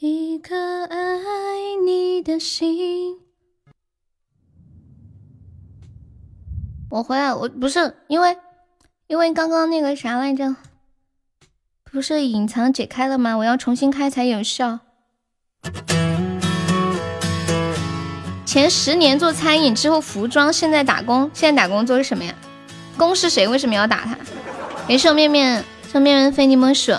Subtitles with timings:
[0.00, 0.54] 一颗
[0.84, 0.96] 爱
[1.84, 3.16] 你的心。
[6.88, 8.38] 我回来，我不是因为，
[9.08, 10.54] 因为刚刚那个啥来着，
[11.82, 13.34] 不是隐藏解开了吗？
[13.38, 14.78] 我要重新开才有效。
[18.46, 21.28] 前十年做餐饮，之后服装，现在打工。
[21.34, 22.32] 现在打工做什么呀？
[22.96, 23.48] 工是谁？
[23.48, 24.16] 为什么要打他？
[24.86, 26.92] 没事，面面，送面面非你莫属。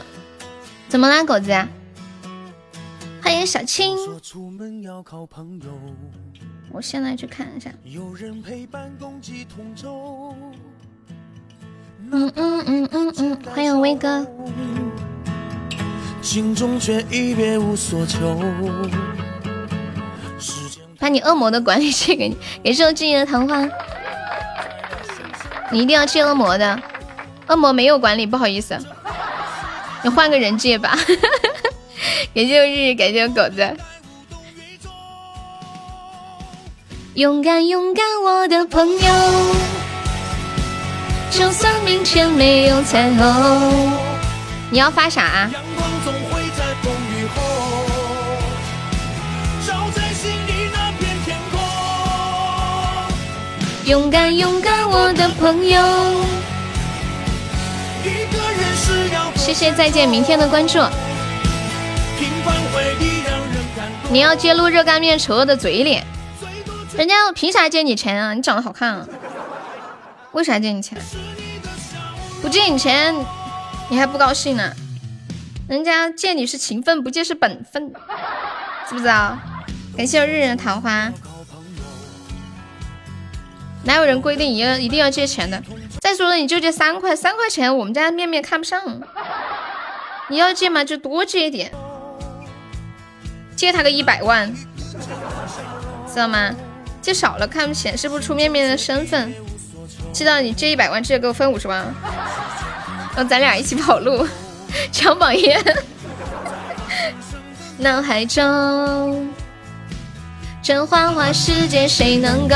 [0.90, 1.50] 怎么啦，狗子？
[3.30, 3.96] 欢迎小青。
[6.72, 7.70] 我现在去看一下。
[12.12, 14.26] 嗯嗯嗯嗯嗯，欢迎威哥。
[20.98, 23.62] 把你恶魔的管理借给你，给这敬业的糖花。
[25.72, 26.82] 你一定要借恶魔的，
[27.48, 28.76] 恶魔没有管理，不好意思，
[30.04, 30.98] 你换个人借吧。
[32.34, 33.78] 感谢我日日，感谢我狗子。
[37.16, 39.12] 勇敢勇敢，我的朋友，
[41.32, 43.92] 就算明天没有彩虹。
[44.70, 45.50] 你要发啥？
[53.86, 55.82] 勇敢勇敢，我的朋友。
[59.36, 60.80] 谢谢再见明天的关注。
[64.12, 66.04] 你要揭露热干面丑恶的嘴脸，
[66.98, 68.34] 人家凭啥借你钱啊？
[68.34, 69.08] 你长得好看啊，
[70.32, 70.98] 为啥借你钱？
[72.42, 73.16] 不借你钱，
[73.90, 74.74] 你还不高兴呢？
[75.68, 77.94] 人家借你是情分，不借是本分，
[78.88, 79.38] 知不知道？
[79.96, 81.12] 感谢日日桃花，
[83.84, 85.62] 哪有人规定要一定要借钱的？
[86.02, 89.02] 再说了，你就借三块，三块钱我们家面面看不上，
[90.30, 91.72] 你要借嘛就多借一点。
[93.60, 94.50] 借他个一百万，
[96.08, 96.50] 知道吗？
[97.02, 99.34] 借少了看显示不出面面的身份。
[100.14, 101.94] 知道你借一百万，直接给我分五十万，
[103.14, 104.26] 然后咱俩一起跑路，
[104.94, 105.54] 抢榜一。
[107.80, 109.30] 脑海中，
[110.64, 112.56] 这花花世界谁能够？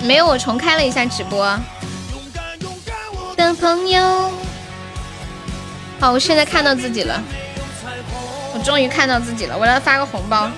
[0.00, 1.46] 没有，我重开了一下直播。
[3.36, 4.43] 的朋友。
[6.00, 7.22] 好，我现在看到自己了，
[8.54, 10.50] 我终于看到自己了，我来发个红包。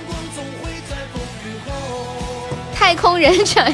[2.75, 3.65] 太空人城，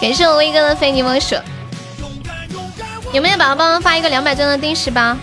[0.00, 1.34] 感谢我威哥的非你莫属。
[3.12, 5.16] 有没有宝宝帮忙发一个两百钻的定时包？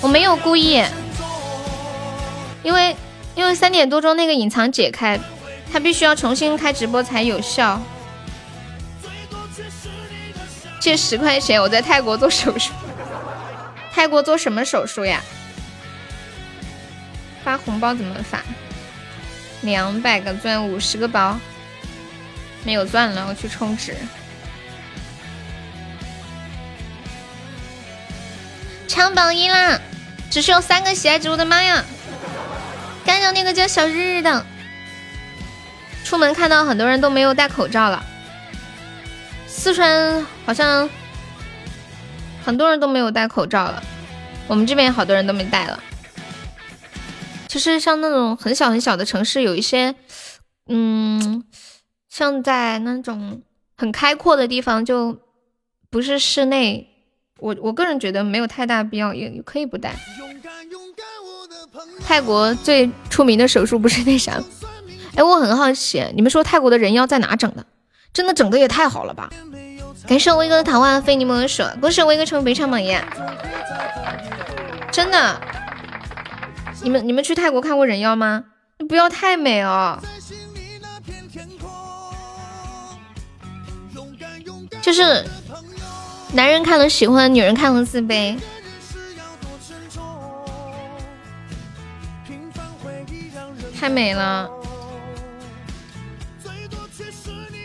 [0.00, 0.82] 我没有故意，
[2.62, 2.96] 因为
[3.34, 5.18] 因为三点多钟那个隐藏解开，
[5.72, 7.80] 他必须要重新开直播才有效。
[10.80, 12.72] 借十块钱，我在泰国做手术。
[13.92, 15.22] 泰国做什么手术呀？
[17.44, 18.40] 发红包怎么发？
[19.60, 21.38] 两百个钻，五十个包。
[22.64, 23.94] 没有钻了，我去充值。
[28.88, 29.78] 抢榜一啦！
[30.30, 31.84] 只需要三个喜爱值，我的妈呀！
[33.04, 34.46] 干掉那个叫小日日的。
[36.04, 38.04] 出门看到很多人都没有戴口罩了。
[39.60, 40.88] 四川好像
[42.42, 43.82] 很多人都没有戴口罩了，
[44.48, 45.78] 我们这边好多人都没戴了。
[47.46, 49.94] 就是像那种很小很小的城市，有一些，
[50.66, 51.44] 嗯，
[52.08, 53.42] 像在那种
[53.76, 55.18] 很开阔的地方，就
[55.90, 56.88] 不是室内。
[57.38, 59.94] 我我个人觉得没有太大必要，也也可以不戴。
[62.06, 64.42] 泰国最出名的手术不是那啥？
[65.16, 67.66] 哎，我很好奇，你们说泰国的人妖在哪整的？
[68.12, 69.30] 真的整的也太好了吧！
[70.10, 72.92] 感谢威哥的桃花飞柠檬水，恭喜威哥成为北场榜一！
[74.90, 75.40] 真的，
[76.82, 78.42] 你们你们去泰国看过人妖吗？
[78.88, 79.96] 不要太美哦，
[84.82, 85.24] 就是
[86.32, 88.36] 男人看了喜欢，女人看了自卑，
[93.78, 94.50] 太美了。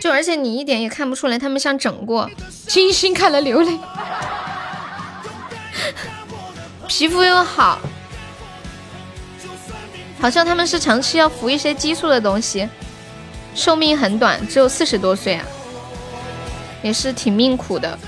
[0.06, 2.30] 就而且你一点也看不出来，他们像整过，
[2.68, 3.76] 精心看了流泪，
[6.86, 7.80] 皮肤又好，
[10.20, 12.68] 好像他们是长期要服一些激素的东西，
[13.52, 15.44] 寿命很短，只有四十多岁啊，
[16.84, 17.98] 也是挺命苦的。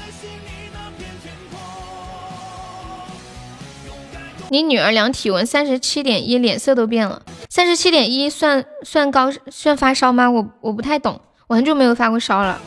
[4.50, 10.30] 你女儿量体温三十七点一，脸色都变了，三十七点一算算高算发烧吗？
[10.30, 11.20] 我我不太懂。
[11.48, 12.60] 我很久没有发过烧了。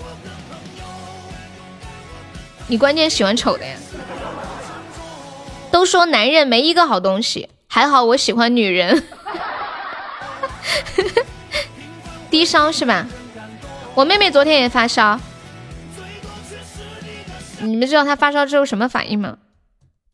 [2.67, 3.77] 你关键喜欢丑的呀。
[5.71, 9.03] 都说男人没一个好东西，还好我喜欢女人。
[12.29, 13.05] 低烧是吧？
[13.93, 15.19] 我妹妹昨天也发烧。
[17.59, 19.37] 你们知道她发烧之后什么反应吗？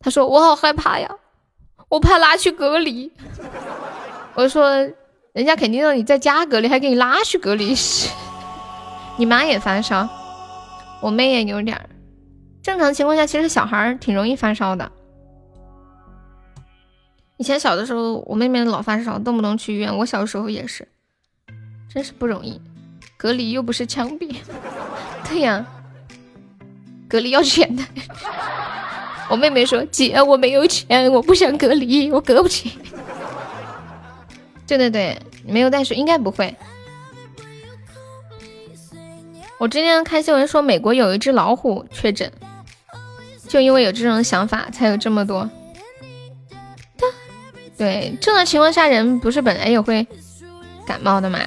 [0.00, 1.10] 她说我好害怕呀，
[1.88, 3.10] 我怕拉去隔离。
[4.34, 4.70] 我说
[5.32, 7.74] 人家肯定让你在家隔离，还给你拉去隔离。
[9.18, 10.08] 你妈也发烧，
[11.02, 11.90] 我妹也有点儿。
[12.62, 14.90] 正常情况下，其实小孩儿挺容易发烧的。
[17.36, 19.96] 以前小的时候，我妹妹老发烧，动不动去医院。
[19.98, 20.86] 我小时候也是，
[21.92, 22.60] 真是不容易。
[23.16, 24.36] 隔离又不是枪毙，
[25.28, 25.66] 对呀，
[27.08, 27.82] 隔离要钱的。
[29.28, 32.72] 我妹妹说：“姐，我没有钱，我不想隔离，我隔不起。
[34.66, 36.54] ”对对对，没有带水，应该不会。
[39.58, 42.30] 我今天看新闻说，美国有一只老虎确诊，
[43.48, 45.50] 就因为有这种想法，才有这么多。
[47.76, 50.06] 对，正常情况下人不是本来也会
[50.86, 51.40] 感冒的嘛？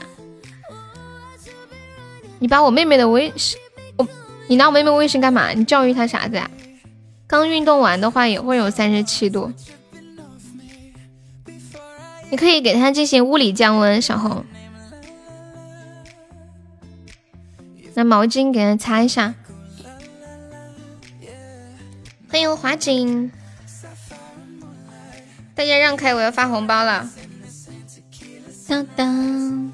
[2.39, 3.57] 你把我妹妹的微信，
[3.97, 4.07] 我
[4.47, 5.51] 你拿我妹妹微信干嘛？
[5.51, 6.49] 你教育她啥子呀？
[7.27, 9.51] 刚运动完的话也会有三十七度，
[12.29, 14.01] 你可以给她进行物理降温。
[14.01, 14.43] 小红，
[18.03, 19.33] 毛巾给他擦一下。
[22.29, 23.31] 欢迎华锦。
[25.53, 27.09] 大家让开，我要发红包了。
[28.67, 29.73] 当当，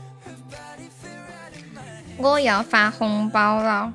[2.17, 3.93] 我要发红包了。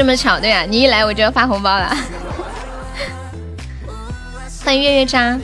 [0.00, 1.94] 这么巧，对呀，你一来我就要发红包了。
[4.64, 5.38] 欢迎月月渣。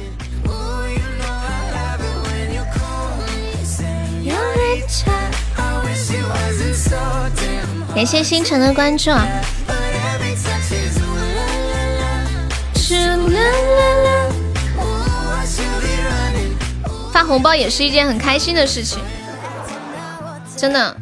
[7.94, 9.10] 感谢星辰的关注。
[17.12, 19.00] 发红包也是一件很开心的事情，
[20.56, 20.96] 真的。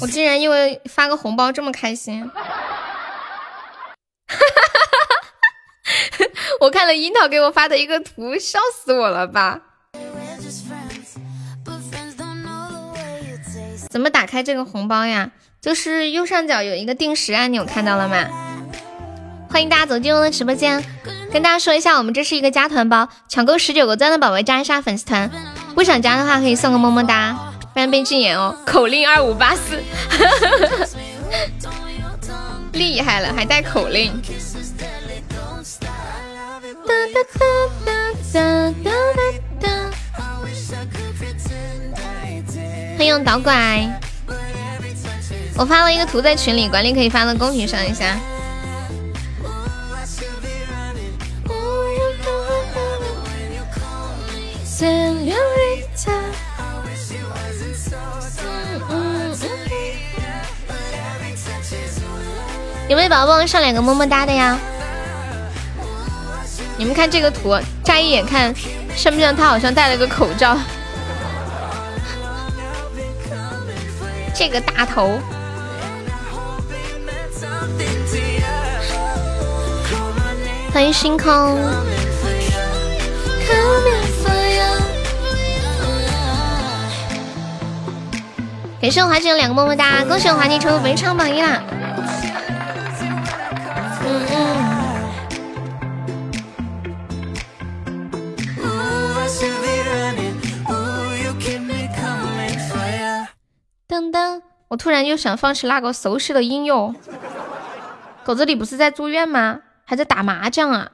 [0.00, 2.30] 我竟然因为发个红包这么开心！
[6.60, 9.60] 我看了樱桃给我发的一个图，笑死我了吧！
[13.88, 15.30] 怎么打开这个红包呀？
[15.60, 18.26] 就是右上角有一个定时按钮，看到了吗？
[19.48, 20.84] 欢迎大家走进我的直播间，
[21.32, 25.30] 跟大家说一下，我们这是一个加团包，抢够十九个钻的宝宝加一下粉丝团，
[25.74, 27.45] 不想加的话可以送个么么哒，
[27.76, 28.56] 不然被禁言哦。
[28.64, 29.78] 口令二五八四，
[32.72, 34.18] 厉害了，还带口令。
[42.96, 43.86] 欢迎导拐，
[45.58, 48.18] 我发了一个图在群里，管理可以发到公屏上一下。
[62.88, 64.56] 有没有宝宝帮我上两个么么哒的呀？
[66.76, 68.54] 你们看这个图，乍一眼看
[68.94, 70.56] 像不像他好像戴了个口罩？
[74.32, 75.18] 这个大头，
[80.72, 81.58] 欢迎星空。
[88.80, 91.60] 感谢我华姐两个么么哒，恭喜我华姐成为本场榜一啦！
[104.76, 106.94] 突然又想放起那个熟悉的音乐。
[108.24, 109.62] 狗子，你不是在住院吗？
[109.84, 110.92] 还在打麻将啊？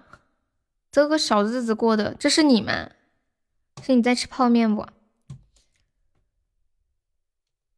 [0.91, 2.91] 这个小日子过的，这是你吗？
[3.83, 4.87] 是你在吃泡面不？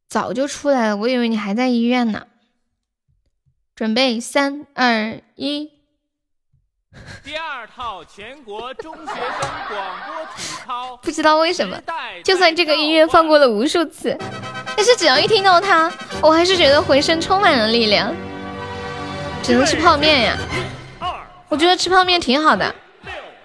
[0.09, 2.27] 早就出来了，我以为你还在医院呢。
[3.75, 5.74] 准备三二一。
[7.23, 11.75] 第二套全国中学生广播体操， 不知道为什么，
[12.23, 14.17] 就算这个音乐放过了无数次，
[14.75, 18.13] 但是只要一听到它，我还是觉得浑身充满了力量。
[19.43, 20.37] 只能吃泡面呀，
[21.49, 22.73] 我觉得吃泡面挺好的，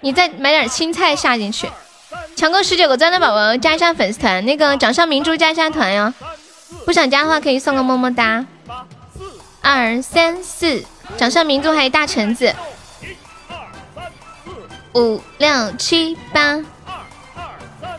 [0.01, 1.69] 你再买点青菜下进去。
[2.35, 6.13] 抢够十九个钻的宝宝加一下粉丝团，那个掌上明珠加一下团哟。
[6.85, 8.45] 不想加的话可以送个么么哒。
[9.61, 10.83] 二三四。
[11.17, 12.55] 掌上明珠还有大橙子，
[14.93, 16.59] 五六七八，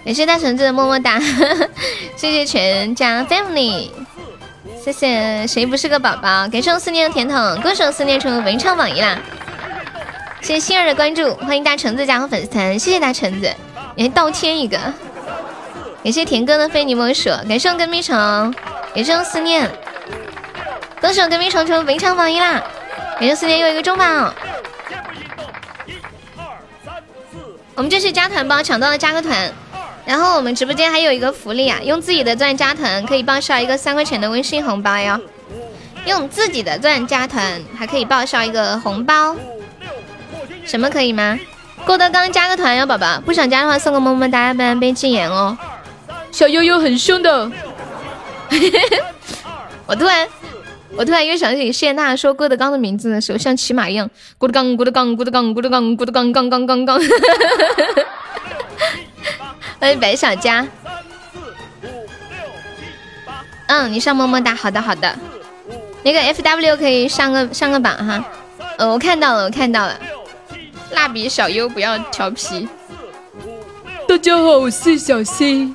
[0.04, 1.18] 感谢大橙子的么么哒，
[2.16, 3.88] 谢谢全家 family，
[4.84, 6.46] 谢谢谁不是个宝宝？
[6.48, 9.18] 感谢我思念的甜筒，歌手思念成为文唱榜一啦！
[10.42, 13.50] 谢谢心儿的关注，欢迎大橙子加入粉丝团，谢谢大橙子，
[13.94, 14.76] 你还倒贴一个，
[16.04, 18.14] 感谢田哥的非你莫属，感谢我跟蜜虫，
[18.94, 19.70] 感谢我思念，
[21.00, 22.62] 歌手跟蜜虫成为文唱榜一啦！
[23.18, 24.34] 感谢思念又一个中榜，
[27.74, 29.50] 我们这是加团包，抢到了加个团，
[30.04, 35.18] 然后我们直播间还有一个福利啊，用自己的钻加团可以报销一个三块钱的微信红包哟，
[36.04, 39.36] 用自己的钻加团还可以报销一个红包。
[40.64, 41.38] 什么可以吗？
[41.84, 45.56] 郭德纲加个团哟，宝宝不想加的话送个么么哒，不然被禁言哦。
[46.30, 47.50] 小悠悠很凶的，
[49.86, 50.28] 我突然
[50.96, 54.08] 我突然又想起谢娜说郭德纲的名字的时候像骑马一样，
[54.38, 57.00] 郭德纲郭德纲郭德纲郭德纲郭德纲刚刚刚刚。
[59.80, 60.66] 欢迎白小佳。
[63.66, 65.18] 嗯，你上么么哒，好的好的。
[66.04, 68.24] 那个 F W 可以上个上个榜哈。
[68.76, 69.98] 呃，我看到了，我看到了。
[70.90, 72.68] 蜡笔小优不要调皮。
[74.06, 75.74] 大家好，我是小新。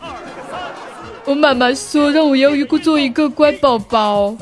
[1.25, 4.37] 我妈妈说让我要一个做一个乖宝宝，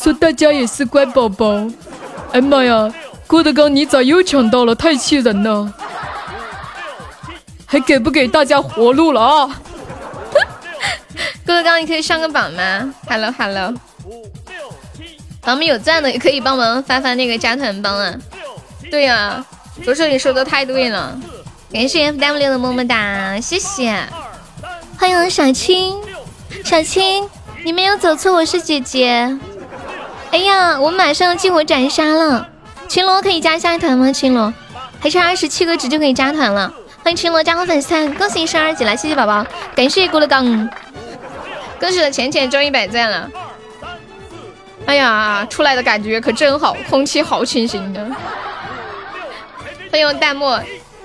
[0.00, 1.66] 说大家也是乖宝宝。
[2.30, 2.88] 哎妈呀，
[3.26, 4.72] 郭德纲你咋又抢到了？
[4.72, 5.72] 太气人了！
[7.66, 9.60] 还给不给大家活路了啊？
[11.44, 13.74] 郭德纲，你可以上个榜吗？Hello Hello。
[15.42, 18.14] 咱们有钻的也可以帮忙发发那个加团帮啊！
[18.92, 19.44] 对呀，
[19.82, 21.18] 左手你说的太对了，
[21.72, 23.98] 感谢 F W 的么么哒，谢谢，
[24.96, 25.96] 欢迎小青，
[26.64, 27.28] 小青，
[27.64, 29.36] 你没有走错，我是姐姐。
[30.30, 32.48] 哎呀，我马上激活斩杀了，
[32.86, 34.12] 青罗可以加下一团吗？
[34.12, 34.52] 青罗
[35.00, 39.44] 还差二十七个值就可以加团了，欢迎青罗加个粉丝团，恭喜升二级了，谢谢宝宝，
[39.74, 40.68] 感谢郭德纲，
[41.80, 43.30] 恭喜了浅浅中一百赞了。
[44.86, 48.06] 哎呀，出来的感觉可真好，空气好清新的。
[49.90, 50.46] 欢迎弹幕，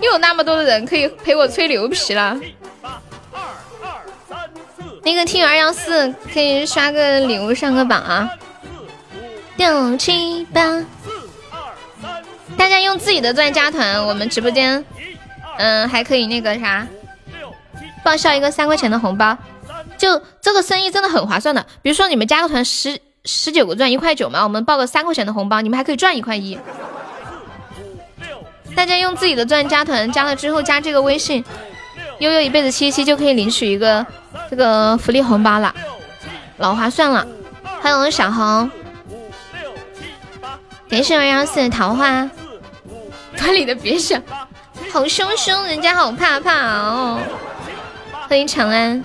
[0.01, 2.37] 又有那么多的人可以陪我吹牛皮了。
[5.03, 8.29] 那个听二幺四可以刷个礼物上个榜啊。
[9.57, 10.83] 六七八，
[12.57, 14.83] 大家用自己的钻加团，我们直播间，
[15.57, 16.87] 嗯，还可以那个啥，
[18.03, 19.37] 报销一个三块钱的红包。
[19.97, 22.99] 就这个生意真的很划算的，比如说你们加个团十。
[23.25, 26.59] 十九个钻一块九嘛，我们报个三块钱的红包，你们还可以赚一块一。
[28.75, 31.41] 大家用自己的钻加团，加了之后加这个微信，
[32.19, 34.05] 悠悠一辈子七七就可以领取一个
[34.49, 35.73] 这个福利红包了，
[36.57, 37.25] 老划算了。
[37.81, 38.69] 欢迎小红，
[40.93, 42.29] 感谢二幺四的桃花，
[43.35, 44.21] 团里的别想，
[44.91, 47.19] 好凶凶，人家好怕怕哦。
[48.29, 49.03] 欢迎长安。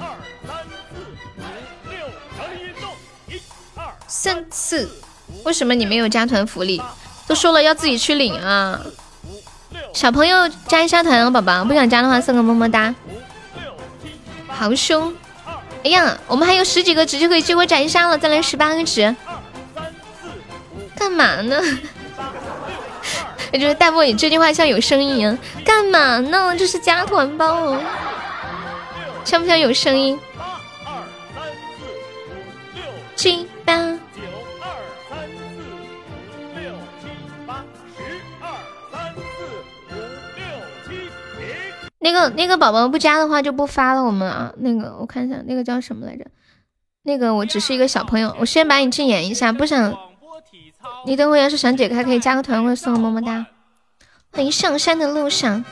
[4.06, 4.86] 三次，
[5.44, 6.82] 为什么你没有加团福利？
[7.26, 8.78] 都说了要自己去领啊！
[9.94, 12.94] 小朋友加一下团哦，宝宝不想加的话送个么么哒。
[14.46, 15.14] 好凶！
[15.84, 19.16] 哎呀，我们还有十几个值就可以激活斩杀了，再来十八个值。
[21.08, 21.58] 干嘛呢？
[23.50, 25.38] 我觉得弹幕你这句话像有声音一样。
[25.64, 26.54] 干嘛呢？
[26.54, 27.80] 这是加团包哦，
[29.24, 30.20] 像不像有声音？
[33.16, 33.98] 七八。
[42.00, 46.26] 那个那个宝宝不加的话就不发了，我们啊，那个我看一下，那个叫什么来着？
[47.04, 49.96] 那个我只是一个小朋友，我先把你禁言一下，不想
[51.04, 53.46] 你等会要是想解开，可以加个团或者送个么么哒。
[54.32, 55.64] 欢迎上山的路上，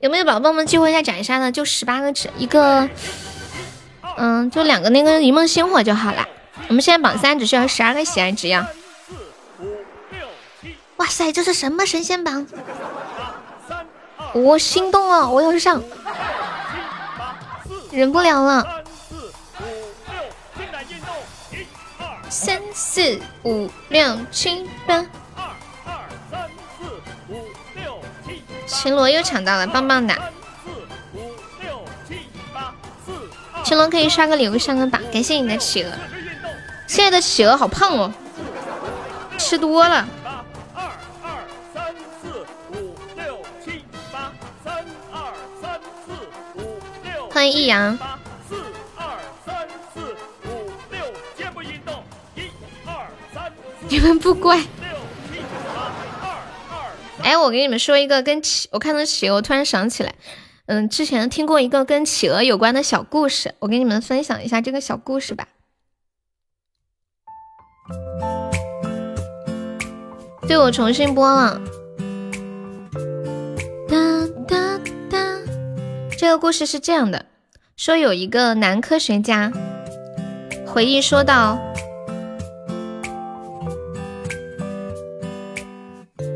[0.00, 1.50] 有没有宝宝们激活一下斩杀的？
[1.50, 2.88] 就十八个纸一个，
[4.16, 6.26] 嗯，就两个那个一梦星火就好了。
[6.68, 8.68] 我们现在榜三只需要十二个喜爱值呀。
[10.96, 12.46] 哇塞，这是什么神仙榜？
[14.32, 15.82] 我心动了，我要上，
[17.90, 18.83] 忍不了了。
[22.34, 25.06] 三四五六七八，
[28.66, 30.12] 秦罗又抢到了，棒棒的。
[33.62, 35.92] 秦罗可以刷个礼物上个榜，感谢你的企鹅。
[36.88, 38.12] 现在的企鹅好胖哦，
[39.38, 40.04] 吃多了。
[47.30, 47.96] 欢迎易阳，
[53.90, 54.62] 你们不乖。
[57.22, 60.14] 哎，我给你们说一个跟企，我看到企鹅，我突然想起来，
[60.66, 65.48] 嗯，之前听过一个跟企鹅有关的小故事，我给你们分享一下这个小故事吧。
[70.46, 71.58] 对我重新播了。
[73.88, 73.96] 哒
[74.46, 75.18] 哒哒，
[76.18, 77.24] 这个故事是这样的，
[77.76, 79.50] 说有一个男科学家
[80.66, 81.58] 回忆说道。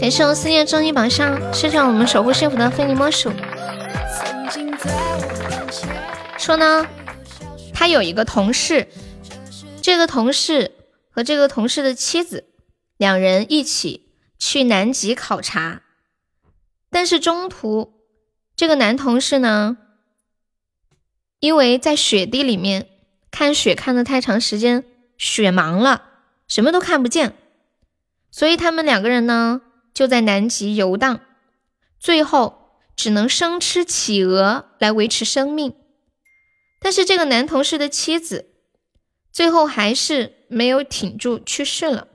[0.08, 3.30] 感谢我思念终极榜上，谢谢我们守护幸福的非你莫属。
[6.38, 6.86] 说呢，
[7.74, 8.88] 他有一个同事，
[9.82, 10.72] 这个同事
[11.10, 12.46] 和这个同事的妻子
[12.96, 15.82] 两人一起去南极考察，
[16.88, 17.92] 但是中途
[18.56, 19.76] 这个男同事呢，
[21.38, 22.88] 因为在雪地里面
[23.30, 24.84] 看雪看的太长时间，
[25.18, 26.04] 雪盲了，
[26.48, 27.34] 什么都看不见，
[28.30, 29.60] 所以他们两个人呢。
[29.98, 31.22] 就在南极游荡，
[31.98, 35.74] 最后只能生吃企鹅来维持生命。
[36.80, 38.46] 但是这个男同事的妻子
[39.32, 42.06] 最后还是没有挺住，去世了。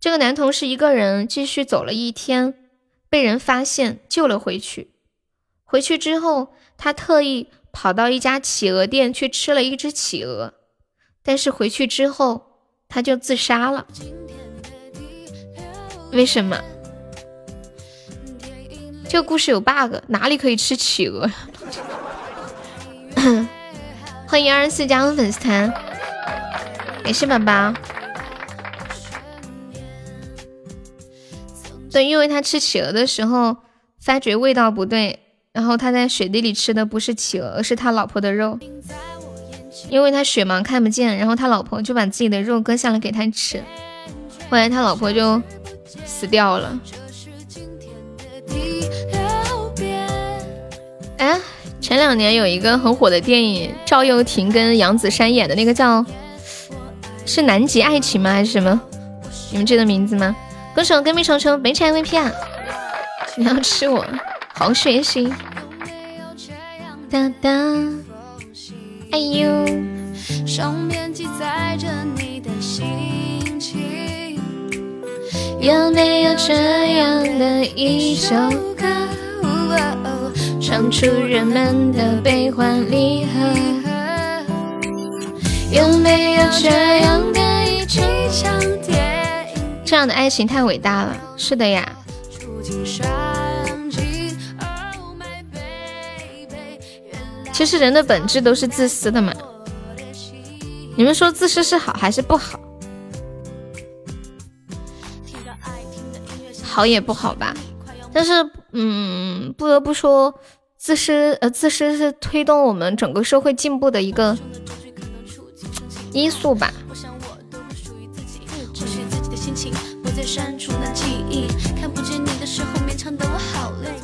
[0.00, 2.68] 这个男同事一个人继续走了一天，
[3.08, 4.90] 被人发现救了回去。
[5.62, 10.54] 回去之后，他特意跑到一家企鹅店去吃了一只企鹅，
[11.22, 13.86] 但是回去之后他就自杀了。
[16.10, 16.60] 为什么？
[19.08, 21.30] 这个故事有 bug，哪里可以吃企鹅？
[24.28, 25.72] 欢迎二十四加入粉丝团，
[27.02, 27.72] 感谢宝宝。
[31.90, 33.56] 对，因为他吃企鹅的时候
[33.98, 35.18] 发觉味道不对，
[35.52, 38.58] 然后他在雪地里吃的不是企鹅，而是他老婆的肉。
[39.88, 43.64] 因为他雪盲看不见，然后他老婆就把自己的肉割下来给他吃，
[44.50, 45.40] 后来他老婆就
[46.04, 46.78] 死掉了。
[51.18, 51.38] 哎，
[51.80, 56.04] 前两年有一个很火的电影，赵又廷跟杨子姗演的那个叫
[57.26, 58.32] 是《南极爱情》吗？
[58.32, 58.80] 还是什么？
[59.50, 60.34] 你们记得名字吗？
[60.74, 62.30] 歌手跟屁虫虫没拆 VP 啊！
[63.36, 64.04] 你要吃我，
[64.54, 65.32] 好学习。
[67.10, 67.50] 哒哒，
[69.10, 69.48] 哎呦。
[75.60, 78.34] 有没有这样的一首
[78.76, 79.07] 歌？
[80.68, 83.30] 唱出人们的悲欢离合。
[85.70, 89.62] 有没有这样的一起场电影？
[89.82, 91.90] 这样的爱情太伟大了，是的呀。
[97.50, 99.32] 其实人的本质都是自私的嘛。
[100.98, 102.60] 你们说自私是好还是不好？
[106.62, 107.54] 好也不好吧。
[108.12, 108.32] 但是，
[108.72, 110.34] 嗯，不得不说。
[110.78, 114.38] 自私，呃，自私是推动我们整个社会进步的一个
[116.12, 116.72] 因素吧。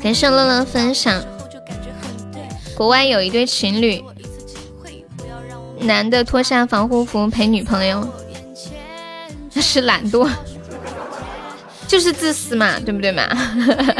[0.02, 1.24] 感谢乐乐分享。
[2.76, 4.04] 国外有一对情侣，
[5.78, 8.06] 男的脱下防护服陪女朋友，
[9.52, 10.28] 那是懒惰，
[11.86, 13.22] 就是自私嘛，对不对嘛？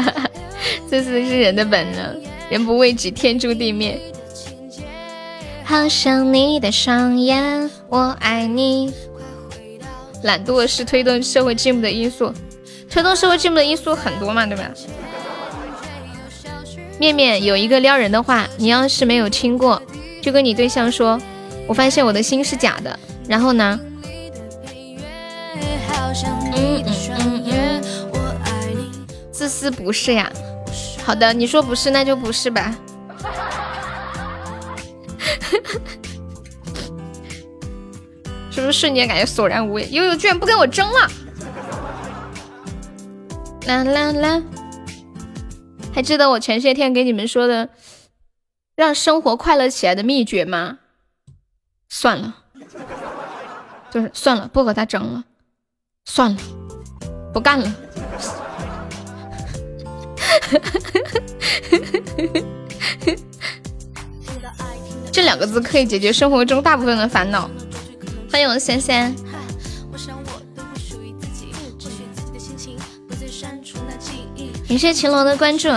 [0.89, 2.34] 自私是人的本能。
[2.49, 3.99] 人不为己，天诛地灭。
[5.63, 8.93] 好想你的双眼，我爱你。
[10.23, 12.31] 懒惰是推动社会进步的因素，
[12.89, 14.69] 推动社会进步的因素很多嘛，对吧？
[16.97, 19.81] 面面有一个撩人的话，你要是没有听过，
[20.21, 21.19] 就跟你对象说
[21.67, 23.79] ：“我发现我的心是假的。”然后呢？
[26.53, 27.83] 嗯嗯嗯嗯，
[29.31, 30.31] 自私不是呀。
[31.05, 32.75] 好的，你说不是，那就不是吧。
[38.49, 39.87] 是不是瞬间感觉索然无味？
[39.91, 41.11] 悠悠居然不跟我争了！
[43.67, 44.41] 啦啦啦！
[45.93, 47.69] 还记得我前些天给你们说的
[48.75, 50.79] 让生活快乐起来的秘诀吗？
[51.89, 52.35] 算了，
[53.91, 55.25] 就是算了，不和他争了，
[56.05, 56.41] 算了，
[57.33, 57.71] 不干了。
[65.11, 67.49] 这两个字可以解决生活中大部分的烦恼。
[68.31, 69.15] 欢迎我三三。
[74.67, 75.69] 感谢秦龙的关注。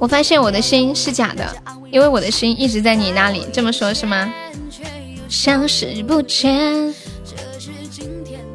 [0.00, 1.56] 我发现我的心是假的，
[1.92, 3.46] 因为我的心一直在你那里。
[3.52, 4.32] 这么说，是吗？
[5.28, 6.92] 消失不见。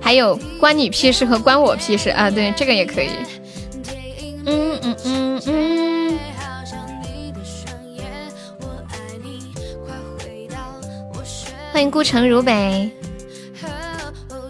[0.06, 2.30] 还有关你屁事和关我屁事啊？
[2.30, 3.10] 对，这个也可以。
[4.46, 6.20] 嗯嗯嗯嗯。
[11.74, 12.92] 欢迎顾城如北。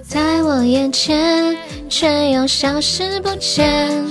[0.04, 1.56] 在我眼前，
[1.90, 4.04] 却又消失不见。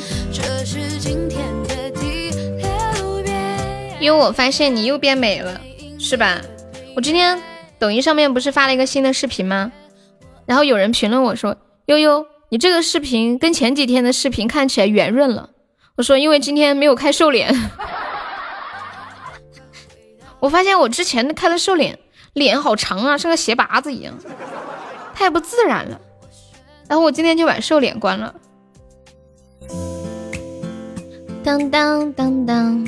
[4.01, 5.61] 因为我发现你又变美了，
[5.99, 6.41] 是吧？
[6.97, 7.39] 我今天
[7.79, 9.71] 抖音上面不是发了一个新的视频吗？
[10.47, 15.51] 然后有人评论我说：“悠悠，你这个视频跟前几天的视频看起来圆润了。”
[15.97, 17.55] 我说：“因为今天没有开瘦脸。
[20.41, 21.99] ”我发现我之前的开的瘦脸，
[22.35, 24.15] 脸好长啊，像个鞋拔子一样，
[25.15, 26.01] 太不自然了。
[26.89, 28.35] 然后我今天就把瘦脸关了。
[31.43, 32.87] 当当当当。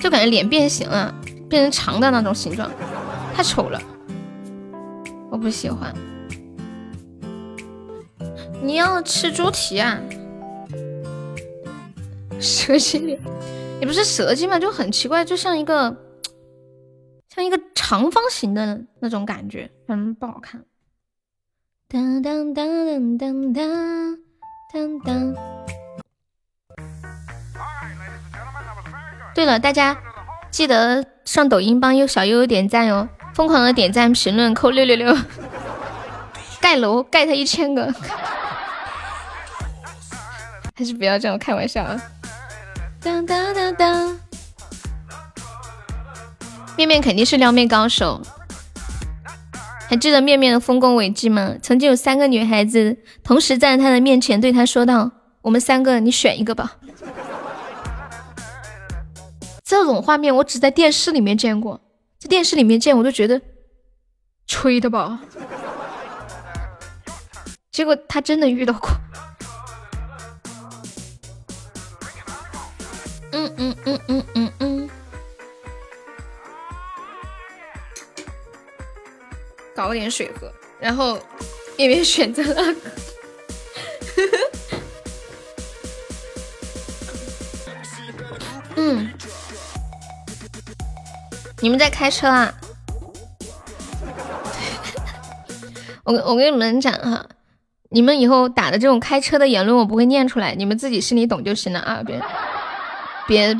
[0.00, 1.14] 就感觉脸变形了，
[1.48, 2.68] 变成长的那种形状，
[3.36, 3.80] 太丑了，
[5.30, 5.94] 我不喜欢。
[8.62, 10.00] 你要吃猪蹄啊？
[12.40, 13.20] 蛇精脸，
[13.80, 15.96] 也不是蛇精吗，就很奇怪，就像一个
[17.28, 20.62] 像一个长方形的那种感觉，反正不好看。
[21.88, 24.18] 当当当当当
[24.72, 25.34] 当当。
[29.34, 29.96] 对了，大家
[30.50, 35.16] 记得上抖音帮优小悠悠点赞哟，疯狂的点赞、评论、扣六六六，
[36.60, 37.92] 盖楼盖他一千个，
[40.82, 41.96] 还是不要这样开玩笑啊！
[43.00, 44.18] 当当当当，
[46.76, 48.20] 面面肯定是撩妹高手，
[49.88, 51.54] 还记得面面的丰功伟绩吗？
[51.62, 56.78] 曾经有三个女孩子同时站在他的面前，对他说道：“我们三个，你选一个吧。”
[59.62, 61.80] 这种画面我只在电视里面见过，
[62.18, 63.40] 在电视里面见我都觉得
[64.48, 65.20] 吹的吧，
[67.70, 68.90] 结果他真的遇到过。
[73.62, 74.90] 嗯嗯嗯嗯嗯，
[79.72, 81.16] 搞点水喝，然后
[81.76, 82.64] 面面选择了。
[88.74, 89.08] 嗯。
[91.60, 92.52] 你们在开车啊？
[96.02, 97.24] 我我跟你们讲哈，
[97.90, 102.02] 你们以后打的这种开车的言论我不会念出来，你们自己心里懂就行了啊！
[102.04, 102.20] 别
[103.32, 103.58] 别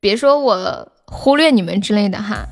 [0.00, 2.48] 别说我忽略你们之类的哈。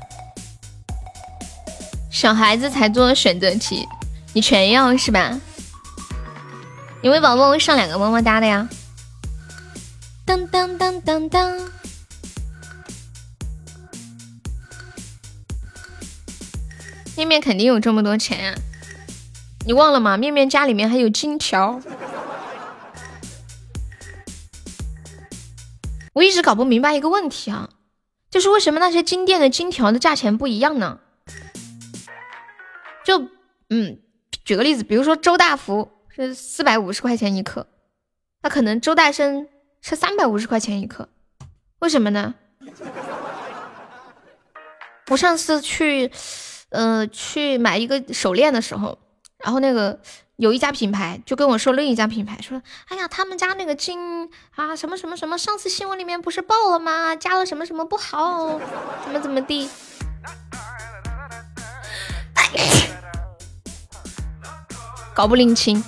[2.11, 3.87] 小孩子才做选择题，
[4.33, 5.39] 你全要是吧？
[7.01, 8.69] 有没有宝宝上两个么么哒的呀？
[10.23, 11.57] 当当当当当。
[17.17, 18.53] 面面肯定有这么多钱呀，
[19.65, 20.15] 你忘了吗？
[20.15, 21.81] 面面家里面还有金条，
[26.13, 27.69] 我一直搞不明白一个问题啊，
[28.29, 30.99] 就是为什么那些金店的金条的价钱不一样呢？
[33.03, 33.27] 就
[33.69, 33.99] 嗯，
[34.43, 37.67] 举个例子，比如说周大福是四百五十块钱一克，
[38.41, 39.47] 那可能周大生
[39.81, 41.09] 是三百五十块钱一克，
[41.79, 42.35] 为什么呢？
[45.09, 46.11] 我上次去。
[46.71, 48.97] 呃，去买一个手链的时候，
[49.43, 49.99] 然后那个
[50.41, 57.15] 有一家品牌就跟我说另一家品牌说，哎呀，他们家那个金啊，什么什么什么，上次新闻里面不是爆了吗？
[57.15, 58.59] 加了什么什么不好，
[59.03, 59.69] 怎么怎么地，
[65.13, 65.83] 搞不拎清。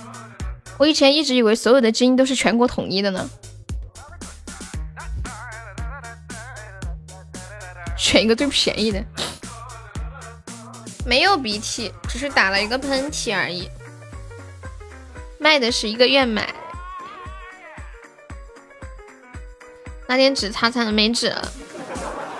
[0.78, 3.28] 我以前一直以为所有的金都是全国统一的呢，
[7.98, 9.04] 选一个最便宜的。
[11.04, 13.68] 没有鼻涕，只是打了一个喷嚏而已。
[15.44, 16.54] 卖的是一个愿买，
[20.08, 21.52] 拿点纸擦擦，没纸了。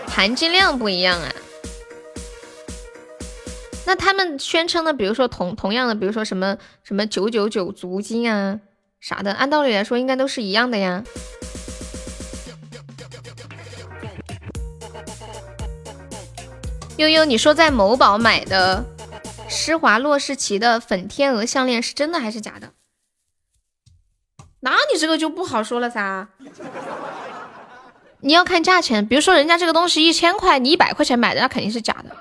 [0.09, 1.31] 含金量不一样啊。
[3.85, 8.59] 那他们宣称的，比如说同同样的，比如说什么什么九九九足金啊
[9.01, 11.05] 啥的，按道理来说应该都是一样的呀。
[16.97, 18.83] 悠悠，你说在某宝买的
[19.47, 22.73] 施华洛世奇的粉天鹅项链是真的还是假的？
[24.65, 26.27] 那你这个就不好说了噻。
[28.21, 32.17] 你要看价钱，比如说人家这个东西一千块，你一百块钱买的，那肯定是假的。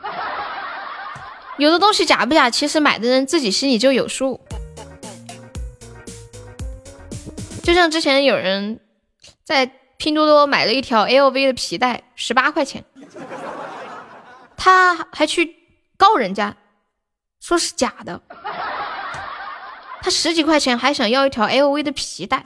[1.57, 4.41] 有的东西假不假，其实买的人自己心里就有数。
[7.63, 8.81] 就像之前有人
[9.45, 12.83] 在拼多多买了一条 LV 的皮带，十八块钱，
[14.57, 15.55] 他还去
[15.95, 16.57] 告人家，
[17.39, 18.21] 说是假的。
[20.03, 22.45] 他十几块钱还想要一条 LV 的皮带，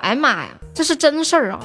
[0.00, 1.64] 哎呀妈呀，这是真事儿啊！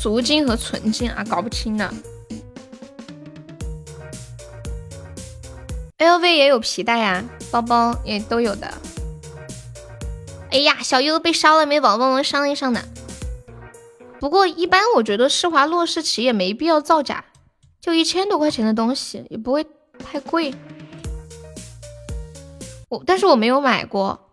[0.00, 1.94] 足金和纯金啊，搞不清了。
[5.98, 8.74] LV 也有皮带呀，包包也都有的。
[10.50, 12.82] 哎呀，小优被烧了，没宝宝帮忙上一上的。
[14.20, 17.24] 不过一般我觉得施华洛世奇也没必要造假，
[17.80, 19.66] 就一千多块钱的东西也不会
[19.98, 20.54] 太贵。
[22.90, 24.28] 我但是我没有买过，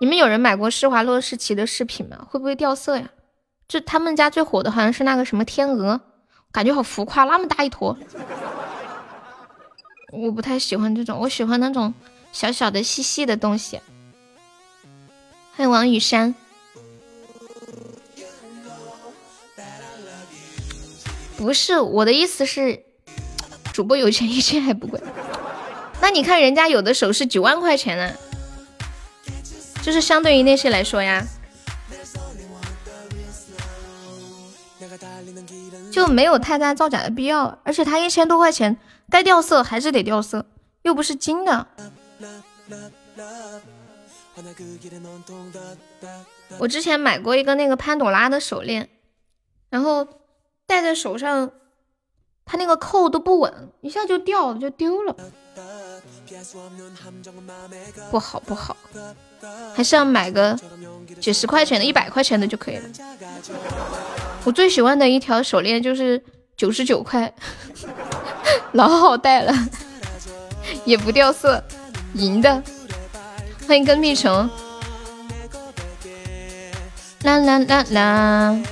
[0.00, 2.26] 你们有人买过施华洛世奇的饰品吗？
[2.30, 3.10] 会不会掉色呀？
[3.68, 6.00] 就他们家最火的好像是那个什么天鹅，
[6.50, 7.98] 感觉好浮夸，那么大一坨。
[10.12, 11.92] 我不太喜欢这种，我喜欢那种
[12.32, 13.78] 小小的细细的东西。
[15.54, 16.34] 欢迎王雨山。
[21.36, 22.82] 不是我的意思是，
[23.72, 25.00] 主播有钱一千还不贵。
[26.00, 28.12] 那你看人家有的首饰几万块钱呢，
[29.82, 31.24] 就是相对于那些来说呀，
[35.92, 37.58] 就没有太大造假的必要。
[37.64, 38.76] 而且它一千多块钱，
[39.10, 40.46] 该掉色还是得掉色，
[40.82, 41.66] 又不是金的。
[46.58, 48.88] 我之前买过一个那个潘朵拉的手链，
[49.68, 50.08] 然后。
[50.66, 51.50] 戴在手上，
[52.44, 55.16] 它那个扣都不稳，一下就掉了，就丢了，
[58.10, 58.76] 不好不好，
[59.74, 60.58] 还是要买个
[61.20, 62.88] 几十块钱的、一百块钱的就可以了。
[64.44, 66.22] 我最喜欢的一条手链就是
[66.56, 67.32] 九十九块，
[68.72, 69.52] 老好戴了，
[70.84, 71.62] 也不掉色，
[72.14, 72.62] 银的。
[73.66, 74.48] 欢迎跟屁虫，
[77.22, 78.62] 啦啦啦啦。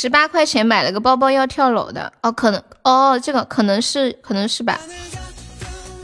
[0.00, 4.78] 十八块钱买了个包包要跳楼的哦，可能哦，这个可能是可能是吧，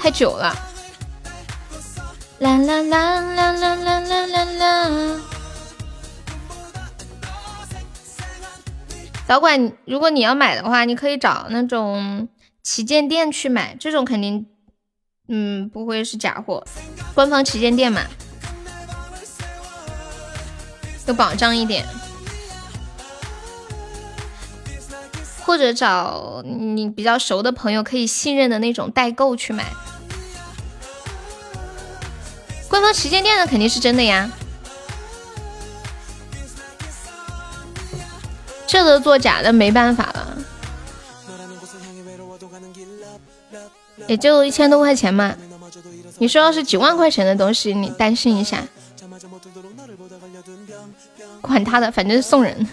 [0.01, 0.53] 太久了。
[2.41, 5.21] 啦啦啦啦啦啦啦啦啦。
[9.29, 12.27] 导管，如果你要买的话，你可以找那种
[12.65, 14.45] 旗舰店去买，这种肯定
[15.29, 16.67] 嗯不会是假货，
[17.15, 18.03] 官方旗舰店嘛，
[21.07, 21.87] 有保障一点。
[25.45, 29.65] 或者找你比较熟的朋友，可以信任的那种代购去买。
[32.69, 34.31] 官方旗舰店的肯定是真的呀，
[38.67, 40.37] 这都做假的，没办法了。
[44.09, 45.35] 也就一千多块钱嘛，
[46.19, 48.63] 你说要是几万块钱的东西，你担心一下。
[51.41, 52.67] 管他的，反正是送人。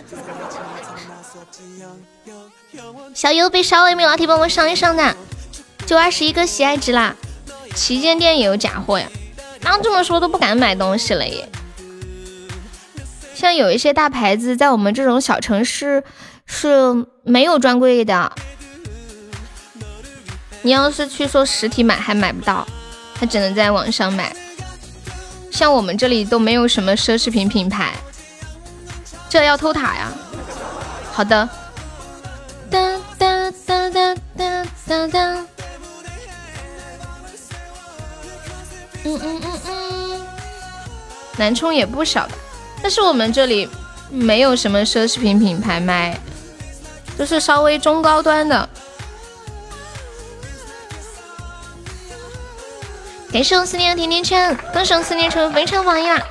[3.13, 5.15] 小优被烧了，有没有老铁帮我上一上的？
[5.85, 7.15] 就二十一个喜爱值啦！
[7.75, 9.07] 旗舰店也有假货呀？
[9.61, 11.47] 那这么说都不敢买东西了耶。
[13.35, 16.03] 像有一些大牌子，在我们这种小城市
[16.45, 18.31] 是没有专柜的。
[20.61, 22.65] 你要是去说实体买，还买不到，
[23.13, 24.33] 还只能在网上买。
[25.51, 27.93] 像我们这里都没有什么奢侈品品牌，
[29.27, 30.11] 这要偷塔呀？
[31.11, 31.49] 好的。
[34.91, 35.45] 哒哒哒。
[39.03, 40.27] 嗯嗯嗯嗯，
[41.37, 42.27] 南充也不少，
[42.83, 43.69] 但是我们这里
[44.09, 46.19] 没有什么奢侈品品牌卖，
[47.17, 48.67] 就是稍微中高端的。
[53.31, 56.21] 感谢我思念的甜甜圈，恭喜我思念成为非常榜一啦！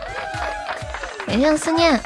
[1.26, 1.98] 感谢我思念。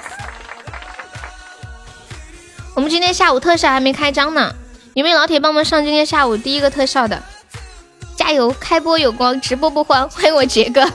[2.76, 4.54] 我们今天下午特效还没开张呢，
[4.94, 7.20] 有没有老铁帮忙上今天下午第一个特效的？
[8.16, 8.54] 加油！
[8.60, 10.08] 开播有光，直播不慌。
[10.08, 10.88] 欢迎我杰哥，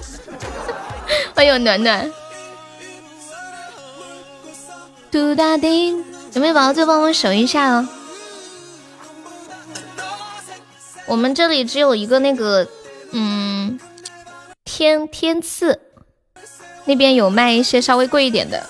[1.35, 2.09] 欢迎我暖暖。
[5.11, 7.89] 嘟答叮，有没有宝宝就帮我守一下哦？
[11.05, 12.65] 我们这里只有一个那个，
[13.11, 13.77] 嗯，
[14.63, 15.81] 天天赐
[16.85, 18.65] 那边有卖一些稍微贵一点的。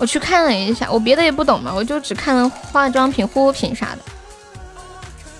[0.00, 3.98] 我去看了一下，我别的也不懂嘛，我就只看了化妆品、护肤品啥的。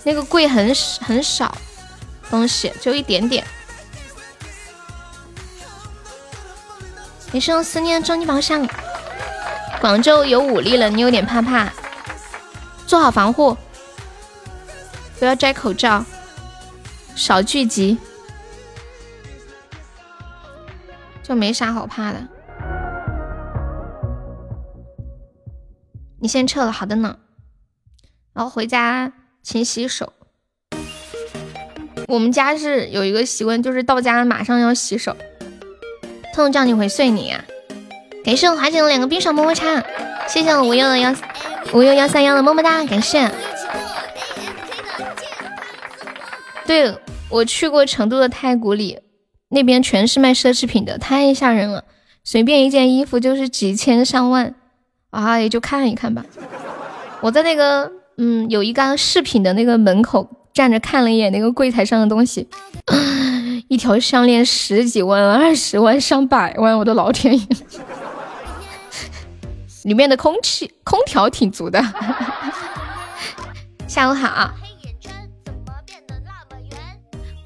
[0.04, 1.56] 那个贵很很少，
[2.28, 3.42] 东西就一点点。
[7.32, 8.68] 你是用思念终极宝箱。
[9.80, 11.72] 广州有武力了，你有点怕怕，
[12.86, 13.56] 做好防护，
[15.18, 16.04] 不要摘口罩，
[17.14, 17.96] 少聚集，
[21.22, 22.20] 就没啥好怕的。
[26.20, 27.16] 你先撤了，好的呢。
[28.32, 30.12] 然后回家勤洗手。
[32.08, 35.16] 我们家是有一个习惯，就是到家马上要洗手。
[36.34, 37.44] 痛叫你回碎你啊！
[38.24, 39.84] 感谢我华姐的两个冰爽么么叉，
[40.28, 41.14] 谢谢我无忧的幺
[41.72, 43.30] 无忧幺三幺的么么哒，感谢。
[46.66, 46.96] 对
[47.28, 49.00] 我去过成都的太古里，
[49.48, 51.84] 那边全是卖奢侈品的，太吓人了，
[52.22, 54.54] 随便一件衣服就是几千上万。
[55.10, 56.24] 啊，也就看一看吧。
[57.20, 62.48] 我在那个嗯，有一个饰品的那个门口站着看了一眼那个柜台上的东西，
[63.68, 67.46] 一条项链十几万、二十万、上百万，我的老天爷！
[69.84, 71.82] 里面的空气空调挺足的。
[73.86, 74.50] 下午好。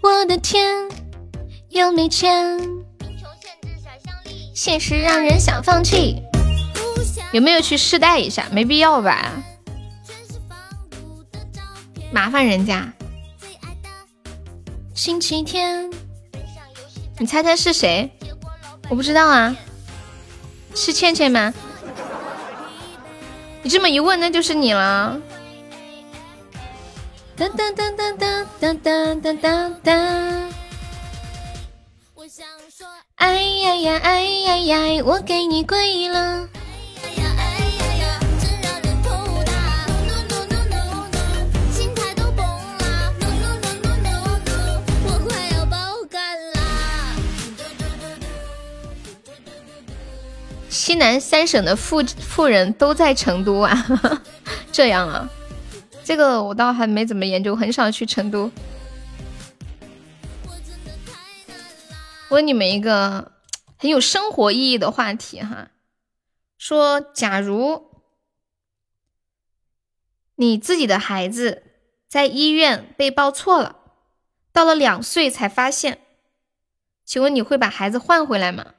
[0.03, 0.89] 我的天，
[1.71, 2.61] 又没钱，
[4.55, 6.23] 现实让人想放弃。
[7.35, 8.47] 有没有去试戴一下？
[8.53, 9.33] 没必要吧，
[12.13, 12.93] 麻烦人家。
[14.95, 15.91] 星期天，
[17.19, 18.09] 你猜猜是谁？
[18.89, 19.57] 我不知道啊，
[20.77, 21.53] 是倩倩吗？
[23.65, 25.21] 你这么一问，那就是你了。
[27.35, 29.93] 哒哒哒哒哒哒哒哒哒哒。
[33.17, 36.49] 哎呀呀，哎呀呀，我给你跪了。
[50.85, 54.21] 西南三省的富富人都在成都啊，
[54.71, 55.27] 这样啊，
[56.05, 58.53] 这个我倒还没怎么研究，很少去成都。
[62.29, 63.33] 问你们一个
[63.79, 65.71] 很有生活意义的话题哈，
[66.59, 67.87] 说假如
[70.35, 71.63] 你自己的孩子
[72.07, 73.77] 在医院被抱错了，
[74.53, 76.01] 到了两岁才发现，
[77.07, 78.74] 请问你会把孩子换回来吗？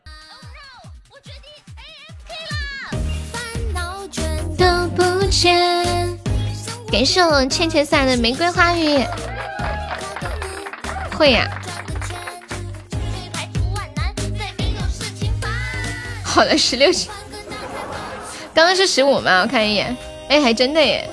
[6.92, 9.04] 感谢我倩倩送来的玫瑰花语，
[11.18, 11.46] 会呀。
[16.24, 17.10] 好了，十六级，
[18.54, 19.42] 刚刚是十五吗？
[19.42, 19.96] 我看一眼，
[20.30, 21.10] 哎，还真的耶！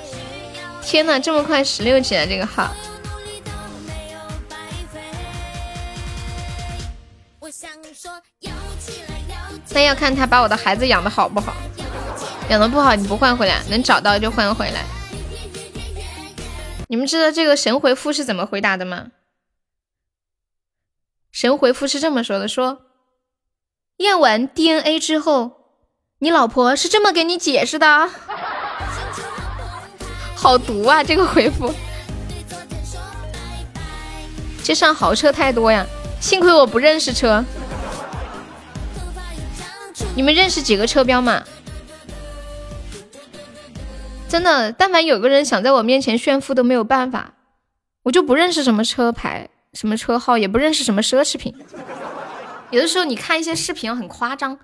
[0.82, 2.72] 天呐，这么快十六级了这个号。
[9.70, 11.52] 那要看他把我的孩子养的好不好。
[12.48, 14.85] 养的不好，你不换回来，能找到就换回来。
[16.88, 19.07] 你们知道这个神回复是怎么回答的吗？
[21.31, 22.83] 神回复是这么说的：说
[23.96, 25.52] 验完 DNA 之后，
[26.18, 28.11] 你老婆是这么给你解释的。
[30.37, 31.02] 好毒啊！
[31.02, 31.72] 这个回复。
[34.62, 35.87] 这上豪车太多呀，
[36.20, 37.42] 幸亏我不认识车。
[40.14, 41.42] 你们认识几个车标吗？
[44.33, 47.35] 真的，但凡有个人想在我面前炫富都没有办法，
[48.05, 51.55] 我就不认识什么车牌、什么车号，也不认识什么奢侈品。
[52.71, 54.59] 有的时候你看一些视频很夸张，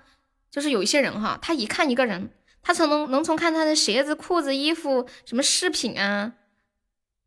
[0.49, 2.31] 就是有一些人哈，他一看一个人，
[2.63, 6.31] 他从能能从看他的鞋子、裤子、衣服、什么饰品啊，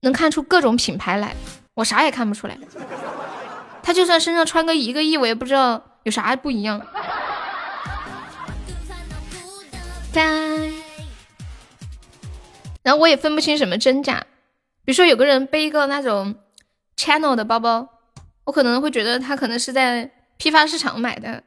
[0.00, 1.36] 能看出各种品牌来。
[1.74, 2.58] 我啥也看不出来，
[3.84, 6.84] 他就算身上穿个一个亿，我也不知道有啥不一样。
[12.82, 14.26] 然后我也分不清什么真假，
[14.84, 16.34] 比如说有个人背一个那种
[16.96, 17.88] Channel 的包包，
[18.44, 21.42] 我可能会觉得他可能是在批发市场买的。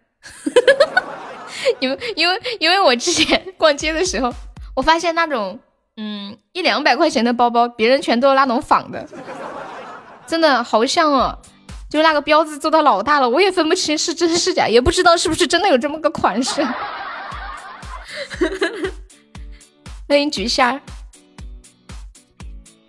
[1.79, 4.33] 因为因为因为我之前逛街的时候，
[4.75, 5.59] 我发现那种
[5.97, 9.07] 嗯一两百块钱的包包，别人全都是那种仿的，
[10.27, 11.38] 真的好像哦，
[11.89, 16.65] 就那个标志做的老大了，我也分不清是真是假，也不知道是不是真的有这么个款式。
[20.07, 20.79] 欢迎菊仙儿。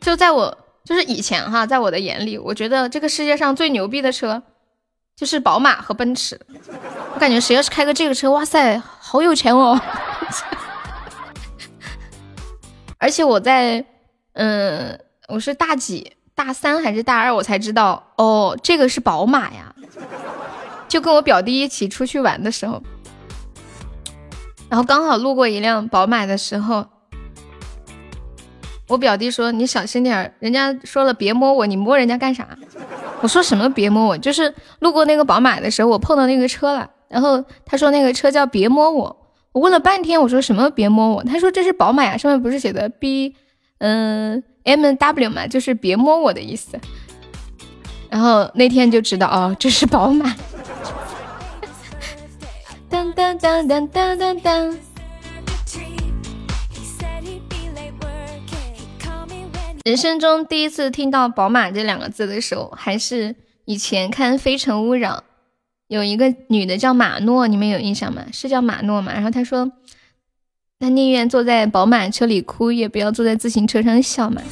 [0.06, 4.40] 就在我就是以前哈，在我的眼里，我觉得这个世界上最牛逼的车
[5.16, 6.40] 就是宝马和奔驰。
[7.12, 9.80] 我感觉谁要是开个这个车，哇塞，好有钱哦！
[12.98, 13.84] 而且我在
[14.34, 14.96] 嗯，
[15.26, 19.74] 我是大几大三还是大二，我才知道哦，这个是宝马呀。
[20.86, 22.80] 就跟我表弟一起出去玩的时候，
[24.68, 26.86] 然后刚好路过一辆宝马的时候，
[28.88, 32.46] 我表弟说：“你小心点，人家说了别摸我，你摸人家干啥？”
[33.20, 34.16] 我说：“什么别摸我？
[34.16, 36.88] 就是路过那个宝马的时候，我碰到那个车了。
[37.08, 39.16] 然后他说那个车叫别摸我。
[39.52, 41.24] 我问了半天，我说什么别摸我？
[41.24, 43.34] 他说这是宝马呀，上面不是写的 B
[43.78, 46.78] 嗯 M W 嘛，就是别摸我的意思。
[48.08, 50.34] 然后那天就知道哦，这是宝马。”
[52.88, 54.78] 当当当当当当当。
[59.86, 65.18] 人生中第一次听到“宝马”这两个字的时候，还是以前看《非诚勿扰》，
[65.86, 68.24] 有一个女的叫马诺，你们有印象吗？
[68.32, 69.12] 是叫马诺吗？
[69.12, 69.70] 然后她说，
[70.80, 74.42] 她宁愿坐在宝马车里哭，也不要坐在自行车上笑嘛。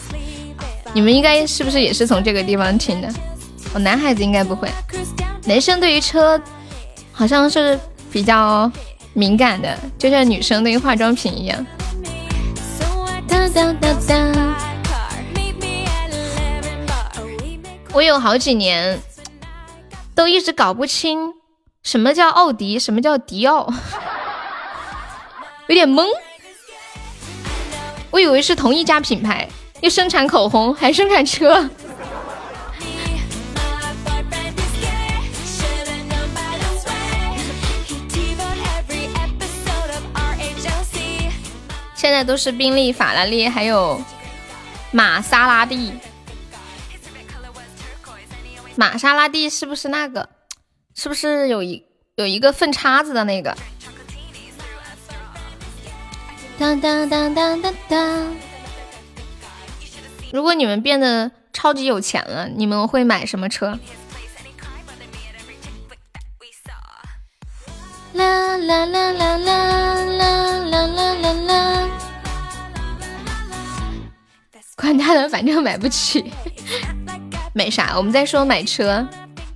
[0.92, 3.08] 你们应该是不是也是从这个地方听的？
[3.74, 4.70] 哦，男孩子应该不会，
[5.46, 6.40] 男生对于车
[7.10, 7.76] 好像是。
[8.12, 8.70] 比较
[9.12, 11.66] 敏感的，就像女生对于化妆品一样。
[17.94, 19.00] 我有好几年
[20.16, 21.32] 都一直搞不清
[21.84, 23.72] 什么叫奥迪，什么叫迪奥，
[25.68, 26.04] 有点懵。
[28.10, 29.48] 我以为是同一家品牌，
[29.80, 31.70] 又生产口红，还生产车。
[41.94, 44.02] 现在都是宾利、法拉利，还有
[44.90, 45.92] 玛莎拉蒂。
[48.76, 50.28] 玛莎拉蒂是不是那个？
[50.94, 51.84] 是不是有一
[52.16, 53.56] 有一个粪叉子的那个？
[56.58, 58.36] 当当当当当当。
[60.32, 63.78] 如果你们变得超级有钱了，你们会买什么车？
[68.12, 71.88] 啦啦啦啦啦啦啦啦啦啦！
[74.76, 76.32] 管他的，反正买不起。
[77.56, 77.94] 买啥？
[77.96, 79.06] 我们在说买车，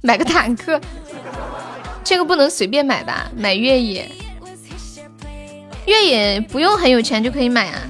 [0.03, 0.81] 买个坦克。
[2.05, 3.29] 这个不能随便买吧？
[3.37, 4.09] 买越野，
[5.85, 7.83] 越野不用很有钱就可以买啊。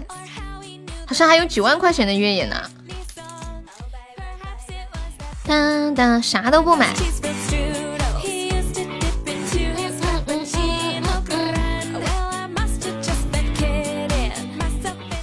[1.07, 2.57] 好像还有几万块钱的越野呢。
[5.47, 6.89] 当当，啥都不买。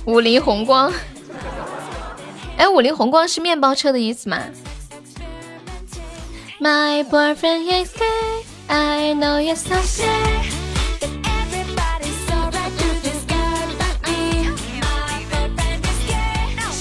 [0.05, 0.93] 五菱宏光，
[2.55, 4.39] 哎，五菱宏光是面包车的意思吗
[6.58, 10.06] ？My boyfriend is gay, I know you're so sad.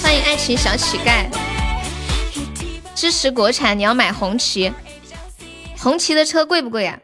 [0.01, 1.27] 欢迎爱情小乞丐，
[2.95, 4.71] 支持国产，你要买红旗。
[5.77, 6.97] 红旗的车贵不贵呀？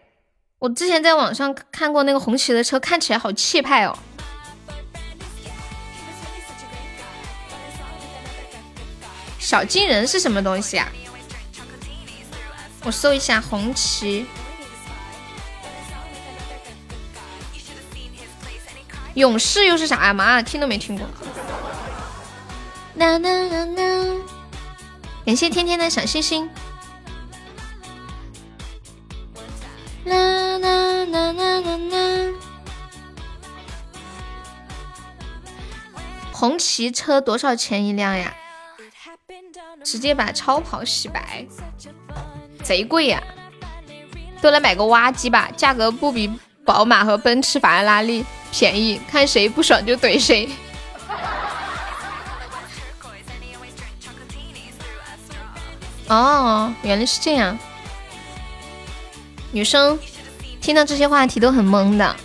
[0.59, 3.97] 我之前在网上看过那个红旗的车，看起来好气派哦。
[9.37, 10.87] 小金人是什么东西啊？
[12.83, 14.25] 我搜一下红旗，
[19.13, 20.13] 勇士又是啥呀？
[20.13, 21.07] 妈，听都没听过。
[22.95, 24.15] 啦啦啦啦！
[25.25, 26.49] 感谢天天的小星星。
[30.05, 32.33] 啦啦啦啦啦啦！
[36.31, 38.35] 红旗车多少钱一辆呀？
[39.83, 41.45] 直接把超跑洗白，
[42.61, 43.21] 贼贵呀！
[44.41, 46.31] 都来买个挖机吧，价格不比
[46.65, 50.49] 宝马和奔驰、法拉利便宜，看谁不爽就怼谁。
[56.07, 57.57] 哦，原来是这样。
[59.51, 59.97] 女生
[60.59, 62.15] 听到这些话题都很懵的。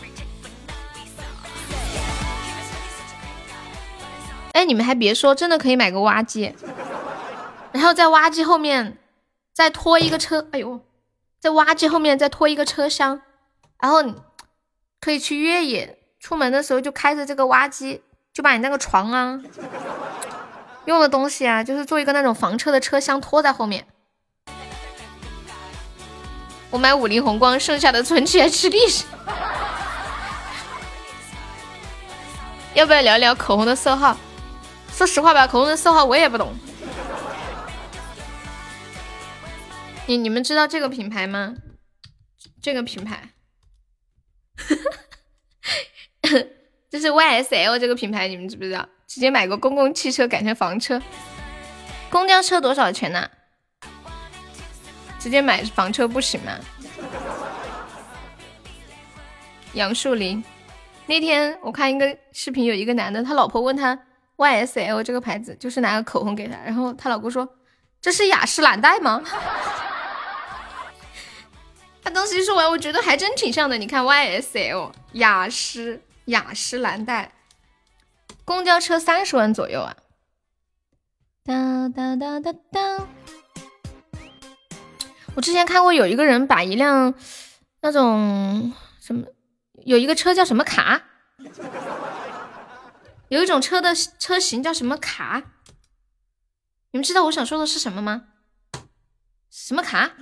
[4.53, 6.55] 哎，你们还别说，真的可以买个挖机。
[7.73, 8.97] 然后在挖机后面
[9.57, 10.83] 再拖一个车，哎呦，
[11.41, 13.23] 在挖机后面再拖一个车厢，
[13.81, 14.05] 然后
[15.01, 15.99] 可以去越野。
[16.21, 18.03] 出门的时候就开着这个挖机，
[18.35, 19.41] 就把你那个床啊、
[20.85, 23.87] 用的东西啊，就是做一个那种房车的车厢拖在后面。
[26.69, 29.07] 我买五菱宏光，剩下的存起来吃利息。
[32.75, 34.19] 要不要聊聊口红的色号？
[34.93, 36.53] 说实话吧，口红的色号我也不懂。
[40.07, 41.55] 你你们知道这个品牌吗？
[42.63, 43.31] 这个品牌，
[46.89, 48.89] 这是 YSL 这个品牌，你们知不知道？
[49.07, 51.03] 直接买个公共汽车改成房车，
[52.11, 53.29] 公交车多少钱呢？
[55.19, 56.53] 直接买房车不行吗？
[59.75, 60.43] 杨树林，
[61.07, 63.99] 那天我看一个视频，有一个男的，他老婆问他
[64.37, 67.57] YSL 这个牌子，就是拿个口红给他，然后他老公说
[68.01, 69.23] 这是雅诗兰黛吗？
[72.07, 73.77] 他当时说完，我觉得还真挺像的。
[73.77, 77.33] 你看 YSL 雅诗雅诗兰黛，
[78.45, 79.97] 公交车三十万左右啊。
[81.43, 83.09] 哒哒哒哒哒。
[85.35, 87.13] 我之前看过有一个人把一辆
[87.81, 89.27] 那种什么。
[89.85, 91.03] 有一个车叫什么卡？
[93.29, 95.43] 有一种车的车型叫什么卡？
[96.93, 98.29] 你们知道我想说的是什么吗？
[99.51, 100.13] 什么卡？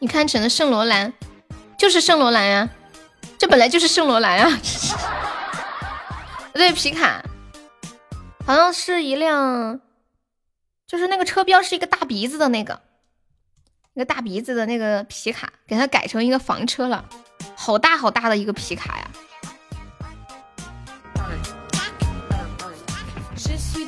[0.00, 1.12] 你看成了圣罗兰，
[1.78, 2.68] 就是圣罗兰呀，
[3.38, 4.58] 这本来就是圣罗兰啊。
[6.54, 7.22] 对，皮卡，
[8.46, 9.78] 好像是一辆，
[10.86, 12.80] 就是那个车标是一个大鼻子的那个。
[13.94, 17.04] 那个大鼻子的那个皮卡，给它改成一个房车了，
[17.54, 19.10] 好大好大的一个皮卡呀！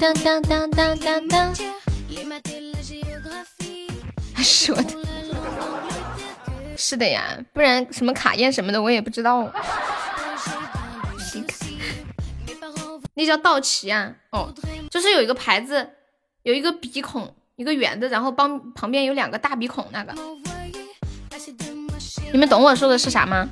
[0.01, 1.55] 当当当当当当，
[4.43, 4.85] 说的，
[6.77, 9.51] 是的呀，不然什么卡宴什么的我也不知道。
[13.15, 14.13] 那叫道奇啊！
[14.31, 14.53] 哦，
[14.91, 15.91] 就是有一个牌子，
[16.43, 17.35] 有一个鼻孔。
[17.57, 20.15] 一个圆的，然后帮旁边有两个大鼻孔，那个，
[22.33, 23.47] 你们懂我说的是啥吗？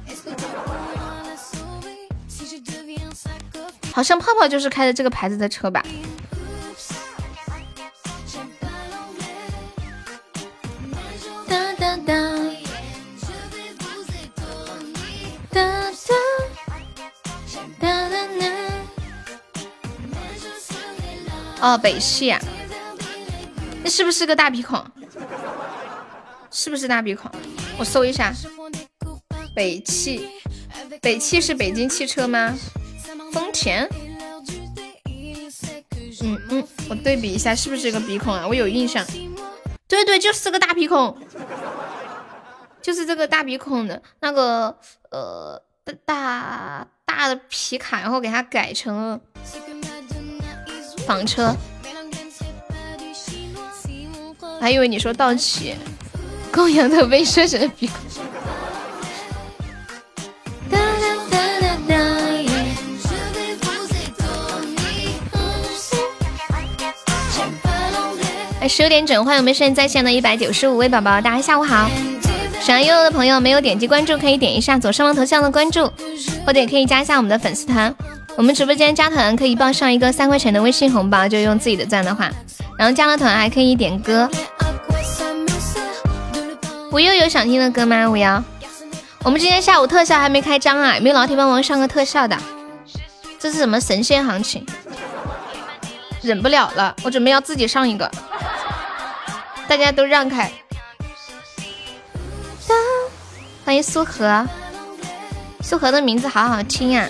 [3.92, 5.84] 好像泡泡就是开的这个牌子的车吧？
[21.61, 22.34] 哦，北汽。
[23.82, 24.84] 那是不是个大鼻孔？
[26.50, 27.30] 是不是大鼻孔？
[27.78, 28.32] 我搜一下，
[29.54, 30.28] 北汽，
[31.00, 32.54] 北汽是北京汽车吗？
[33.32, 33.88] 丰田？
[36.22, 38.46] 嗯嗯，我对比一下，是不是个鼻孔啊？
[38.46, 39.04] 我有印象，
[39.88, 41.16] 对对，就是个大鼻孔，
[42.82, 44.76] 就是这个大鼻孔的那个
[45.11, 45.62] 呃
[46.04, 49.20] 大大的皮卡，然后给它改成了
[51.11, 51.56] 房车。
[54.61, 55.74] 还以为你说道奇，
[56.52, 57.96] 公羊的被设成鼻孔。
[68.61, 71.90] 哎，十六点整，欢迎我们现在在线的一百九十五位宝宝，大家下午好。
[72.61, 75.90] 喜欢悠悠的朋友没有点击关注，可以点一下左上方头像的关注，
[76.46, 77.92] 或者也可以加一下我们的粉丝团。
[78.37, 82.31] 我们直播间加团可以报上一个三块钱的微信红包，就用自己的钻的话。
[82.78, 84.28] 然后加了团还可以点歌，
[86.91, 88.09] 我又有想听的歌吗？
[88.09, 88.43] 五幺，
[89.22, 92.39] 我们今天下午特效还没开张啊，有没有老铁帮忙上个特效的？
[93.39, 94.64] 这是什么神仙行情？
[96.22, 98.11] 忍不了了，我准备要自己上一个，
[99.68, 100.51] 大家都让开。
[103.64, 104.47] 欢迎苏荷，
[105.61, 107.09] 苏荷的名字好好听呀。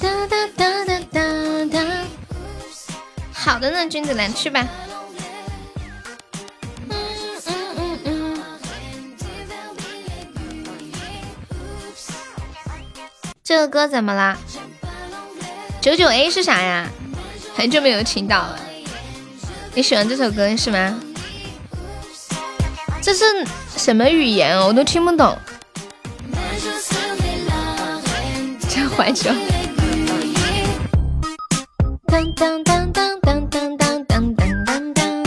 [0.00, 1.20] 哒哒哒哒哒
[1.72, 1.78] 哒。
[3.32, 4.66] 好的呢，君子兰去吧。
[6.88, 6.96] 嗯
[7.46, 8.44] 嗯嗯
[13.42, 14.36] 这个歌怎么啦？
[15.80, 16.88] 九九 A 是啥呀？
[17.54, 18.58] 很久没有听到了。
[19.74, 21.00] 你喜欢这首歌是吗？
[23.00, 23.24] 这是
[23.76, 24.66] 什么语言哦？
[24.66, 25.38] 我都听不懂。
[28.68, 29.30] 这怀旧。
[32.16, 35.24] 当当当当当当当当当当。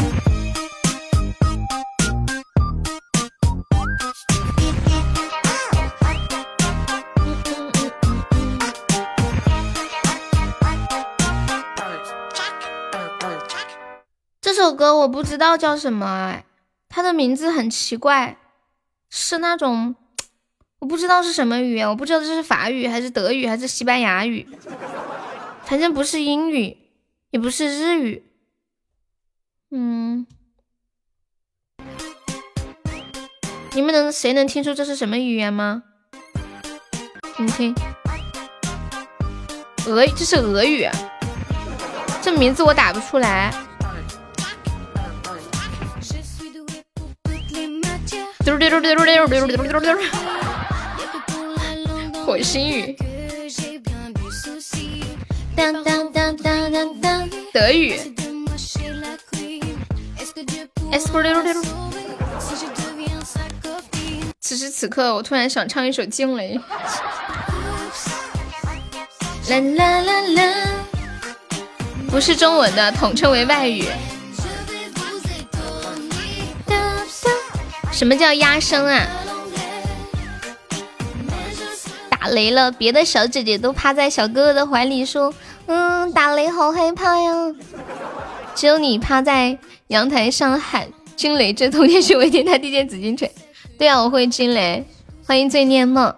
[14.41, 16.43] 这首歌我不知道叫什么哎，
[16.89, 18.37] 它的名字很奇怪，
[19.11, 19.95] 是那种
[20.79, 24.47] 我不知道是什么语言，我不知道这是法语还是德语还是西班牙语，
[25.65, 26.78] 反正不是英语，
[27.31, 28.23] 也不是日语，
[29.69, 30.25] 嗯，
[33.73, 35.83] 你们能谁能听出这是什么语言吗？
[37.37, 37.75] 你听，
[39.85, 40.89] 俄语，这是俄语，
[42.19, 43.53] 这名字我打不出来。
[48.43, 49.95] 丢丢丢丢丢丢丢丢丢丢！
[52.25, 52.97] 火星语。
[55.59, 57.29] 当当当当当当！
[57.51, 57.99] 德语。
[64.39, 66.57] 此时此刻，我突然想唱一首《惊雷》。
[69.49, 70.53] 啦啦啦啦，
[72.09, 73.83] 不是中文的，统称为外语。
[77.91, 79.05] 什么叫压声啊？
[82.11, 85.33] 打雷了，别的小姐姐都趴在小哥哥的怀里说
[85.69, 87.31] ：“嗯，打雷好害怕呀。”
[88.55, 89.55] 只有你趴在
[89.87, 93.31] 阳台上喊“惊雷”，这通天是为天，他地见紫金锤。
[93.77, 94.83] 对啊，我会惊雷。
[95.25, 96.13] 欢迎醉念梦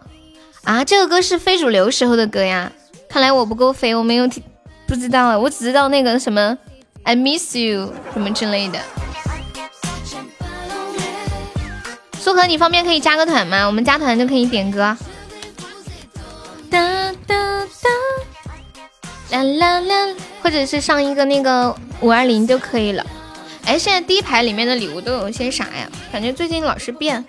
[0.63, 2.71] 啊，这个歌是非主流时候的歌呀。
[3.09, 4.41] 看来我不够肥，我没有听，
[4.87, 6.57] 不知道啊，我只知道那个什么
[7.03, 8.79] “I miss you” 什么之类的。
[12.17, 13.67] 苏荷，你方便可以加个团吗？
[13.67, 14.97] 我们加团就可以点歌。
[16.69, 17.89] 哒哒哒，
[19.31, 23.05] 啦啦啦，或者是上一个那个五二零就可以了。
[23.65, 25.89] 哎，现在第一排里面的礼物都有些啥呀？
[26.11, 27.23] 感觉最近老是变。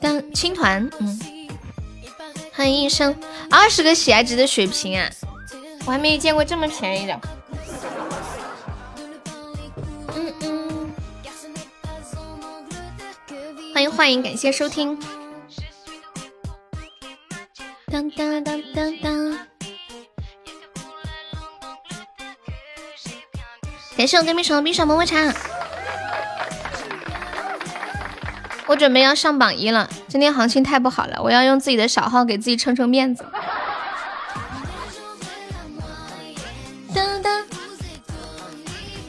[0.00, 1.20] 当青团，嗯，
[2.52, 3.14] 欢迎一生
[3.50, 5.10] 二十个喜爱值的血瓶啊！
[5.86, 7.20] 我还没见过这么便宜的。
[10.14, 10.92] 嗯嗯，
[13.74, 14.96] 欢迎欢迎，感谢收听。
[17.90, 19.38] 当当当当当。
[23.98, 25.16] 感谢我隔壁床的冰爽么么茶。
[28.68, 33.26] 我准备要上榜一了，今天行情太不好了，我要用自己的小号给自己撑撑面子。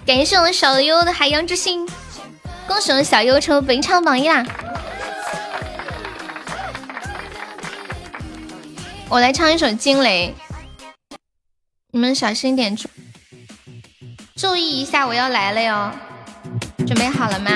[0.08, 1.88] 感谢我们小优的海洋之心，
[2.68, 4.44] 恭喜我们小优成为本场榜一啦！
[9.08, 10.34] 我来唱一首《惊雷》，
[11.92, 12.76] 你们小心点，
[14.40, 15.92] 注意一下我要来了哟。
[16.88, 17.52] 准备好了吗？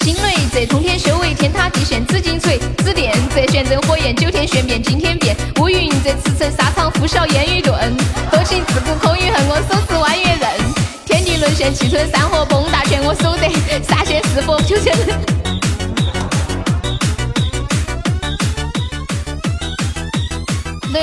[0.00, 7.96] 惊雷这通天修为天塌地陷紫金锤紫电这玄真火焰九天玄变惊天变乌云这驰骋沙场呼啸烟雨顿
[8.30, 10.50] 多情自古空余恨我手持弯月刃
[11.06, 13.48] 天地沦陷气吞山河崩大权我手得
[13.82, 14.92] 杀仙四佛九成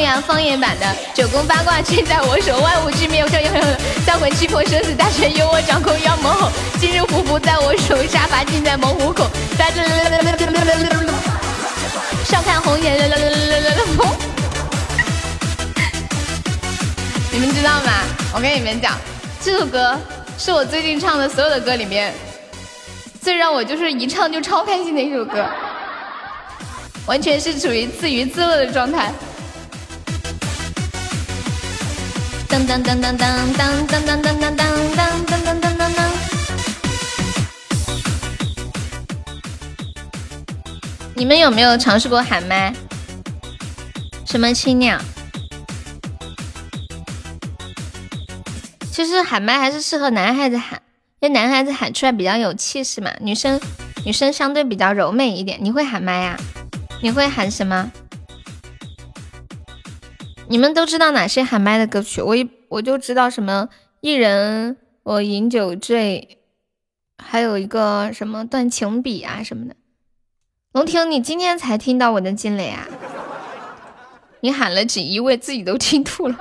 [0.02, 0.04] 人。
[0.04, 6.50] 对呀，方言版的九宫八卦尽在我手，万物之灭，我要三魂七魄生死大权由我掌控，妖魔吼，
[6.80, 9.30] 今日虎符在我手，杀伐尽在猛虎口。
[12.26, 12.98] 笑看红颜，
[17.32, 18.02] 你们知道吗？
[18.34, 18.98] 我跟你们讲，
[19.40, 19.96] 这首歌
[20.36, 22.12] 是我最近唱的所有的歌里面，
[23.22, 25.46] 最让我就是一唱就超开心的一首歌，
[27.06, 29.14] 完全是处于自娱自乐的状态。
[32.52, 36.12] 当当当当当当当当当当当当当当当当！
[41.16, 42.74] 你们有没有尝试过喊麦？
[44.26, 45.00] 什么青鸟？
[48.92, 50.82] 其实喊麦还是适合男孩子喊，
[51.22, 53.10] 因为男孩子喊出来比较有气势嘛。
[53.22, 53.62] 女生
[54.04, 55.58] 女生相对比较柔美一点。
[55.62, 56.38] 你会喊麦呀？
[57.02, 57.90] 你会喊什么？
[60.52, 62.22] 你们都知道哪些喊麦的歌曲？
[62.22, 63.70] 我一我就知道什么
[64.02, 66.40] 一人我饮酒醉，
[67.18, 69.78] 还有一个什么断情笔啊什么的。
[70.74, 72.86] 龙婷，你今天才听到我的惊雷啊？
[74.42, 76.36] 你喊了锦衣卫，自己都听吐了。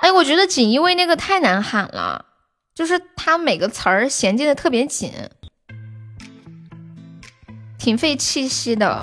[0.00, 2.26] 哎，我觉得锦衣卫那个太难喊了，
[2.74, 5.10] 就是他每个词儿衔接的特别紧，
[7.78, 9.02] 挺费气息的。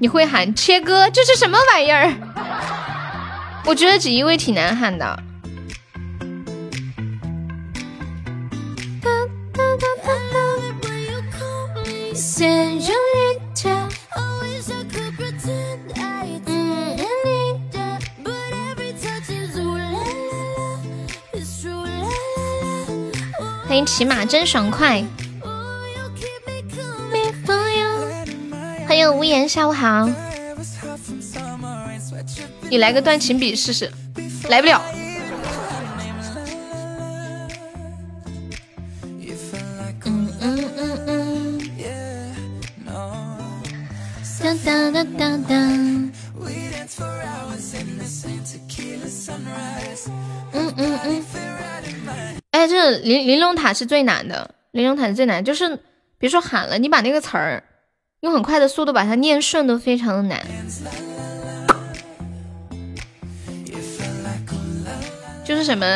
[0.00, 2.14] 你会喊切割，这是什么玩意儿？
[3.64, 5.22] 我觉得锦衣卫挺难喊的。
[23.66, 25.04] 欢迎骑马真爽快。
[28.98, 30.10] 欢迎无言，下午好。
[32.68, 33.88] 你来个断情笔试试，
[34.48, 34.82] 来不了。
[40.04, 41.60] 嗯嗯嗯嗯。
[44.42, 46.12] 当当当当当。
[50.52, 51.24] 嗯嗯嗯。
[52.50, 55.78] 哎，这玲玲珑塔是最难的，玲珑塔是最难，就是
[56.18, 57.62] 别说喊了，你把那个词儿。
[58.20, 60.44] 用很快的速度把它念顺都非常的难，
[65.44, 65.86] 就是什么，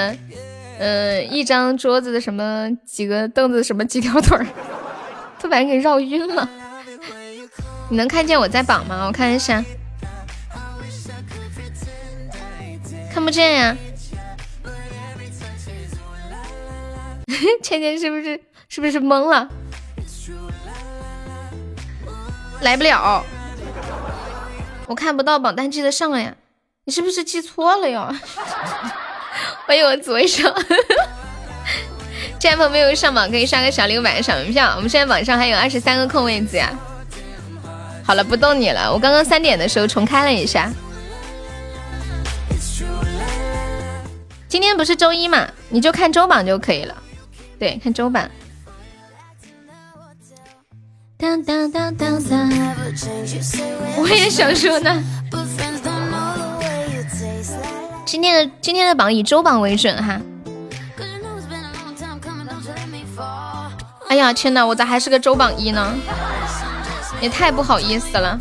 [0.79, 4.47] 呃，一张桌子的什么几个凳子什么几条腿儿，
[5.41, 6.49] 都把人给绕晕了。
[7.91, 9.05] 你能看见我在榜吗？
[9.07, 9.65] 我看一下，
[13.13, 13.77] 看不见呀。
[17.61, 19.49] 芊芊是不是是不是懵了？
[22.63, 23.25] 来不了，
[24.87, 26.35] 我看不到榜单，记得上呀。
[26.85, 28.15] 你是不是记错了哟？
[29.67, 30.53] 欢迎我紫薇生，
[32.39, 34.75] 这位朋友没有上榜可以刷个小礼物买个小门票。
[34.77, 36.71] 我们现在榜上还有二十三个空位子呀。
[38.05, 38.93] 好了，不逗你了。
[38.93, 40.73] 我刚刚三点的时候重开了一下。
[44.49, 45.49] 今天不是周一嘛？
[45.69, 46.95] 你就看周榜就可以了。
[47.59, 48.29] 对，看周榜。
[53.97, 55.03] 我也想说呢。
[58.05, 60.21] 今天的今天的榜以周榜为准哈。
[64.09, 65.95] 哎呀天哪，我咋还是个周榜一呢？
[67.21, 68.37] 也太不好意思了。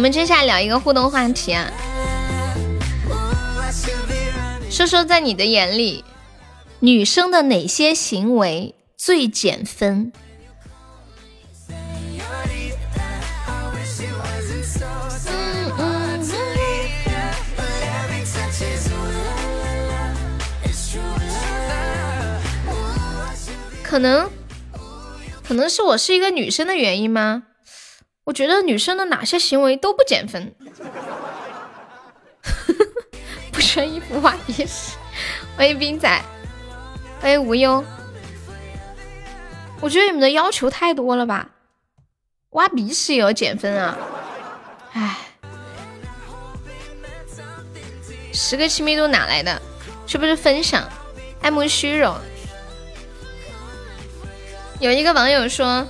[0.00, 1.70] 我们接下来聊一个互动话题啊，
[4.70, 6.02] 说说在你的眼里，
[6.78, 10.10] 女生的哪些行为最减分？
[23.82, 24.30] 可能，
[25.46, 27.42] 可能是我是一个女生的原因吗？
[28.30, 30.54] 我觉得女生的哪些行为都不减分，
[33.50, 34.96] 不穿衣服挖鼻屎。
[35.56, 36.22] 欢迎冰仔，
[37.20, 37.84] 欢迎无忧。
[39.80, 41.50] 我觉得你们的要求太多了吧？
[42.50, 43.98] 挖鼻屎也要减分啊？
[44.92, 45.16] 唉，
[48.32, 49.60] 十个亲密度哪来的？
[50.06, 50.88] 是不是分享？
[51.42, 52.16] 爱慕虚荣。
[54.78, 55.84] 有一个网友说。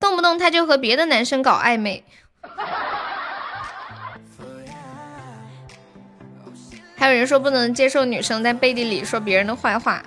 [0.00, 2.02] 动不动他就和别的男生搞暧昧，
[6.96, 10.02] 还有人说不能接受女生在背地里说别人的坏话。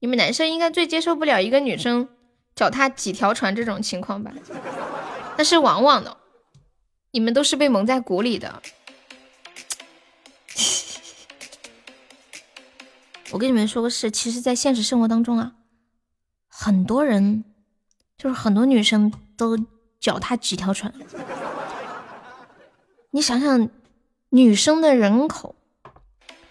[0.00, 2.08] 你们男生应该最接受不了一个女生
[2.54, 4.32] 脚踏几条船这种情况吧？
[5.36, 6.16] 但是往往的，
[7.10, 8.62] 你们都是被蒙在鼓里的。
[13.30, 15.52] 我跟你们说个事，其实，在现实生活当中啊，
[16.48, 17.44] 很多人
[18.16, 19.58] 就是很多女生都
[20.00, 20.92] 脚踏几条船。
[23.10, 23.68] 你想想，
[24.30, 25.54] 女生的人口，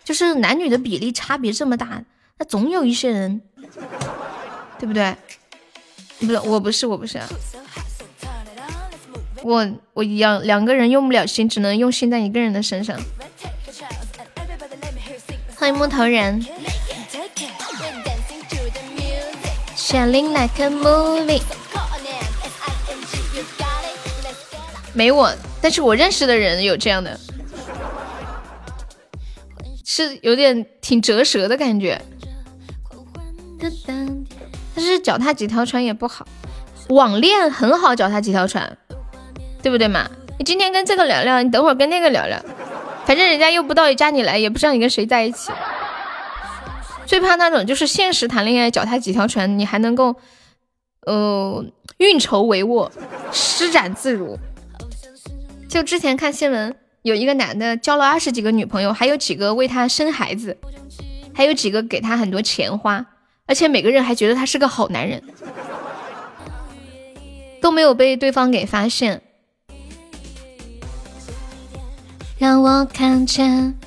[0.03, 2.03] 就是男女的比例差别这么大，
[2.37, 3.41] 那总有一些人，
[4.77, 5.15] 对不对？
[6.19, 7.27] 不是，我不是，我不是，啊
[9.43, 12.99] 我我两两个人用不了心，只能用心在一个人的身上。
[15.59, 16.39] 欢迎木头人
[19.75, 21.41] ，shining like a movie。
[24.93, 27.19] 没我，但是我认识的人有这样的，
[29.83, 31.99] 是有点挺折舌的感觉。
[34.75, 36.27] 但是脚踏几条船也不好，
[36.89, 38.77] 网恋很好，脚踏几条船，
[39.63, 40.07] 对不对嘛？
[40.37, 42.39] 你今天跟这个聊聊，你等会儿跟那个聊聊。
[43.07, 45.49] 反正人家又不到加你来，也不知道你跟谁在一起。
[47.05, 50.17] 最怕那种就是现实谈恋爱，脚踏几条船，你还能够，
[51.05, 51.65] 呃，
[51.99, 52.91] 运筹帷幄，
[53.31, 54.37] 施展自如。
[55.69, 60.57] 就之前看新闻，有一个男的交了二十几个女朋友，还有几个为他生孩子，
[61.33, 63.05] 还有几个给他很多钱花，
[63.45, 65.23] 而且每个人还觉得他是个好男人，
[67.61, 69.21] 都没有被对方给发现。
[72.37, 73.77] 让我看见。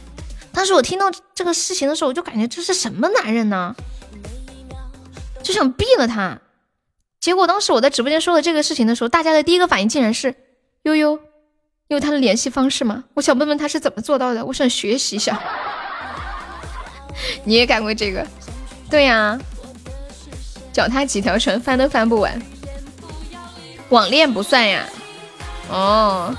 [0.53, 3.75] 当时我听到这个事情的时候，我就感觉这是什么男人呢？
[5.43, 6.39] 就想毙了他。
[7.21, 10.35] 结果当时我在直播间说了这个事情的时候，大家的第一个反应竟然是
[10.83, 11.19] 悠悠，
[11.89, 13.05] 有他的联系方式吗？
[13.15, 15.41] 我想问问他是怎么做到的，我想学习一下。
[17.45, 18.27] 你也干过这个？
[18.91, 19.39] 对呀，
[20.73, 22.41] 脚踏几条船，翻都翻不完。
[23.91, 24.85] 网恋不算呀。
[25.71, 26.35] 哦。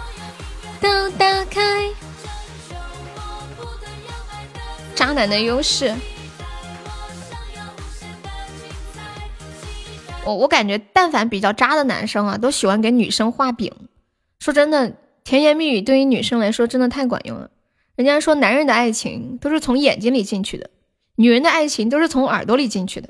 [0.81, 1.87] 都打开。
[4.95, 5.95] 渣男的优势。
[10.23, 13.73] 我我感觉，但凡比较渣的男生啊，都喜欢给女生画饼，
[14.39, 17.49] 说真的，甜言蜜语对于女生来说真的太管用了。
[17.95, 20.69] 人家说男人的爱情都是从眼睛里进去的，
[21.15, 23.09] 女人的爱情都是从耳朵里进去的。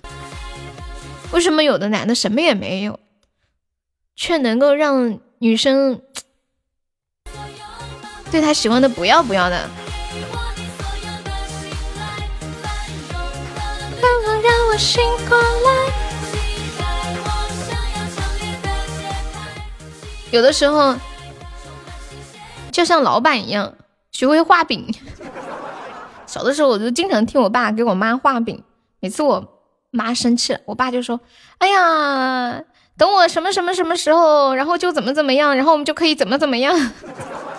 [1.33, 2.99] 为什么有的男的什么也没有，
[4.15, 6.01] 却能够让女生
[8.31, 9.69] 对他喜欢的不要不要的？
[20.31, 20.95] 有的时候，
[22.71, 23.73] 就像老板一样，
[24.13, 24.95] 学会画饼。
[26.25, 28.63] 小的时候，我就经常听我爸给我妈画饼。
[29.01, 29.59] 每次我
[29.91, 31.19] 妈生气了，我爸就说
[31.59, 32.61] ：“哎呀，
[32.97, 36.73] 等我什么什么什么时候，然后就怎么怎么样，然后我们就可以怎么怎么样。”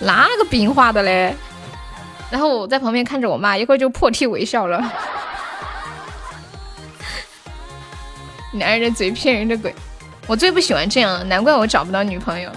[0.00, 1.34] 哪个饼画的嘞？
[2.30, 4.82] 然后我在旁边看着我妈，一会儿就破涕为笑了。
[8.52, 9.74] 男人的嘴骗人的鬼，
[10.26, 12.50] 我最不喜欢这样，难怪我找不到女朋友。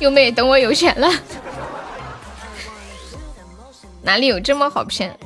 [0.00, 1.08] 优妹，等我有钱了，
[4.02, 5.16] 哪里有这么好骗？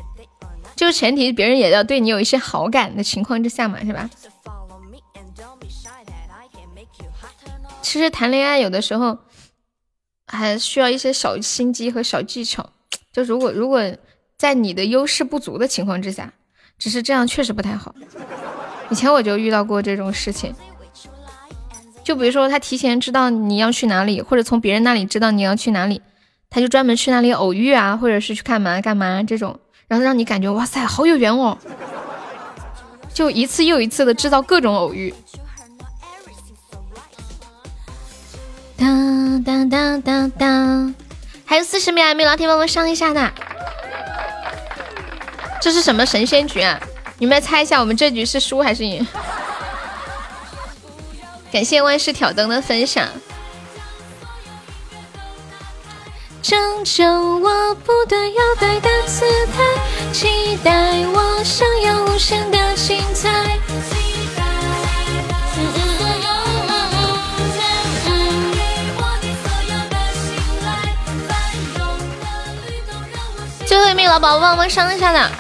[0.77, 4.09] 就前提别人也要对你有一些好感的情况之下嘛，是吧？
[7.89, 9.19] 其实谈恋爱有的时候
[10.27, 12.71] 还需要一些小心机和小技巧。
[13.13, 13.81] 就如果如果
[14.37, 16.33] 在你的优势不足的情况之下。
[16.79, 17.93] 只是这样确实不太好。
[18.89, 20.55] 以前我就遇到过这种事情，
[22.05, 26.01] 就比如说他提前知道你要去哪里，或者从别人那里知道你要去哪里，
[26.49, 29.59] 他就专门去那里偶遇啊，或者是去干嘛干嘛这种，
[29.89, 31.59] 然后让你感觉哇塞好有缘哦，
[33.13, 35.13] 就一次又一次的制造各种偶遇。
[38.79, 40.95] 当当当当当，
[41.45, 43.33] 还有四十秒，没有老铁帮我上一下的。
[45.61, 46.81] 这是什么神仙局啊？
[47.19, 49.05] 你们来猜一下，我们这局是输还是赢？
[51.51, 53.09] 感谢万事挑灯的分享。
[56.41, 63.59] 拯救我不断摇摆的姿态，期待我想要无限的精彩。
[73.79, 75.31] 最后一名老宝帮忙上一下的。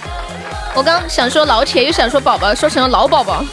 [0.72, 3.44] 我刚想说老铁，又想说宝宝，说成了老宝宝。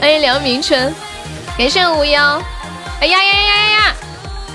[0.00, 0.92] 欢 迎梁明春，
[1.56, 2.42] 感谢无妖。
[3.00, 3.94] 哎呀呀呀呀呀！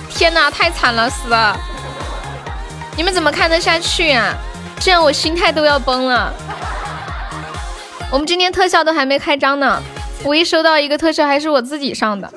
[0.10, 1.58] 天哪，太惨了，死了！
[2.98, 4.36] 你们怎么看得下去啊？
[4.82, 6.34] 这样我心态都要崩了。
[8.12, 9.82] 我们今天特效都还没开张呢，
[10.26, 12.30] 我一收到一个特效还是我自己上的，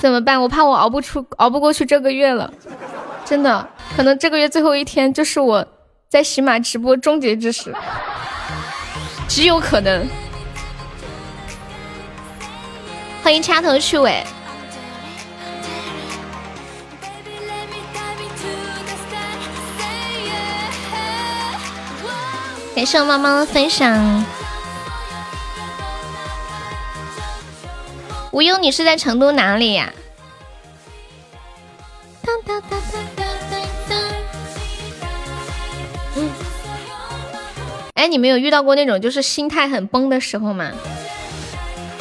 [0.00, 0.40] 怎么办？
[0.40, 2.48] 我怕我熬不出，熬不过去这个月了，
[3.24, 3.68] 真的。
[3.96, 5.66] 可能这个月最后一天就是我
[6.08, 7.74] 在喜马直播终结之时，
[9.28, 10.06] 极有可能。
[13.22, 14.22] 欢迎掐头去尾，
[22.74, 24.24] 感谢我猫猫的分享。
[28.32, 29.92] 无忧，你是在成都哪里呀？
[32.22, 33.13] 当当当当。
[37.94, 40.72] 哎，你们有遇到过那种就是心态很崩的时候吗？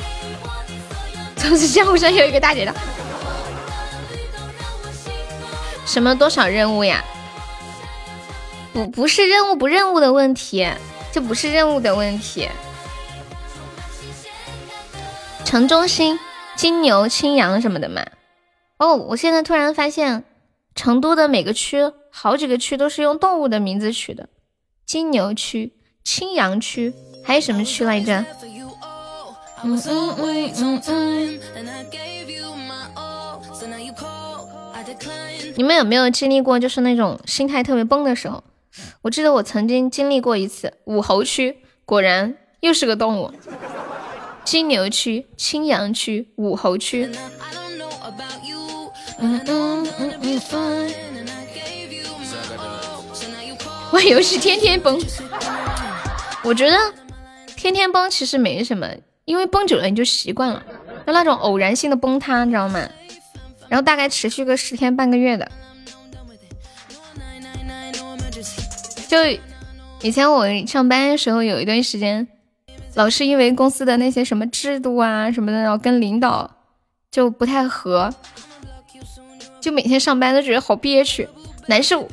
[1.38, 2.74] 总是江湖上有一个大姐的，
[5.86, 7.04] 什么多少任务呀？
[8.74, 10.68] 不不是任务不任务的问题，
[11.12, 12.50] 这不是任务的问题。
[15.46, 16.20] 城中心、
[16.56, 18.04] 金牛、青羊什么的嘛。
[18.78, 20.24] 哦，我现在突然发现，
[20.74, 24.28] 成都的每个区，好几个区都是用动物的名字取的，
[24.88, 25.74] 金牛区。
[26.04, 26.94] 青羊区
[27.24, 28.26] 还有什么区来着？
[29.64, 31.40] 嗯嗯嗯嗯嗯。
[35.56, 38.44] 你们有没有经历过就是那种心态特别崩的时候？
[39.04, 40.74] 我记得我曾经经历过一次。
[40.86, 43.32] 武侯区果然又是个动物。
[44.44, 47.10] 金牛区、青羊区、武侯区。
[49.20, 50.94] 嗯嗯嗯嗯。
[53.92, 55.00] 玩游戏天天崩。
[56.44, 56.78] 我觉得
[57.56, 58.88] 天天崩其实没什么，
[59.26, 60.64] 因为崩久了你就习惯了，
[61.08, 62.88] 就那种偶然性的崩塌，你知道吗？
[63.70, 65.50] 然后大概持续个十天半个月的。
[69.08, 69.18] 就
[70.02, 72.28] 以前我上班的时候有一段时间，
[72.96, 76.52] 老是因为公司的那些什么制度啊什么的，然后跟领导
[77.10, 78.14] 就不太合，
[79.62, 81.30] 就每天上班都觉得好憋屈、
[81.68, 82.08] 难受，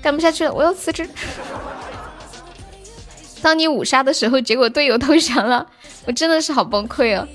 [0.00, 1.08] 干不下去了，我要辞职。
[3.42, 5.66] 当你五杀的时候，结果队友投降了，
[6.06, 7.26] 我真的是好崩溃哦。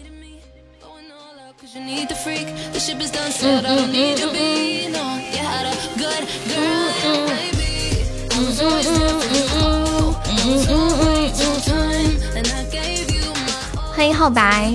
[13.95, 14.73] 欢迎浩白。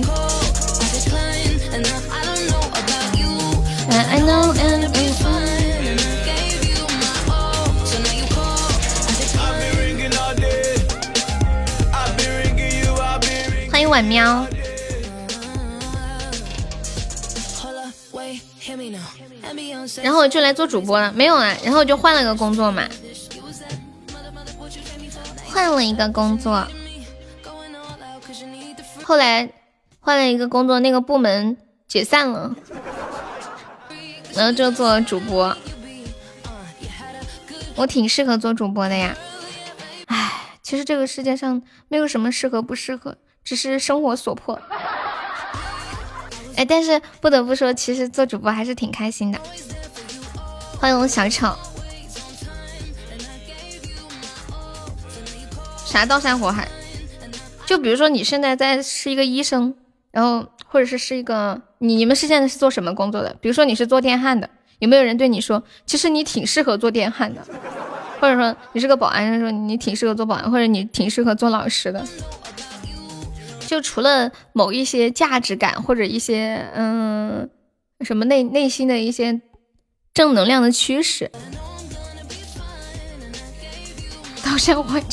[13.83, 14.47] 迎晚喵。
[20.01, 22.87] 然后我就来做主播了，没有啊，然后我就换了个工作嘛，
[25.45, 26.65] 换了一个工作，
[29.03, 29.49] 后来
[29.99, 31.57] 换了一个工作，那个部门
[31.87, 32.55] 解散了，
[34.33, 35.55] 然后就做主播，
[37.75, 39.15] 我挺适合做主播的呀，
[40.05, 40.31] 唉，
[40.63, 44.59] 其实这个世界上没有什么适合不适合，只是生活所迫。
[46.55, 49.39] 哎，但是不得不说，其实做主播还是挺开心的。
[50.79, 51.53] 欢迎小丑。
[55.85, 56.67] 啥刀山火海？
[57.65, 59.73] 就比如说你现在在是一个医生，
[60.11, 63.35] 然后或者是是一个你你们是现在是做什么工作的？
[63.41, 67.41] 比如说你是做电焊的，有没有人对你说，其实你挺适合做电焊的？
[68.19, 72.05] 或者说你是个保安，说你挺适合做保安，或者你挺适合做老师的？
[73.67, 77.49] 就除了某一些价值感或者一些嗯
[78.01, 79.41] 什么内内心的一些
[80.13, 81.31] 正能量的驱使，
[84.43, 85.03] 刀山火海。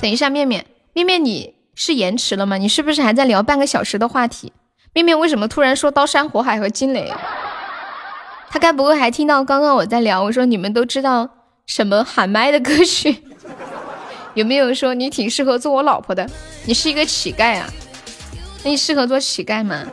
[0.00, 2.56] 等一下，面面面面，你是延迟了吗？
[2.56, 4.52] 你是不是还在聊半个小时的话题？
[4.92, 7.12] 面面为什么突然说刀山火海和惊雷？
[8.50, 10.22] 他该不会还听到刚刚我在聊？
[10.24, 11.30] 我说你们都知道
[11.66, 13.22] 什么喊麦的歌曲？
[14.34, 16.28] 有没有说你挺适合做我老婆的？
[16.64, 17.72] 你是一个乞丐啊？
[18.64, 19.86] 那你适合做乞丐吗？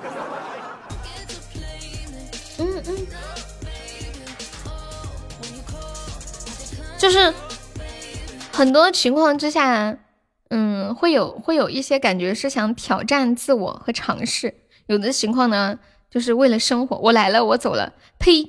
[2.59, 3.07] 嗯嗯，
[6.97, 7.33] 就是
[8.51, 9.97] 很多情况之下，
[10.49, 14.53] 嗯，会有会有一些感觉是想挑战自我和尝试。
[14.87, 15.79] 有的情况呢，
[16.09, 16.97] 就是为了生活。
[16.97, 17.93] 我来了，我走了。
[18.17, 18.45] 呸！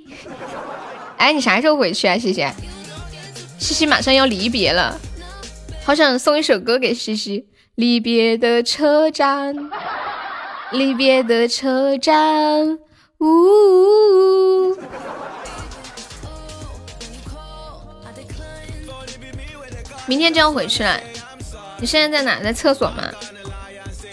[1.19, 2.47] 哎，你啥时候回去啊，西西？
[3.59, 4.99] 西西马上要离别了。
[5.91, 9.57] 好想送一首歌给西西，离别的车站，
[10.71, 12.79] 离别的车站，
[13.19, 14.77] 呜。
[20.07, 21.01] 明天就要回去了，
[21.81, 22.41] 你现在在哪？
[22.41, 23.11] 在厕所吗？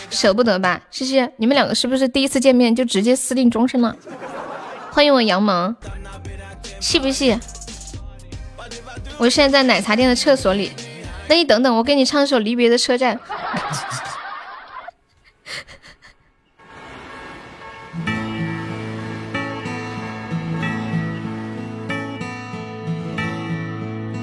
[0.10, 3.96] 舍不得吧，西西，你们两个是不是第一次见面就直接私定终身了？
[4.90, 5.76] 欢迎我杨萌，
[6.80, 7.38] 气不气？
[9.20, 10.72] 我现在在奶茶店的厕所里。
[11.30, 13.18] 那你等等，我给你唱一首《离别的车站》。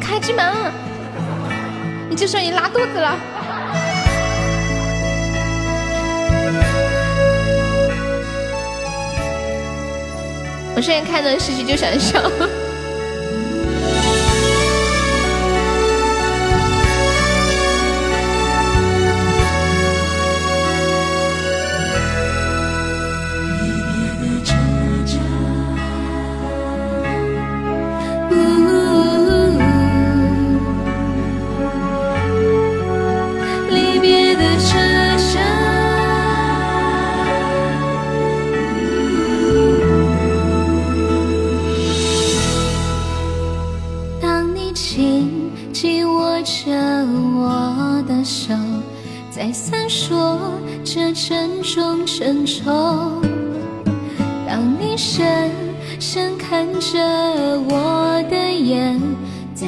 [0.01, 0.73] 开机门，
[2.09, 3.19] 你就说你拉肚子了。
[10.77, 12.19] 我现在看到事情就想笑。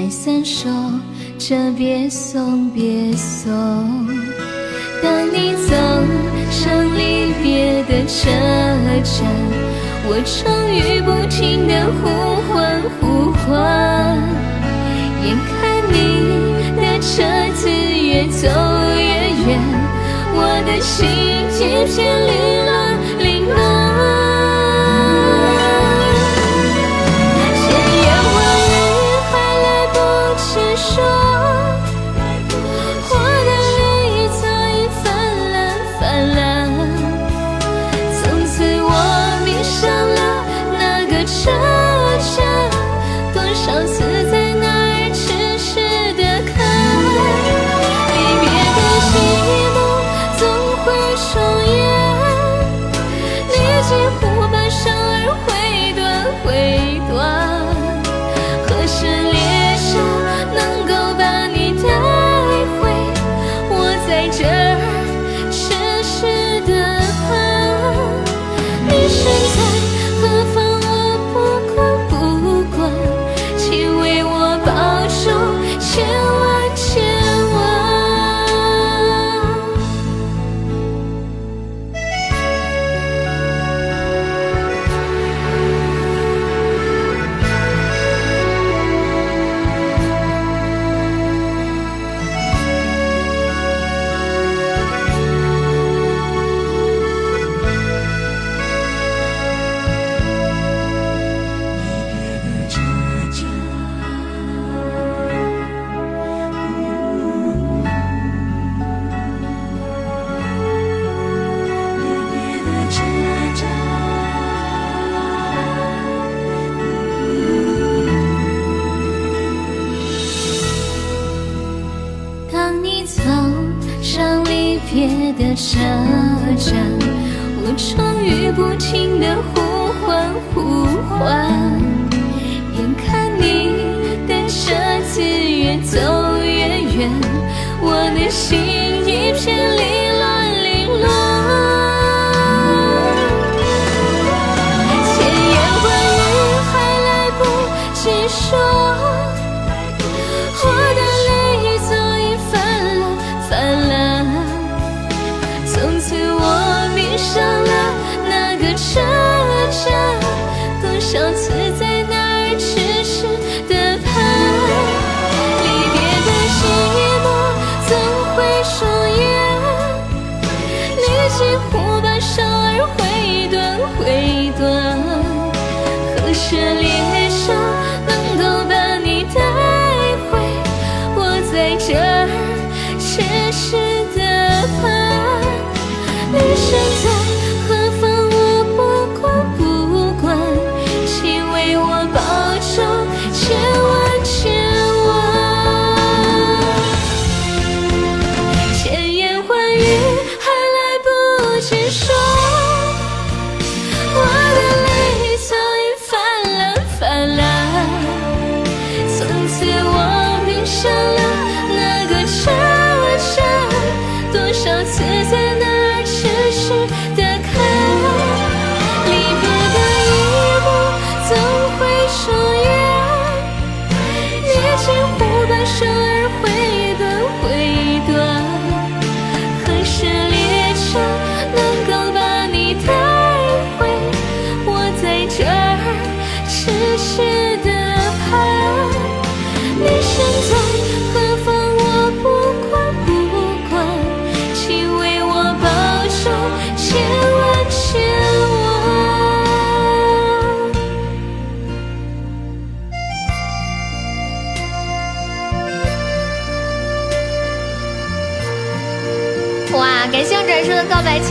[0.07, 0.71] 再三说
[1.37, 3.53] 着别送别送。
[5.03, 5.75] 当你走
[6.49, 8.31] 上离别的车
[9.03, 9.27] 站，
[10.07, 12.07] 我终于不停的呼
[12.47, 14.17] 唤呼唤，
[15.25, 15.51] 眼看
[15.91, 15.99] 你
[16.77, 17.11] 的车
[17.57, 18.47] 子越走
[18.95, 19.03] 越
[19.43, 19.59] 远。
[20.39, 20.95] 我的心
[21.51, 21.99] 渐渐
[22.29, 22.31] 凌
[22.65, 22.86] 乱，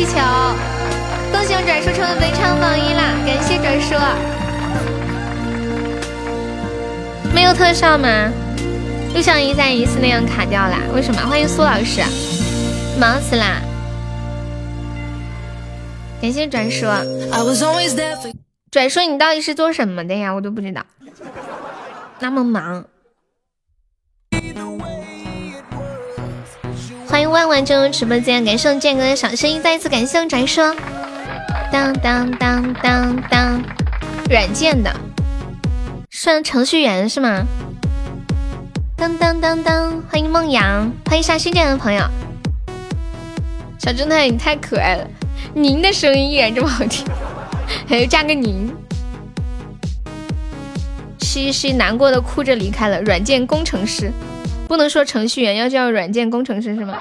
[0.05, 0.21] 气球，
[1.31, 3.17] 恭喜我转叔成为本场榜一啦！
[3.25, 3.95] 感谢转叔。
[7.33, 8.31] 没有特效吗？
[9.15, 10.77] 又像一三一四那样卡掉啦？
[10.93, 11.19] 为什么？
[11.21, 12.01] 欢迎苏老师，
[12.99, 13.61] 忙死啦！
[16.21, 16.85] 感谢转叔，
[18.69, 20.31] 转叔你到底是做什么的呀？
[20.31, 20.85] 我都不知道，
[22.19, 22.85] 那么忙。
[27.55, 30.59] 欢迎进入直播间，感谢我剑哥的小声音，再一次感谢我转叔。
[31.71, 33.63] 当当当当当，
[34.29, 34.93] 软件的，
[36.11, 37.45] 算程序员是吗？
[38.97, 42.03] 当当当当，欢迎梦阳，欢迎上新进来的朋友。
[43.79, 45.07] 小侦探你太可爱了，
[45.53, 47.07] 您的声音依然这么好听，
[47.87, 48.69] 还要加个您。
[51.19, 53.01] 西西难过的哭着离开了。
[53.03, 54.11] 软件工程师，
[54.67, 56.97] 不能说程序员，要叫软件工程师是吗？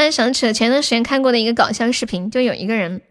[0.00, 3.02] 突然想起了前段时间看过的一个搞笑视频，就有一个人，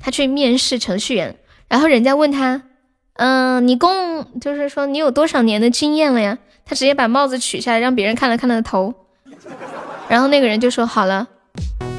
[0.00, 1.36] 他去面试程序员，
[1.68, 2.62] 然后人家问他，
[3.12, 6.38] 嗯、你共就是说你有多少年的经验了呀？
[6.64, 8.92] 他直接把帽子取下来，让别人看了看他的头，
[10.08, 11.28] 然后那个人就说好了，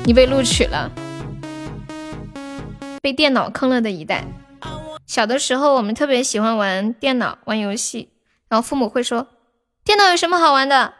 [0.05, 0.91] 你被录取了。
[3.01, 4.25] 被电脑坑了的一代。
[5.07, 8.09] 小的时候，我们特别喜欢玩电脑、玩游戏，
[8.49, 9.25] 然后父母会说
[9.85, 10.95] ：“电脑有什么好玩的？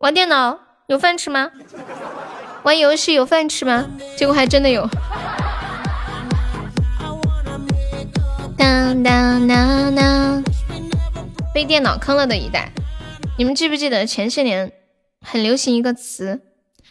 [0.00, 0.58] 玩电脑
[0.88, 1.50] 有饭吃吗？
[2.64, 3.86] 玩游戏有饭吃吗？”
[4.18, 4.88] 结果还真的有。
[8.56, 10.42] 当当当当，
[11.54, 12.72] 被电脑坑了的一代。
[13.36, 14.72] 你们记不记得前些年
[15.20, 16.40] 很流行一个词，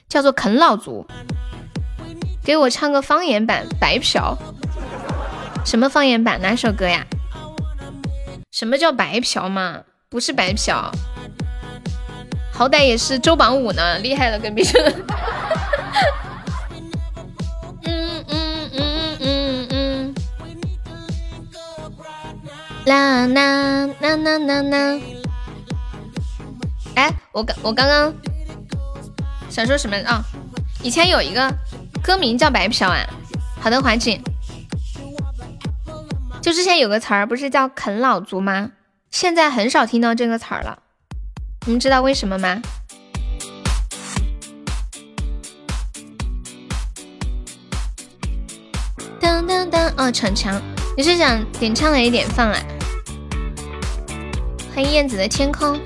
[0.08, 1.08] 叫做“啃老族”？
[2.44, 4.38] 给我唱个方言版《白嫖》。
[5.66, 6.42] 什么方言版？
[6.42, 7.08] 哪首歌呀？
[8.52, 9.84] 什么叫白嫖嘛？
[10.10, 10.92] 不是白嫖，
[12.54, 14.94] 好歹也是周榜五呢，厉害了，跟别人。
[17.84, 20.16] 嗯嗯嗯嗯嗯。
[22.86, 25.02] 啦啦啦啦啦啦。
[26.96, 28.14] 哎，我刚我刚刚
[29.50, 30.24] 想说什么啊、
[30.84, 31.52] 以前有一个
[32.04, 33.04] 歌名叫白嫖啊。
[33.60, 34.22] 好的，华锦。
[36.42, 38.72] 就之前有个词儿不是叫啃老族吗？
[39.10, 40.80] 现在很少听到这个词儿了，
[41.66, 42.62] 你们知道为什么吗？
[49.22, 49.90] 当当当！
[49.96, 50.62] 哦，逞强，
[50.98, 52.60] 你是想点唱哪一点放啊？
[54.76, 55.80] 欢迎燕子的天空。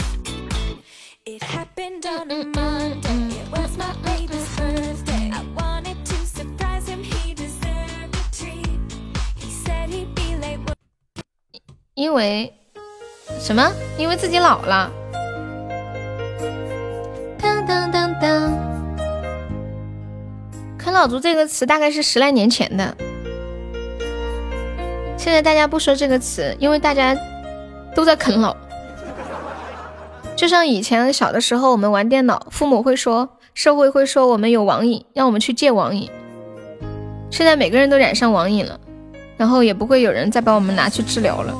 [11.93, 12.51] 因为
[13.39, 13.71] 什么？
[13.97, 14.91] 因为自己老了。
[17.91, 18.51] 当当，
[20.77, 22.95] 啃老族这个词大概是十来年前的，
[25.17, 27.15] 现在大家不说这个词，因为大家
[27.95, 28.55] 都在啃老。
[30.35, 36.09] 就像以前小的时候，我们玩电脑，父母会说，社会会说我们有网瘾，让我们去戒网瘾。
[37.31, 38.79] 现在每个人都染上网瘾了，
[39.35, 41.53] 然后也不会有人再把我们拿去治疗了。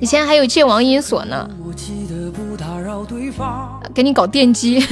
[0.00, 1.48] 以前还有戒网瘾所呢，
[3.94, 4.84] 给你搞电击。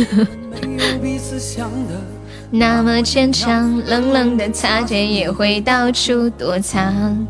[2.50, 7.26] 那么坚强，冷冷的擦肩也会到处躲藏。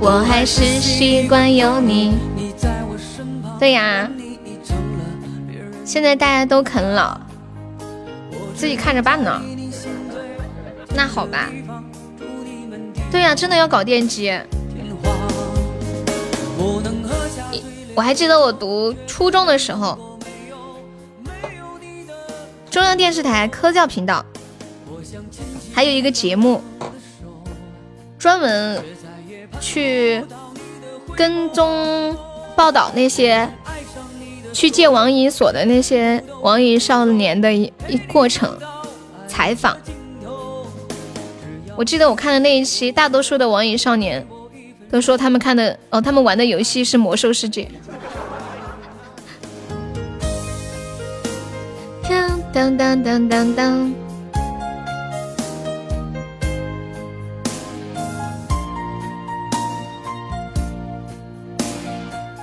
[0.00, 2.14] 我还是习惯有你。
[3.60, 4.10] 对呀，
[5.84, 7.18] 现在大家都啃老，
[8.54, 9.40] 自己看着办呢。
[10.94, 11.50] 那好吧。
[13.10, 14.32] 对呀，真的要搞电击。
[17.94, 20.13] 我还记得我读初中的时候，
[22.74, 24.26] 中央电视台科教频道
[25.72, 26.60] 还有一个节目，
[28.18, 28.82] 专门
[29.60, 30.20] 去
[31.16, 32.16] 跟踪
[32.56, 33.48] 报道那些
[34.52, 38.58] 去戒网瘾所的那些网瘾少年的一一过程
[39.28, 39.78] 采访。
[41.76, 44.26] 我记得我看的那一期，大多数的网瘾少年。
[44.90, 47.68] 都说他们看的哦，他们玩的游戏是魔兽世界。
[52.54, 53.92] 当当当当当，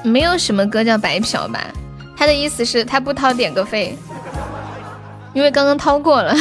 [0.03, 1.65] 没有什么歌叫白嫖吧？
[2.17, 3.97] 他的意思是，他不掏点歌费，
[5.33, 6.35] 因为刚刚掏过了。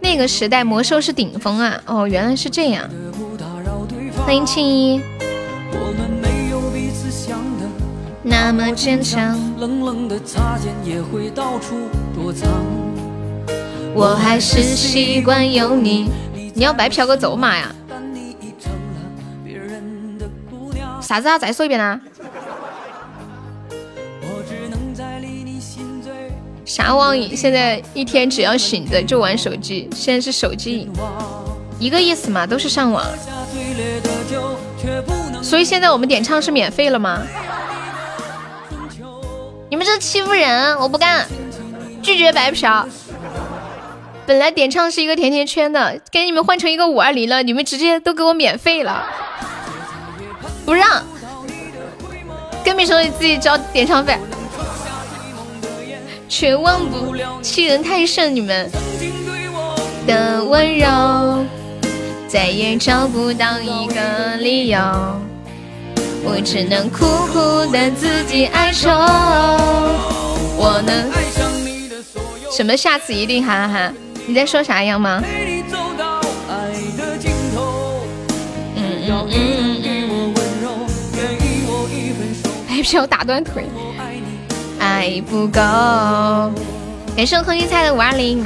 [0.00, 1.78] 那个时代魔兽是顶峰啊！
[1.84, 2.88] 哦，原来是这样。
[4.24, 5.02] 欢迎青衣。
[8.22, 9.38] 那么坚强。
[9.58, 12.48] 冷冷的擦肩也会到处躲藏
[13.94, 16.10] 我还是习惯有你。
[16.54, 17.74] 你要白嫖个走马呀？
[21.00, 21.38] 啥子啊？
[21.38, 22.00] 再说一遍啊？
[26.64, 27.36] 啥网瘾？
[27.36, 30.92] 现在一天只要醒着就玩手机，现在是手机瘾，
[31.80, 33.04] 一个意思嘛，都是上网。
[35.42, 37.22] 所以现在我们点唱是免费了吗？
[39.70, 41.24] 你们这欺负人，我不干，
[42.02, 42.86] 拒绝白嫖。
[44.26, 49.06] 本来点唱是一个甜甜圈的，给你们换成一个五二零了，你们直接都给我免费了，
[50.66, 51.04] 不让，
[52.64, 54.18] 更别说你自己交点唱费。
[56.28, 58.68] 却忘不欺人太甚，你们
[60.06, 61.44] 的温柔
[62.28, 64.78] 再也找不到一个理由，
[66.40, 67.38] 只能苦苦
[67.70, 68.88] 的自己哀愁。
[70.56, 71.10] 我能
[72.50, 72.76] 什么？
[72.76, 73.92] 下次一定哈哈哈！
[74.26, 75.22] 你在说啥样吗？
[75.24, 75.64] 嗯
[78.76, 80.34] 嗯嗯嗯嗯。
[82.68, 83.64] 白嫖打断腿。
[84.78, 85.60] 爱不够。
[87.16, 88.44] 感谢我空心菜的五二零，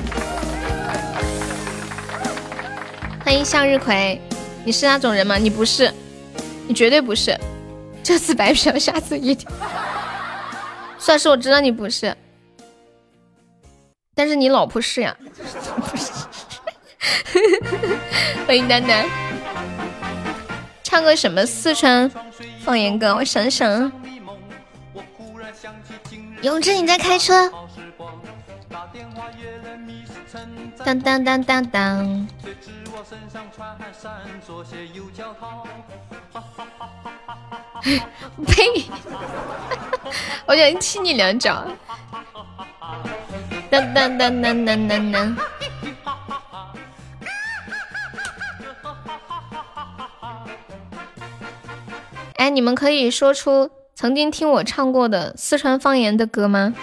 [3.25, 4.21] 欢迎向日葵。
[4.65, 5.37] 你是那种人吗？
[5.37, 5.93] 你不是，
[6.66, 7.39] 你绝对不是。
[8.05, 9.48] 这次白嫖，下次一定。
[10.98, 12.14] 算是我知道你不是，
[14.14, 15.16] 但是你老婆是呀。
[18.47, 19.09] 欢迎丹丹，
[20.82, 22.10] 唱个什么四川
[22.62, 23.14] 方言歌？
[23.14, 23.90] 我想想。
[26.43, 27.51] 永志，你在开车？
[30.85, 32.28] 当当当当当！
[37.85, 38.86] 呸！
[40.47, 41.65] 我想踢你两脚！
[43.70, 45.36] 当当当当当当当！
[52.36, 53.70] 哎，你们可以说出。
[53.97, 56.74] 曾经听我唱过的四川方言的歌吗？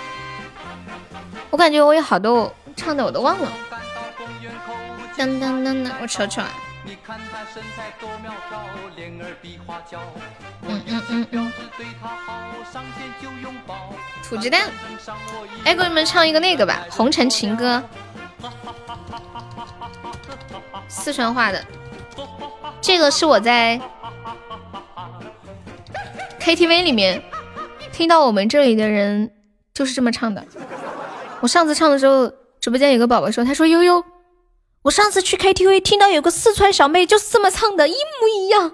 [1.50, 3.52] 我感觉我有好多唱的我都忘了。
[5.18, 6.50] 当当当当，我瞅瞅啊。
[10.88, 11.52] 嗯嗯嗯。
[14.28, 14.70] 土鸡蛋。
[15.66, 17.84] 哎，给你们唱一个那个吧，《红尘情歌》。
[20.88, 21.64] 四川话的。
[22.82, 23.80] 这个是我在。
[26.40, 27.22] KTV 里面
[27.94, 29.32] 听到我们这里的人
[29.74, 30.44] 就是这么唱的。
[31.40, 34.04] 我上次唱的时候，直播间有个宝宝说，他说悠悠，
[34.82, 38.72] 我上次去 KTV 听到有个四川小妹就是这么唱的，一模一样。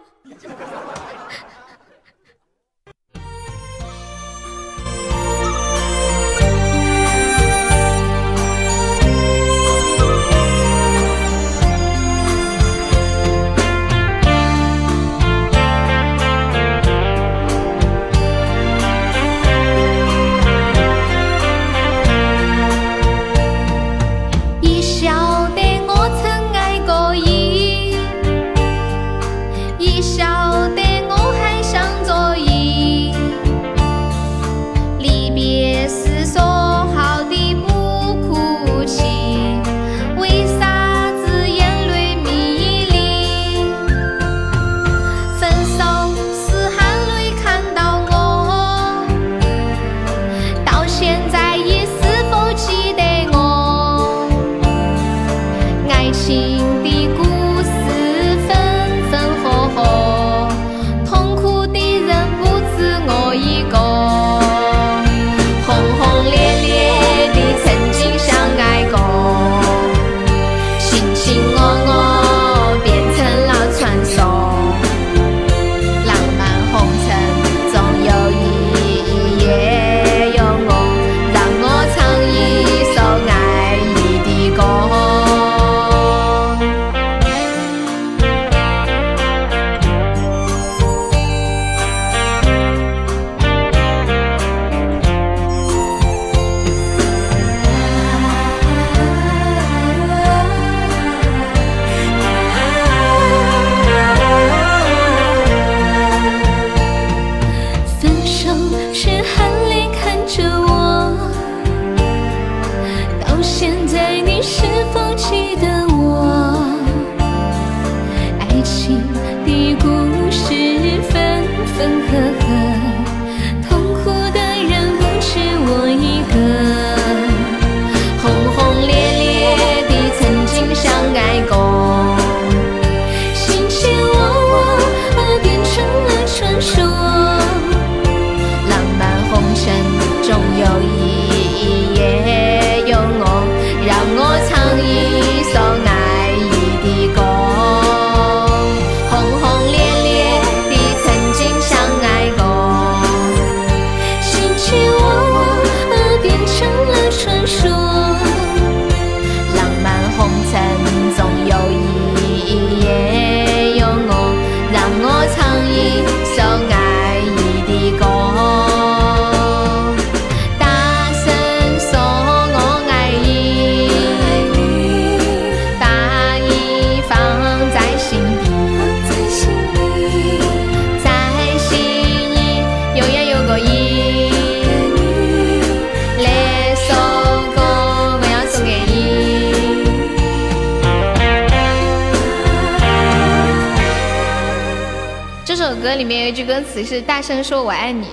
[196.84, 198.08] 是大声说我爱你，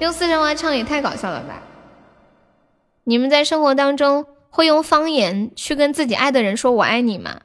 [0.00, 1.62] 用四川话唱也太搞笑了吧！
[3.04, 7.40] 你们在生活当中会用方言去跟自己爱的人说我爱你吗？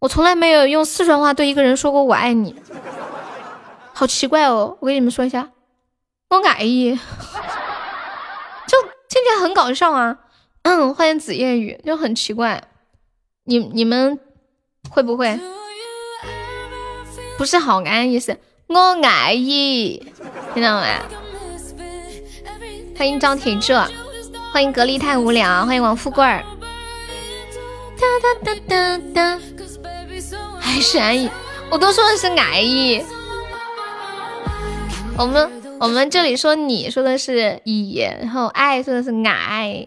[0.00, 2.54] 我从来没有用四川话对一个人说过我爱你，
[3.94, 4.76] 好奇怪哦！
[4.80, 5.50] 我跟你们说一下，
[6.28, 10.18] 我爱你，就听起来很搞笑啊！
[10.62, 12.62] 嗯，欢迎紫夜雨，就很奇怪，
[13.44, 14.18] 你你们
[14.90, 15.40] 会不会？
[17.38, 18.38] 不是好安意思。
[18.68, 20.12] 我爱你，
[20.52, 20.86] 听到没？
[22.98, 23.72] 欢迎张铁柱，
[24.52, 26.44] 欢迎格力太无聊，欢迎王富贵儿。
[30.58, 31.30] 还是安逸，
[31.70, 33.04] 我都说的是爱意。
[35.16, 35.48] 我们
[35.78, 39.86] 我们这里说你说的是以，然后爱说的是爱。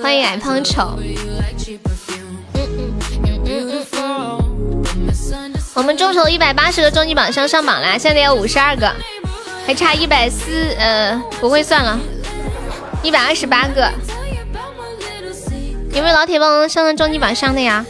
[0.00, 0.96] 欢迎矮胖丑。
[5.74, 8.94] 我们众筹一百八十个终极榜箱上榜啦，现在有五十二个，
[9.66, 11.98] 还差一百四，呃，不会算了，
[13.02, 13.90] 一百二十八个。
[15.92, 17.84] 有没有老铁帮忙上上终极榜上的呀？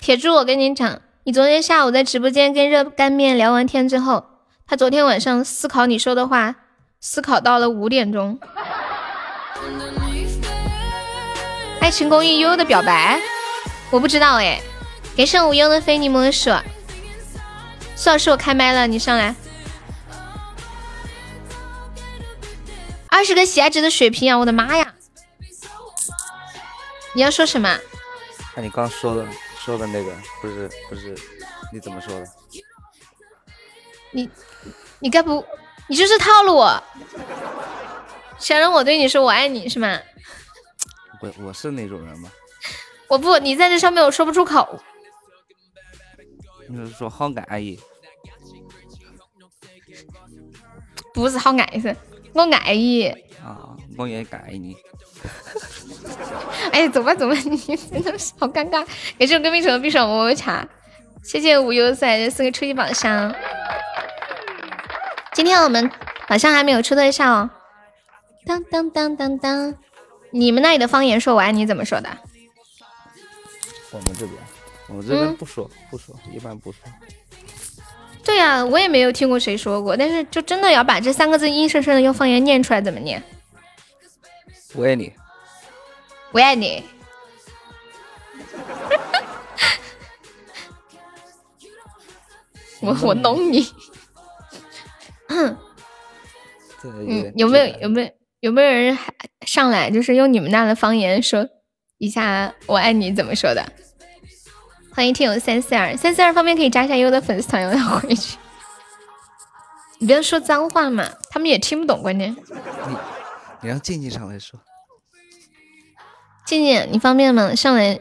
[0.00, 4.24] 铁柱，我跟你讲，你昨天下午在直播间跟热干面聊完天之后，
[4.64, 6.54] 他昨天晚上思考你说的话，
[7.00, 8.38] 思考到了五点钟。
[11.80, 13.20] 爱情公寓悠悠的表白。
[13.90, 14.60] 我不知道哎，
[15.16, 16.50] 给上无忧的非你莫属。
[17.96, 19.34] 苏老师，我开麦了，你上来。
[23.08, 24.38] 二十个喜爱值的水瓶啊！
[24.38, 24.94] 我的妈呀！
[27.12, 27.78] 你要说什么？
[28.54, 29.26] 那你刚说的
[29.58, 31.14] 说的那个不是不是，
[31.72, 32.26] 你怎么说的？
[34.12, 34.30] 你
[35.00, 35.44] 你该不
[35.88, 36.82] 你就是套路我，
[38.38, 39.98] 想让我对你说我爱你是吗？
[41.20, 42.30] 我我是那种人吗？
[43.10, 44.80] 我不，你在这上面我说不出口。
[46.68, 47.78] 你是说好安逸？
[51.12, 51.96] 不是好安逸，
[52.32, 53.08] 我爱你
[53.44, 54.76] 啊，我也爱你。
[56.70, 58.86] 哎，走吧走吧， 你真的是好尴尬。
[59.18, 60.64] 感谢隔壁城的闭上摸摸茶，
[61.24, 63.34] 谢谢无忧赛的四个初级宝箱。
[65.32, 65.90] 今天我们
[66.28, 67.50] 好像还没有出特效哦。
[68.46, 69.74] 当当当当当，
[70.30, 72.08] 你们那里的方言说我爱你怎么说的？
[73.92, 74.38] 我们这边，
[74.88, 76.80] 我们这边不说不说，一般不说。
[78.22, 83.22] 对呀，我也没有听过谁说过，但是就真的要把这三个字硬生生的用方言念出来，怎么念？
[84.74, 85.12] 我爱你，
[86.30, 86.84] 我爱你。
[92.80, 93.66] 我我弄你。
[95.28, 95.56] 嗯，
[97.34, 98.10] 有没有有没有
[98.40, 99.12] 有没有人还
[99.46, 101.48] 上来，就是用你们那的方言说
[102.00, 103.62] 一下“我爱你”怎么说的？
[104.90, 108.38] 欢迎听友三四二三四二，方便可以加一下优的粉丝团，我要回去。
[109.98, 112.00] 你不要说脏话嘛，他们也听不懂。
[112.00, 112.34] 关键，
[112.88, 112.96] 你
[113.60, 114.58] 你让静静上来说。
[116.46, 117.54] 静静，你方便吗？
[117.54, 118.00] 上来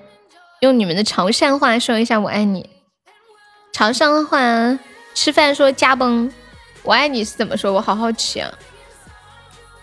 [0.62, 2.70] 用你们的潮汕话说一下“我爱你”。
[3.74, 4.80] 潮汕话
[5.14, 6.32] 吃饭说“加崩”，
[6.84, 7.74] 我爱你是怎么说？
[7.74, 8.50] 我好好奇啊。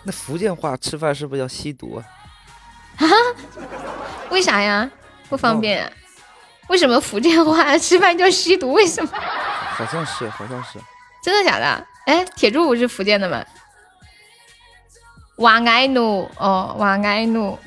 [0.01, 2.03] 那福建话吃饭是不是要吸毒啊？
[2.97, 3.05] 啊？
[4.29, 4.89] 为啥呀？
[5.29, 5.91] 不方便。
[6.69, 8.73] 为什么福建话吃饭叫吸毒？
[8.73, 9.09] 为什么？
[9.11, 10.79] 好像是，好像是。
[11.23, 11.87] 真的假的？
[12.05, 13.43] 哎，铁柱不是福建的吗？
[15.37, 17.57] 瓦爱奴哦，瓦爱奴。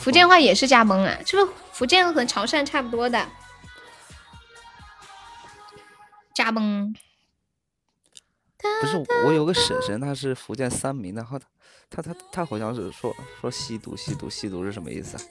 [0.00, 1.16] 福建话也是驾崩啊？
[1.24, 3.26] 是不是福建和潮汕差不多的？
[6.34, 6.94] 驾崩。
[8.80, 11.38] 不是，我有个婶婶，她是福建三明的，她
[11.90, 15.22] 她她她好像是说说吸毒，吸毒，吸毒是什么意思啊？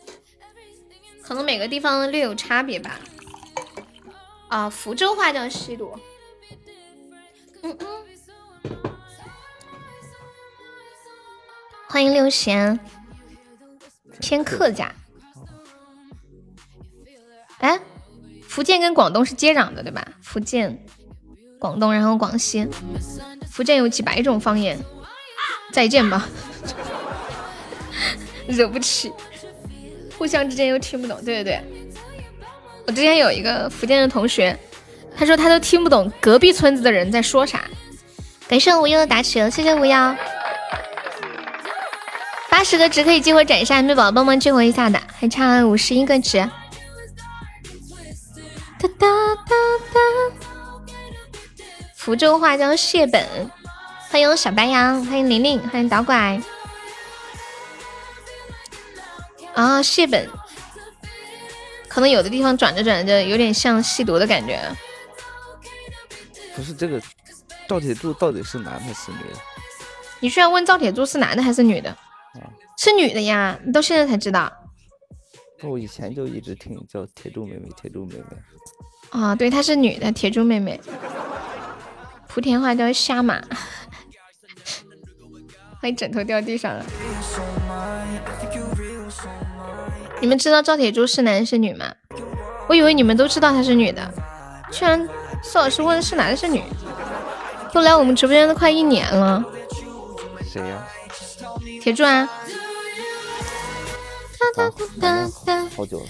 [1.22, 3.00] 可能每个地方略有差别吧。
[4.48, 5.92] 啊，福州话叫吸毒。
[7.64, 7.88] 嗯嗯。
[11.88, 12.80] 欢迎六贤，
[14.20, 14.94] 偏客家。
[17.60, 17.80] 哎，
[18.48, 20.06] 福建跟广东是接壤的，对吧？
[20.22, 20.86] 福建、
[21.66, 22.68] 广东，然后广西。
[23.50, 24.78] 福建有几百种方言。
[25.74, 26.30] 再见吧。
[28.48, 29.12] 惹不起。
[30.16, 31.62] 互相之间又听不懂，对对对，
[32.86, 34.58] 我之前有一个福建的同学，
[35.18, 37.66] 他说他都听不懂隔壁村子的人在说啥。
[38.48, 40.16] 感谢无忧的打起了，谢谢无忧。
[42.50, 46.38] 八十个值可以激活斩杀，没宝宝帮忙激活一下的，还差五十一个值。
[48.78, 49.56] 哒哒哒
[49.94, 50.45] 哒。
[52.06, 53.50] 福州话叫蟹本，
[54.12, 56.40] 欢迎小白羊，欢迎玲玲，欢迎导拐。
[59.56, 60.30] 啊，谢本，
[61.88, 64.62] 可能有的地方转着转着有点像吸毒的感觉。
[66.56, 67.02] 不是这个，
[67.68, 69.40] 赵铁柱到底是男的是女的？
[70.20, 71.90] 你居然问赵铁柱是男的还是女的？
[71.90, 72.46] 啊
[72.78, 74.54] 是女的呀，你到现在才知道。
[75.64, 78.38] 我以前就一直听叫铁柱妹妹，铁柱妹妹。
[79.10, 80.80] 啊，对，她是女的，铁柱妹妹。
[82.36, 83.42] 莆田话叫瞎马。
[85.80, 86.86] 欢迎枕头掉地上了。
[90.20, 91.94] 你们知道赵铁柱是男是女吗？
[92.68, 94.14] 我以为你们都知道他是女的，
[94.70, 95.08] 居然
[95.42, 96.62] 苏老师问是男是女。
[97.72, 99.42] 都来我们直播间都快一年了。
[100.44, 100.86] 谁呀？
[101.82, 102.30] 铁柱啊。
[105.76, 106.06] 好久了。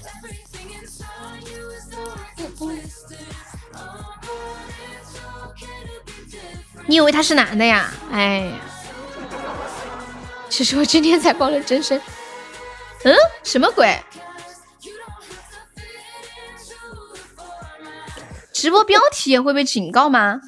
[6.87, 7.91] 你以为他是男的呀？
[8.11, 8.51] 哎呀，
[10.49, 11.99] 其实我今天才报了真身。
[13.03, 13.13] 嗯，
[13.43, 13.99] 什么鬼？
[18.53, 20.39] 直播标题也会被警告吗？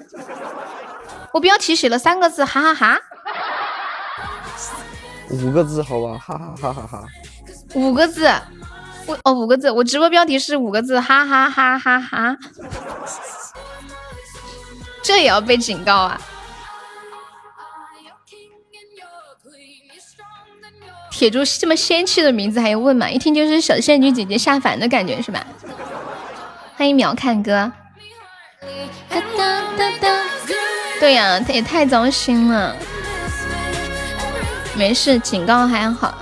[1.34, 3.00] 我标题写了三个字，哈哈哈。
[5.30, 7.04] 五个字好吧，哈哈哈哈哈。
[7.76, 8.32] 五个字，
[9.06, 12.38] 我哦五个字，我直播标题是五个字，哈哈哈哈哈。
[15.08, 16.20] 这也要被警告啊？
[21.10, 23.10] 铁柱这么仙气的名字还用问吗？
[23.10, 25.48] 一听就是小仙女姐姐下凡的感觉是吧？
[26.76, 27.72] 欢迎秒看哥。
[31.00, 32.76] 对呀，他也太糟心了。
[34.76, 36.14] 没事，警告还好。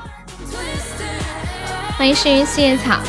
[1.97, 2.99] 欢迎幸运四叶草。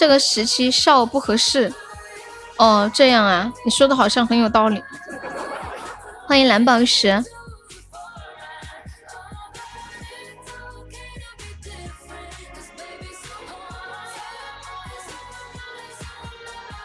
[0.00, 1.70] 这个时期笑不合适。
[2.56, 4.82] 哦，这样啊，你说的好像很有道理。
[6.26, 7.22] 欢迎蓝宝石。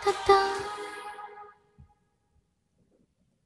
[0.03, 0.49] 哒哒。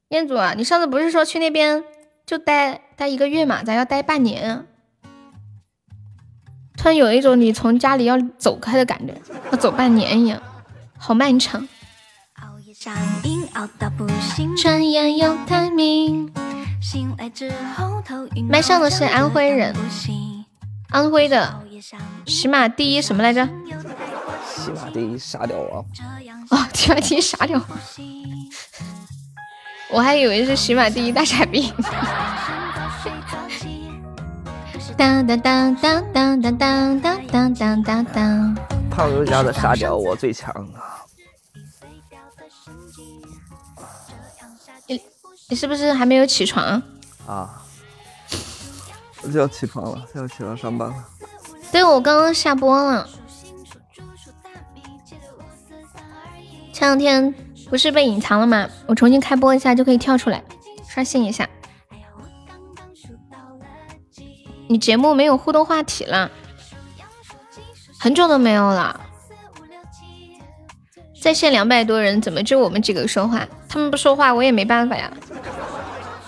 [0.08, 1.84] 彦祖啊，你上次不是说去那边
[2.26, 3.62] 就待待一个月嘛？
[3.62, 4.66] 咋要待半年？
[6.80, 9.14] 突然有一种你从家里要走开的感觉，
[9.51, 10.41] 要走半年一样，
[10.97, 11.68] 好漫长。
[14.56, 16.31] 转眼又待命。
[18.47, 19.76] 麦上的是安徽人，
[20.89, 21.61] 安徽的
[22.26, 23.45] 喜马第一什么来着？
[23.45, 25.85] 起码第一沙雕王。
[26.49, 27.61] 哦，起码第一傻屌。
[29.91, 31.73] 我还以为是喜马第一大傻逼。
[34.99, 38.55] 当当当当当当当当当当当。
[38.91, 40.99] 胖哥家的沙雕我最强啊！
[44.88, 45.01] 你
[45.47, 46.84] 你是不是还没有起床？
[47.26, 47.63] 啊，
[49.23, 50.95] 我就要起床了，要起床上班了。
[51.71, 53.07] 对，我刚刚下播了。
[56.73, 57.34] 前两天
[57.69, 58.67] 不是被隐藏了吗？
[58.85, 60.43] 我重新开播一下就可以跳出来，
[60.89, 61.47] 刷新一下。
[64.70, 66.30] 你节目没有互动话题了，
[68.00, 69.02] 很久都没有了。
[71.20, 73.48] 在线两百多人，怎么就我们几个说话？
[73.68, 75.12] 他们不说话，我也没办法呀。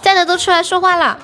[0.02, 1.20] 在的都出来说话了。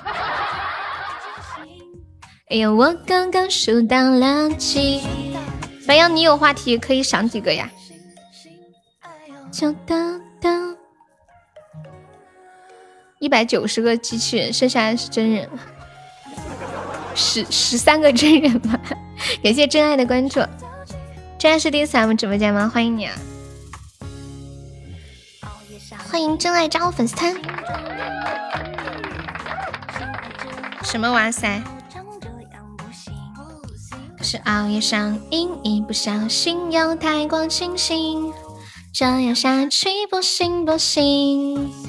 [2.51, 5.01] 哎呀，我刚刚数到了几。
[5.87, 7.67] 白羊，你有话题可以想几个呀？
[9.51, 10.77] 就当当。
[13.17, 15.49] 一百九十个机器人，剩下的是真人。
[17.17, 18.79] 十十三个真人吗？
[19.43, 20.39] 感谢真爱的关注。
[21.39, 22.71] 真爱是第一次来我们直播间吗？
[22.71, 23.15] 欢迎你啊！
[26.09, 27.35] 欢迎真爱加入粉丝团。
[30.83, 31.61] 什么哇塞？
[34.21, 38.33] 是熬夜上瘾，一不小心又太过清醒，
[38.93, 41.86] 这样下去不行不行。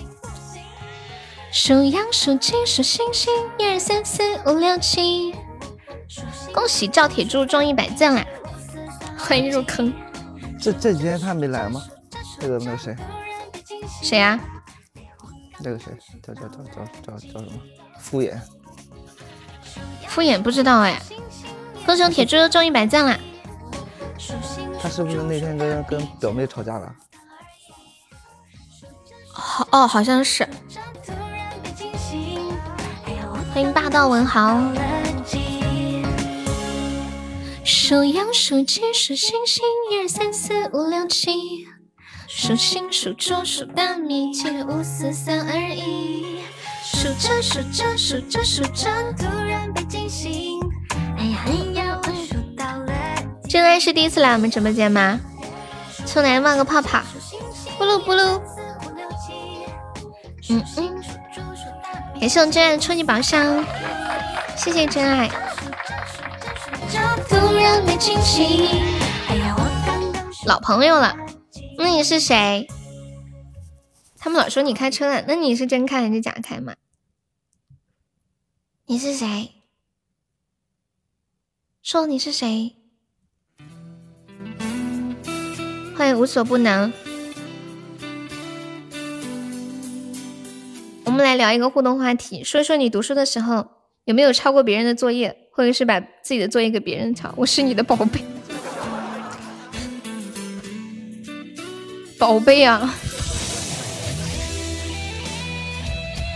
[1.60, 5.34] 数羊数鸡数星星，一二三四五六七。
[6.54, 8.24] 恭喜赵铁柱中一百赞啦！
[9.18, 9.92] 欢迎入坑。
[10.60, 11.82] 这这几天他没来吗？
[12.40, 12.96] 那个那个谁？
[14.00, 14.38] 谁呀？
[15.58, 15.86] 那个谁？
[16.22, 17.50] 叫叫叫叫叫叫什么？
[17.98, 18.38] 敷衍。
[20.06, 21.02] 敷衍不知道哎。
[21.84, 23.18] 恭喜铁柱中一百赞啦！
[24.80, 26.94] 他是不是那天跟跟表妹吵架了？
[29.32, 30.48] 好哦，好像是。
[33.58, 34.56] 欢迎霸道文豪。
[37.64, 41.66] 数羊数鸡数星星，一二三四五六七。
[42.28, 46.38] 数星数猪数大米，七六五四三二一。
[46.84, 50.60] 数着数着数着数着，突然被惊醒。
[51.18, 52.92] 哎呀哎呀，我数到了。
[53.48, 55.18] 真爱是第一次来我们直播间吗？
[56.06, 57.02] 出来冒个泡泡。
[57.76, 58.40] 布噜布噜。
[60.48, 61.02] 嗯嗯。
[62.20, 63.64] 感谢我真爱的初级宝箱，
[64.56, 65.30] 谢谢真爱。
[70.44, 71.14] 老朋友了，
[71.78, 72.66] 那你是谁？
[74.18, 76.74] 他们老说你开车了，那你是真开还是假开嘛？
[78.86, 79.52] 你是谁？
[81.82, 82.74] 说你是谁？
[85.96, 86.92] 欢迎无所不能。
[91.18, 93.66] 我们来聊一个互动话题，说说你读书的时候
[94.04, 97.34] 有没有抄过别人的作业，或者是把自己的作业给别人抄？
[97.36, 98.22] 我是你的宝贝，
[102.20, 102.94] 宝贝啊！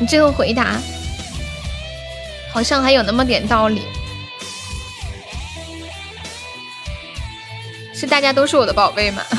[0.00, 0.76] 你这个回答
[2.52, 3.82] 好像还有那么点道理，
[7.94, 9.22] 是大家都是我的宝贝吗？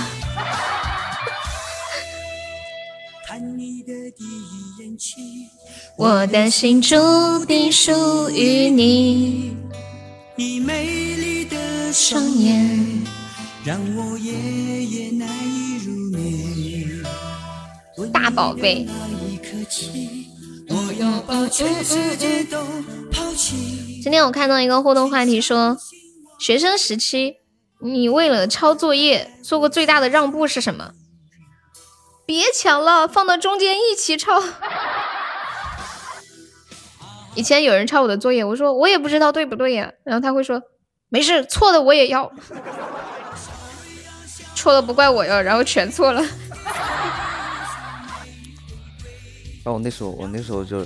[3.28, 4.63] 看你的第一
[5.98, 6.96] 我的心注
[7.46, 9.56] 定属于你，
[10.36, 13.04] 你美丽的双眼
[13.64, 14.34] 让我夜
[14.84, 17.04] 夜难以入眠。
[18.12, 18.88] 大宝贝，
[24.02, 25.78] 今天我看到一个互动话题说，
[26.40, 27.36] 学生时期
[27.82, 30.92] 你为了抄作业做过最大的让步是什么？
[32.26, 34.42] 别抢了，放到中间一起抄。
[37.36, 40.62] 以前有人抄我的作业，我说我也不知道对不对呀，然后他会说
[41.10, 42.32] 没事，错的我也要，
[44.56, 46.22] 错了不怪我哟，然后全错了。
[49.66, 50.86] 然后我那时候我那时候就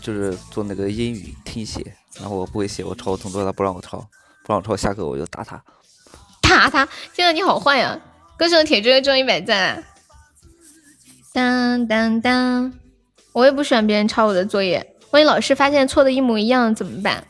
[0.00, 3.98] 就是做那个英语听写，然后我不会写，我抄我同桌，他不让我抄，
[4.44, 5.62] 不让我抄，下课我就打他，
[6.40, 6.86] 打他！
[7.12, 7.98] 现在你好坏呀！
[8.36, 9.82] 歌手铁柱中一百赞，
[11.32, 12.72] 当当当！
[13.32, 14.94] 我也不喜欢别人抄我的作业。
[15.12, 17.22] 万一老师发现错的一模一样怎么办？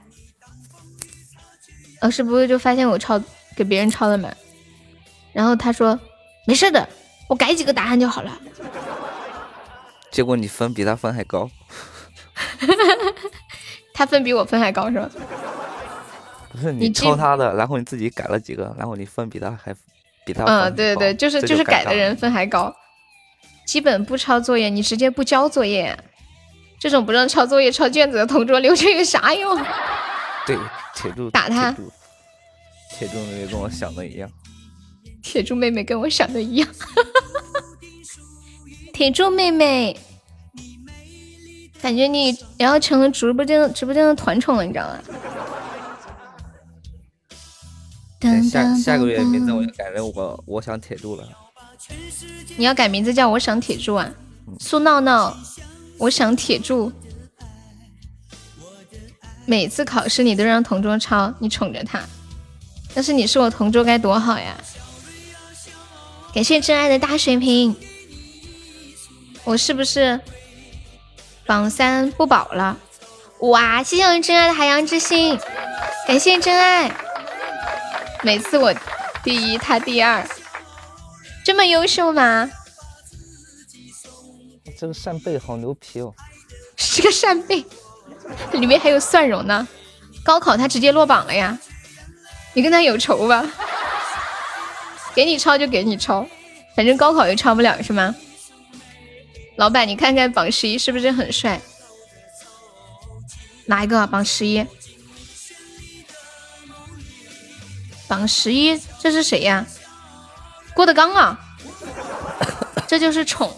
[2.00, 3.22] 老师不会就发现我抄
[3.54, 4.30] 给别人抄的吗？
[5.32, 5.98] 然后他说
[6.46, 6.88] 没事的，
[7.28, 8.38] 我改几个答案就好了。
[10.10, 11.48] 结果你分比他分还高，
[13.92, 15.10] 他分比我分还高是吧？
[16.50, 19.74] 不是你抄他的，然后你自己改了几个，然后你分比他还
[20.24, 22.74] 比他嗯，对对对，就是就是改的人分还高。
[23.70, 25.96] 基本不抄作业，你直接不交作业。
[26.80, 29.56] 这种不让抄作业、抄卷子的同桌留着有啥用？
[30.44, 30.58] 对，
[30.96, 31.70] 铁柱打他。
[32.90, 34.28] 铁柱妹妹跟我想的一样。
[35.22, 36.68] 铁柱妹妹跟我想的一样。
[38.92, 39.96] 铁柱妹妹，
[41.80, 44.98] 感觉你要成了直播间直播间的团宠了，你知道吗？
[48.50, 51.24] 下下个月名字我就改成我我想铁柱了。
[52.56, 54.10] 你要改名字叫我想铁柱啊？
[54.58, 55.36] 苏闹闹。
[55.98, 56.90] 我想铁柱，
[59.44, 62.00] 每次考试你都让同桌抄，你宠着他。
[62.94, 64.56] 要是你是我同桌该多好呀！
[66.32, 67.76] 感谢真爱的大水瓶，
[69.44, 70.18] 我是不是
[71.44, 72.74] 榜三不保了？
[73.40, 73.82] 哇！
[73.82, 75.38] 谢谢我真爱的海洋之心，
[76.08, 76.90] 感谢真爱。
[78.22, 78.72] 每次我
[79.22, 80.26] 第一，他第二，
[81.44, 82.50] 这么优秀吗？
[84.78, 86.14] 这个扇贝好牛皮哦！
[86.76, 87.64] 是个扇贝，
[88.52, 89.66] 里面还有蒜蓉呢。
[90.22, 91.58] 高考他直接落榜了呀！
[92.54, 93.44] 你跟他有仇吧？
[95.14, 96.26] 给你抄就给你抄，
[96.76, 98.14] 反正高考又抄不了是吗？
[99.56, 101.60] 老板，你看看榜十一是不是很帅？
[103.66, 104.64] 哪一个榜十一？
[108.08, 109.66] 榜十一这是谁呀？
[110.74, 111.38] 郭德纲啊！
[112.86, 113.54] 这就是宠。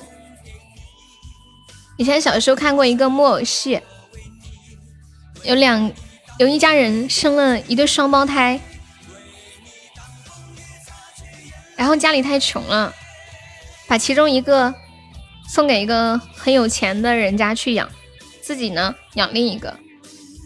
[1.96, 3.80] 以前小时候看过一个木偶戏，
[5.44, 5.90] 有两
[6.38, 8.60] 有一家人生了一对双胞胎，
[11.76, 12.92] 然后家里太穷了，
[13.86, 14.74] 把其中一个
[15.48, 17.88] 送给一个很有钱的人家去养，
[18.40, 19.76] 自己呢养另一个，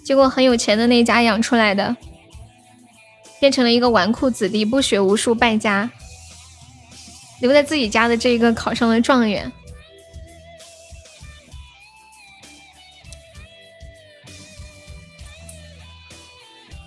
[0.04, 1.96] 结果很有钱的那家养出来的
[3.40, 5.90] 变成了一个纨绔子弟，不学无术败家，
[7.40, 9.50] 留在自己家的这个考上了状元。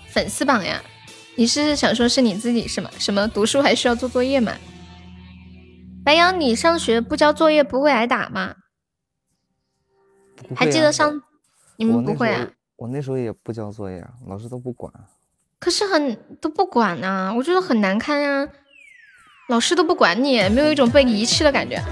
[0.08, 0.82] 粉丝榜呀，
[1.36, 2.90] 你是想说是你自己是吗？
[2.98, 4.52] 什么读书还需要做作业吗？
[6.04, 8.56] 白羊，你上学不交作业不会挨打吗？
[10.56, 11.22] 还记得上
[11.76, 12.50] 你们不会啊？
[12.76, 14.92] 我那时候也不交作业，老师都不管。
[15.60, 18.48] 可是很都不管呐，我觉得很难堪呀。
[19.50, 21.82] 老师都不管你，没有一种被遗弃的感觉。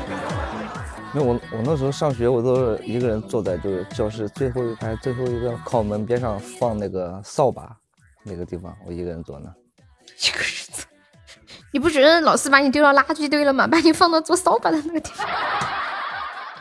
[1.13, 7.77] 没有我，我那时候上学，我都是一个人坐在就是教室最后一排最后一个靠门边上放那个扫把。
[8.23, 10.85] 那个地方我一个人坐那，一个人坐，
[11.73, 13.67] 你不觉得老师把你丢到垃圾堆了吗？
[13.67, 15.27] 把你放到做扫把的那个地方。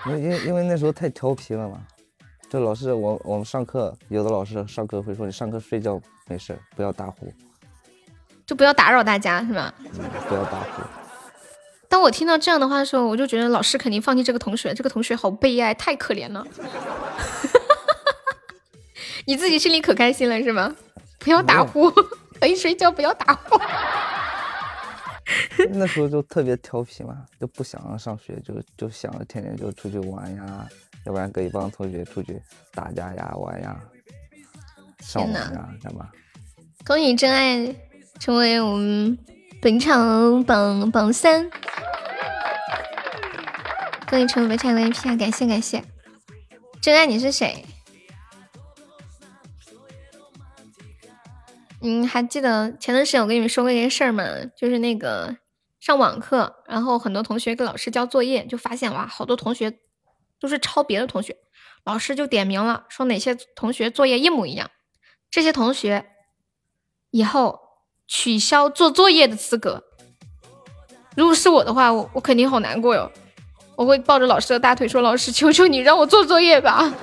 [0.08, 1.78] 因因因为那时候太调皮了嘛，
[2.50, 7.32] 就老师我我们上课，有的老师上课会说你上课睡觉没事，不要打呼，
[8.48, 9.72] 就不要打扰大家是吧？
[10.28, 10.82] 不要打呼。
[11.90, 16.46] 当我听到这样的话的时候，我就觉得老师肯定放弃这个同学，这个同学好悲哀，太可怜了。
[19.26, 20.74] 你自己心里可开心了是吗？
[21.20, 21.92] 不要打呼，
[22.40, 23.60] 可以睡觉，不要打呼。
[25.72, 30.66] 那时候就特别调皮嘛，就不想上学，就就想着天天就出去玩呀，
[31.06, 32.42] 要不然跟一帮同学出去
[32.74, 33.78] 打架呀、玩呀、
[35.02, 36.08] 上网呀，干嘛？
[36.86, 37.76] 恭喜真爱
[38.20, 39.18] 成为我们
[39.62, 41.50] 本场榜榜三，
[44.10, 45.16] 恭喜成为本场 VIP 啊！
[45.16, 45.84] 感谢感谢，
[46.82, 47.64] 真爱你是谁？
[51.82, 54.24] 嗯，还记得前段时间我跟你们说过一件事儿吗？
[54.58, 55.38] 就是那个
[55.80, 59.80] 上网课，然后很多同学给老师交作业，就发现哇，好多同学
[60.40, 61.38] 都是抄别的同学。
[61.86, 64.70] 老师就点名了，说哪些同学作业一模一样，
[65.32, 66.08] 这些同学
[67.12, 67.60] 以后
[68.08, 69.84] 取消做作业的资格。
[71.16, 73.12] 如果是我的话，我我肯定好难过哟，
[73.76, 76.94] 我会抱着老师的大腿说：“老师，求求你让我做作业吧。”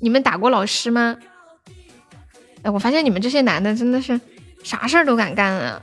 [0.00, 1.16] 你们打过老师吗？
[2.62, 4.20] 哎，我发现你们这些男的真的是
[4.64, 5.82] 啥事儿都敢干啊！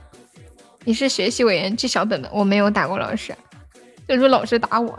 [0.84, 3.34] 你是学习委员记小本本，我没有打过老师，
[4.08, 4.98] 就说老师打我，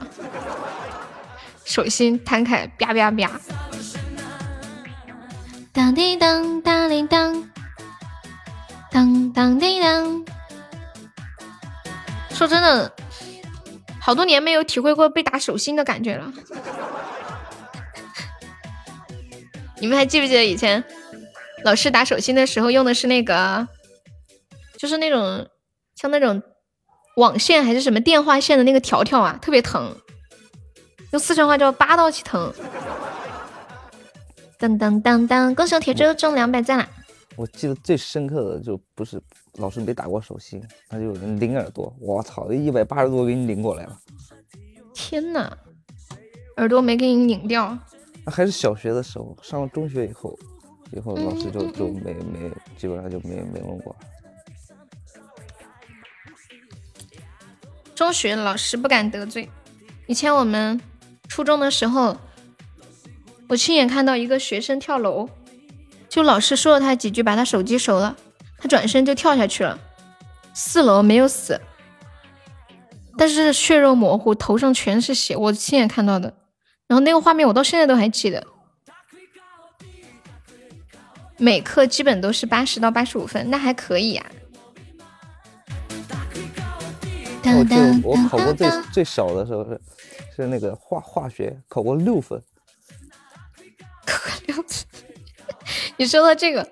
[1.66, 3.67] 手心摊开，啪啪啪。
[5.78, 7.44] 当滴当当铃铛，
[8.90, 10.26] 当当滴当。
[12.32, 12.92] 说真的，
[14.02, 16.34] 好多年没有体会过被打手心的感觉了。
[19.80, 20.84] 你们还记不记得以前
[21.64, 23.68] 老师打手心的时候用的是那个，
[24.80, 25.48] 就是那种
[25.96, 26.42] 像那种
[27.18, 29.96] 网线还是什么电话线的那个条条啊，特别疼，
[31.12, 32.52] 用四川话叫八道起疼。
[34.58, 36.90] 当当当当，恭喜铁柱中两百赞啦。
[37.36, 39.22] 我记得最深刻的就不是
[39.56, 44.00] 老师没打过手心，他就有人拧耳朵，我操，一百八十多给你拧过来了。
[44.94, 45.56] 天呐，
[46.56, 47.78] 耳朵没给你拧掉。
[48.26, 50.36] 那还是小学的时候，上了中学以后，
[50.92, 53.96] 以后老师就就没没，基本上就没没问过。
[57.94, 59.48] 中学老师不敢得罪。
[60.08, 60.80] 以前我们
[61.28, 62.18] 初中的时候，
[63.50, 65.30] 我亲眼看到一个学生跳楼，
[66.10, 68.16] 就老师说了他几句，把他手机收了，
[68.58, 69.80] 他转身就跳下去了，
[70.54, 71.60] 四楼没有死，
[73.18, 76.34] 但是血肉模糊，头上全是血，我亲眼看到的。
[76.88, 78.46] 然后那个画面我到现在都还记得，
[81.38, 84.26] 每课基本都是八十到八十五分，那还可以呀。
[87.44, 89.82] 我记得我考过最最少的时候是
[90.36, 92.42] 是那个化化学考过六分，
[94.08, 94.66] 考过六分。
[95.98, 96.68] 你说到这个，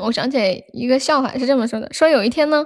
[0.00, 2.64] 我想起来一个笑话，是这么说的：说有一天呢，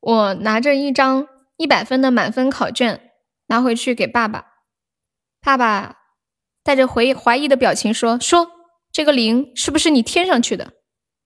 [0.00, 3.10] 我拿着一张一百分的满分考卷
[3.48, 4.46] 拿回去给爸爸，
[5.42, 5.96] 爸爸。
[6.64, 8.48] 带着怀怀疑的表情说：“说
[8.92, 10.74] 这个零是不是你添上去的？”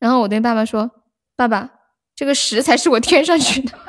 [0.00, 0.90] 然后我对爸爸说
[1.36, 1.72] ：“爸爸，
[2.14, 3.78] 这个十才是我添上去的。”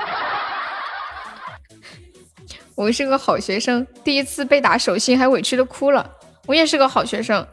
[2.75, 6.17] 我是个好学生，第一次被打手心还委屈的哭了。
[6.47, 7.47] 我也是个好学生，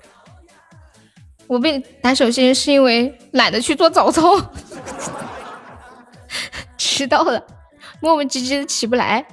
[1.47, 4.23] 我被打手心是因为懒得去做早操，
[6.79, 7.43] 迟到了，
[8.01, 9.25] 磨磨唧唧的起不来。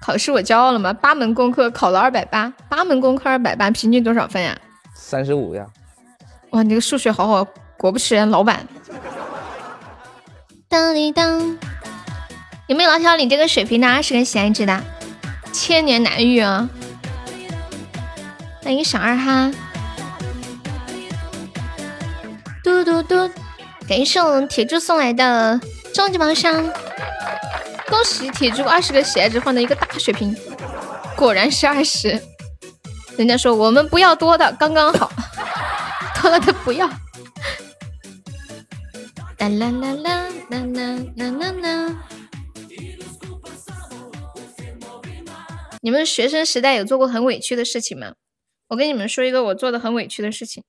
[0.00, 0.92] 考试我骄傲了吗？
[0.92, 4.56] 八门功课考了二百八，八门功课二百八，平均多少分呀？
[4.94, 5.66] 三十五呀！
[6.50, 7.46] 哇，你这个数学好好，
[7.76, 8.66] 果不其然，老板。
[10.68, 11.58] 当一当，
[12.66, 14.82] 有没有老铁你这个水平的二十个喜爱值的？
[15.52, 16.68] 千年难遇啊！
[18.62, 19.52] 欢迎小二哈。
[22.84, 23.30] 嘟嘟，
[23.88, 25.60] 感谢我们铁柱送来的
[25.94, 26.64] 终极宝箱。
[27.88, 30.36] 恭喜铁柱二十个喜爱值换的一个大血瓶，
[31.16, 32.20] 果然是二十。
[33.16, 35.12] 人家说我们不要多的，刚刚好，
[36.20, 36.88] 多了的不要。
[39.38, 41.96] 啦啦啦啦啦啦啦啦啦！
[45.80, 48.14] 你们学生时代有做过很委屈的事情吗？
[48.68, 50.62] 我跟你们说一个我做的很委屈的事情，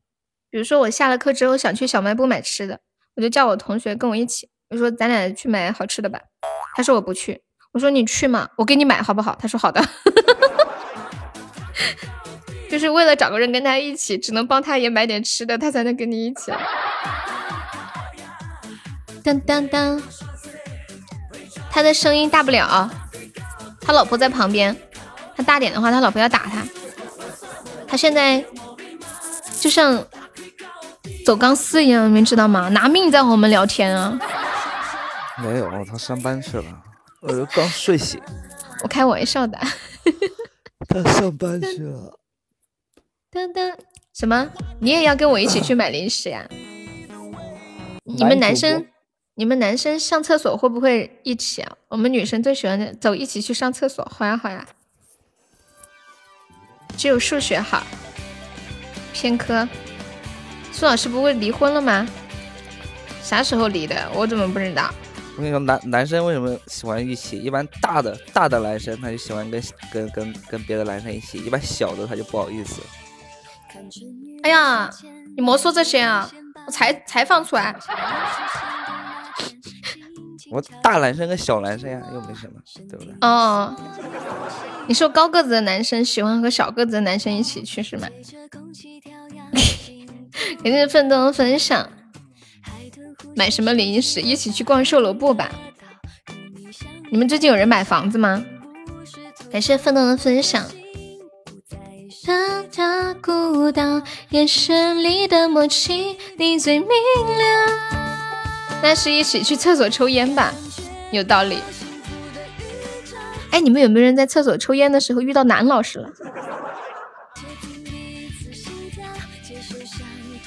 [0.53, 2.79] 比如说我下了课之后想去小卖部买吃的，
[3.15, 6.19] 我就叫我同学跟我一起，我说咱俩去买好吃的吧。
[6.75, 9.35] 他说我不去，我说你去嘛，我给你买好不好？
[9.41, 9.83] 他说好的，
[12.69, 16.51] 就是为了找个人跟他一起，只能帮他也买点吃的，他才能跟你一起。
[19.23, 19.99] 当当当，
[21.71, 22.87] 他的声音大不了，
[23.81, 24.75] 他老婆在旁边，
[25.35, 26.63] 他大点的话，他老婆要打他。
[27.87, 28.45] 他现在
[29.59, 30.05] 就像
[31.25, 32.69] 走钢丝一样，你们知道吗？
[32.69, 34.19] 拿命在和我们聊天啊！
[35.41, 36.83] 没有，他上班去了，
[37.21, 38.21] 我刚睡醒。
[38.83, 39.57] 我开玩笑的。
[40.87, 42.19] 他上班去了。
[43.31, 43.73] 噔噔，
[44.13, 44.49] 什么？
[44.79, 46.45] 你也要跟我一起去买零食呀？
[48.03, 48.85] 你们男生，
[49.35, 51.77] 你们男生上厕所会不会一起啊？
[51.87, 54.67] 我们女生最喜欢走一起去上厕所，好呀好呀。
[56.97, 57.81] 只有数学好，
[59.13, 59.67] 偏科。
[60.73, 62.05] 苏老师不会离婚了吗？
[63.21, 64.09] 啥时候离的？
[64.13, 64.93] 我怎么不知道？
[65.37, 67.39] 我跟你说，男男生为什么喜欢一起？
[67.39, 72.81] 一般大的大的男生他就喜欢跟跟跟跟别的男生一起，一般小的他就不好意思。
[74.43, 74.89] 哎呀，
[75.37, 76.29] 你莫说这些啊！
[76.67, 77.75] 我才才放出来。
[80.51, 82.59] 我大男生跟小男生呀，又没什么，
[82.89, 83.13] 对不对？
[83.21, 83.75] 哦，
[84.87, 88.07] 你说高个子的男生喜欢和小个子的男生一起去是吗？
[90.63, 91.89] 肯定是奋斗的分享。
[93.35, 94.21] 买什么零食？
[94.21, 95.51] 一起去逛售楼部吧。
[97.11, 98.43] 你们最近有人买房子吗？
[99.51, 100.65] 感谢奋斗的分享。
[103.21, 107.69] 孤岛，眼神里的默契，你最明了。
[108.81, 110.53] 那是一起去厕所抽烟吧，
[111.11, 111.59] 有道理。
[113.51, 116.09] 哎，你们有没有人在厕所抽烟的时候遇到男老师了？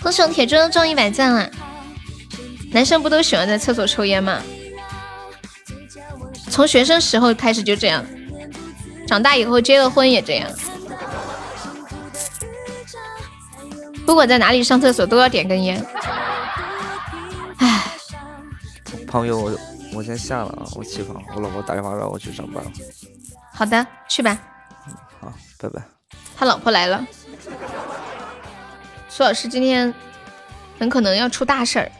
[0.06, 1.50] 恭喜我铁柱中一百赞了！
[2.70, 4.40] 男生不都喜欢在厕所抽烟吗？
[6.48, 8.06] 从学生时候开始就这样，
[9.08, 10.48] 长大以后结了婚也这样。
[14.06, 15.84] 不管在哪里上厕所都要点根烟。
[17.58, 17.90] 唉，
[19.08, 19.58] 朋友，我
[19.92, 22.70] 我先下了啊，我起床，我老婆打电话让我去上班了。
[23.52, 24.38] 好的，去吧。
[25.20, 25.82] 好，拜拜。
[26.36, 27.04] 他老婆来了，
[29.16, 29.94] 苏老师今天
[30.78, 31.90] 很可能要出大事儿。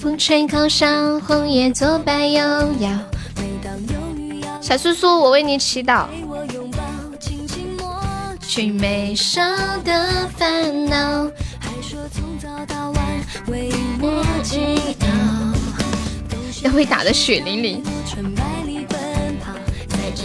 [0.00, 0.44] 风吹
[1.20, 2.40] 红叶左摆右
[2.80, 2.90] 摇。
[4.60, 6.08] 小苏苏，我为你祈祷。
[8.40, 8.66] 去
[9.84, 11.30] 的烦恼，
[11.60, 13.06] 还说从早到晚
[13.46, 13.70] 为
[14.00, 15.06] 我祈祷。
[16.64, 17.80] 要被打的血淋淋。
[19.86, 20.24] 在这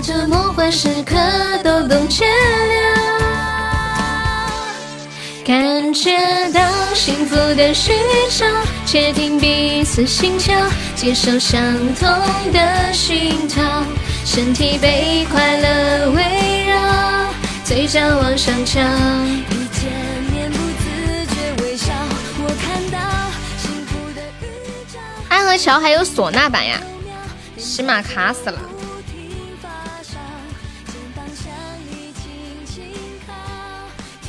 [0.00, 1.16] 着梦幻时刻
[1.62, 2.30] 都冻结了。
[5.44, 6.10] 感觉
[6.52, 6.60] 到
[6.94, 7.92] 幸福的预
[8.30, 8.46] 兆，
[8.86, 10.58] 窃听彼此心跳，
[10.96, 11.60] 接受相
[11.94, 12.08] 同
[12.50, 13.84] 的讯号，
[14.24, 17.28] 身体被快乐围绕，
[17.62, 19.92] 嘴角往上翘，一见
[20.32, 21.92] 面不自觉微笑，
[22.38, 22.98] 我看到
[23.58, 24.44] 幸福的预
[24.90, 24.98] 兆。
[25.28, 26.80] 安河桥还有唢呐版呀，
[27.58, 28.58] 起码卡死了。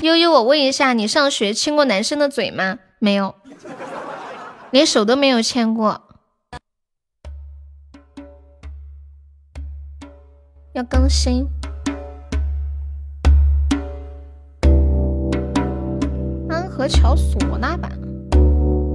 [0.06, 2.78] 悠悠，我问一下，你上学亲过男生的嘴吗？
[3.00, 3.34] 没有，
[4.70, 6.00] 连手都没有牵过。
[10.74, 11.48] 要更新。
[16.50, 17.92] 安河桥唢呐版，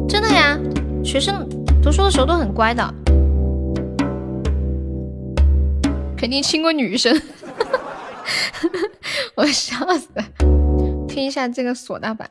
[0.08, 0.56] 真的呀？
[1.02, 1.44] 学生
[1.82, 2.94] 读书的时候都很乖的，
[6.16, 7.20] 肯定亲过女生。
[9.34, 10.59] 我笑死了。
[11.10, 12.30] 听一下这个唢呐版，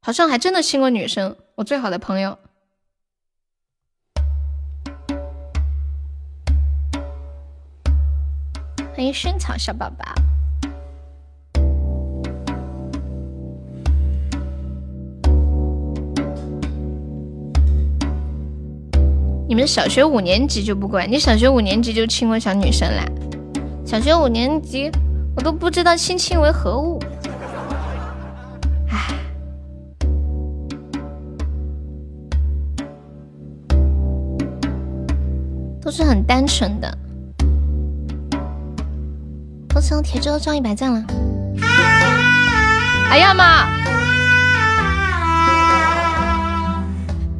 [0.00, 1.36] 好像还真的亲过女生。
[1.56, 2.38] 我最好的朋友，
[8.94, 10.37] 欢迎萱草小宝宝。
[19.48, 21.06] 你们小学五年级就不乖？
[21.06, 23.02] 你小学五年级就亲过小女生啦？
[23.82, 24.90] 小学五年级
[25.34, 27.02] 我都不知道亲亲为何物。
[28.90, 29.08] 唉，
[35.80, 36.98] 都是很单纯的。
[39.72, 41.02] 恭喜铁柱中一百赞了！
[43.10, 43.66] 哎呀妈！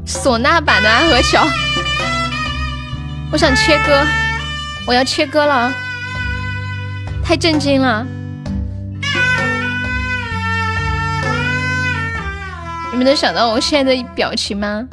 [0.06, 1.46] 唢呐版的安河桥。
[3.30, 4.06] 我想切歌，
[4.86, 5.70] 我要切歌了，
[7.22, 8.06] 太震惊了！
[12.90, 14.88] 你们能想到我现在的表情吗？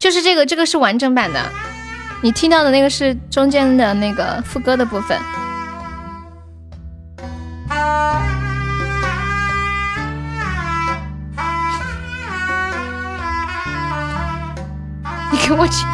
[0.00, 1.38] 就是这个，这个是完整版的，
[2.22, 5.20] 你听到的那个是中间的那个副歌的部分。
[15.30, 15.84] 你给我切！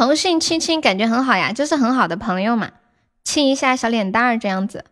[0.00, 2.70] 同性亲亲感觉很好呀，就是很好的朋友嘛，
[3.22, 4.86] 亲一下小脸蛋儿这样子，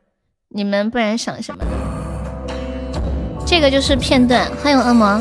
[0.51, 1.71] 你们不然想什么呢？
[3.47, 5.19] 这个就是片段，欢迎恶魔。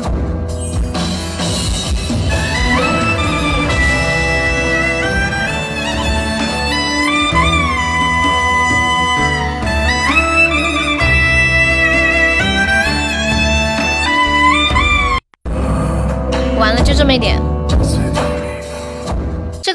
[16.58, 17.47] 完了，就这么一点。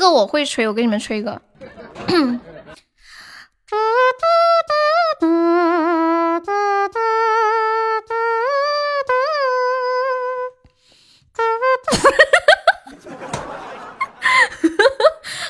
[0.03, 1.31] 这个我会吹，我给你们吹一个。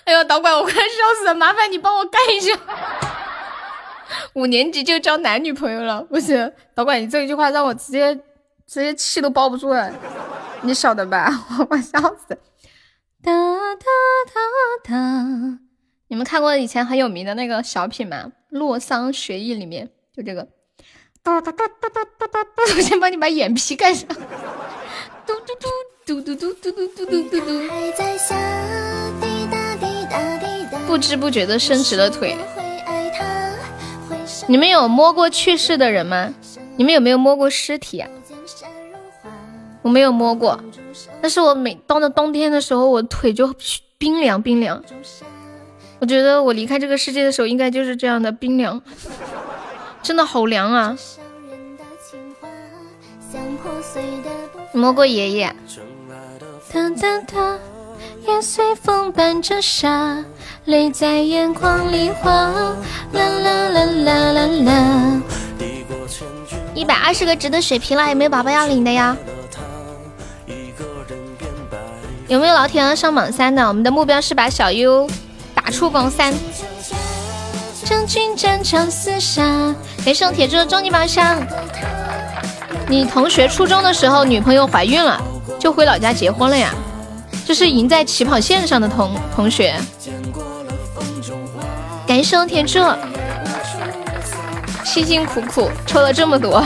[0.05, 0.80] 哎呦导管，我快笑
[1.17, 2.55] 死了，麻烦你帮我盖一下。
[4.34, 8.13] 五年级就交男女朋友了，不行，导管，你这一句话让我直接
[8.67, 9.91] 直接气都包不住了，
[10.61, 11.27] 你晓得吧？
[11.71, 12.38] 我笑死了。
[13.24, 13.86] 哒哒
[14.34, 14.41] 哒
[14.84, 15.60] 哒，
[16.10, 18.26] 你们看过以前很有名的那个小品吗？
[18.50, 20.50] 《洛桑学艺》里面就这个。
[21.24, 24.06] 哒哒哒哒哒哒哒，我先帮你把眼皮盖上。
[24.10, 25.56] 嘟嘟
[26.06, 27.45] 嘟嘟嘟嘟嘟嘟嘟嘟嘟。
[30.86, 32.36] 不知不觉的伸直了腿。
[34.48, 36.34] 你们有摸过去世的人吗？
[36.76, 38.10] 你们有没有摸过尸体啊？
[39.82, 40.62] 我没有摸过，
[41.22, 43.53] 但是我每到了冬天的时候，我腿就
[43.98, 44.84] 冰凉冰凉。
[45.99, 48.82] 我觉得我离开这个世界的时候，应该就是这样的冰凉。
[50.02, 50.98] 真的好凉啊！
[54.74, 55.56] 摸过爷爷。
[56.74, 57.60] 哒哒哒，
[58.28, 60.26] 也随风伴着沙，
[60.65, 62.32] 泪在眼眶里滑。
[62.32, 62.76] 啦
[63.14, 65.22] 啦啦啦啦啦。
[66.76, 69.15] 一百二十个值的水瓶了，有没有宝宝要领的呀？
[72.34, 73.68] 有没有老铁要上榜三的？
[73.68, 75.07] 我们的目标是把小优
[75.53, 76.34] 打出榜三。
[77.85, 79.72] 将军战场厮杀，
[80.03, 81.38] 给上铁柱的终极宝箱。
[82.88, 85.22] 你同学初中的时候女朋友怀孕了，
[85.60, 86.73] 就回老家结婚了呀？
[87.45, 89.76] 这是赢在起跑线上的同同学。
[92.07, 92.80] 感谢铁柱，
[94.84, 96.65] 辛辛苦苦抽了这么多。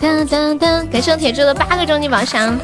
[0.00, 0.88] 当当当！
[0.88, 2.56] 感谢铁柱的八个终极宝箱。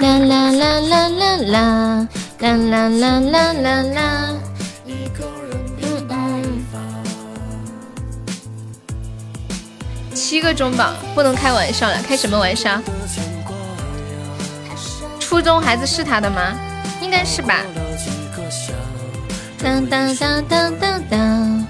[0.00, 2.08] 啦啦啦啦啦啦。
[2.38, 4.34] 啦啦啦啦啦啦！
[10.12, 12.78] 七个中榜，不能开玩笑了，开什么玩笑？
[15.18, 16.54] 初中孩子是他的吗？
[17.00, 17.62] 应该是吧。
[19.62, 21.66] 当当当当当当！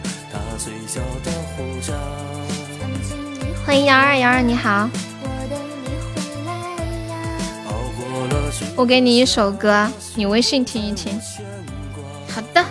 [3.67, 4.89] 欢迎幺二幺二，你好。
[8.77, 11.21] 我给你一首歌，你微信听一听。
[12.29, 12.65] 好的。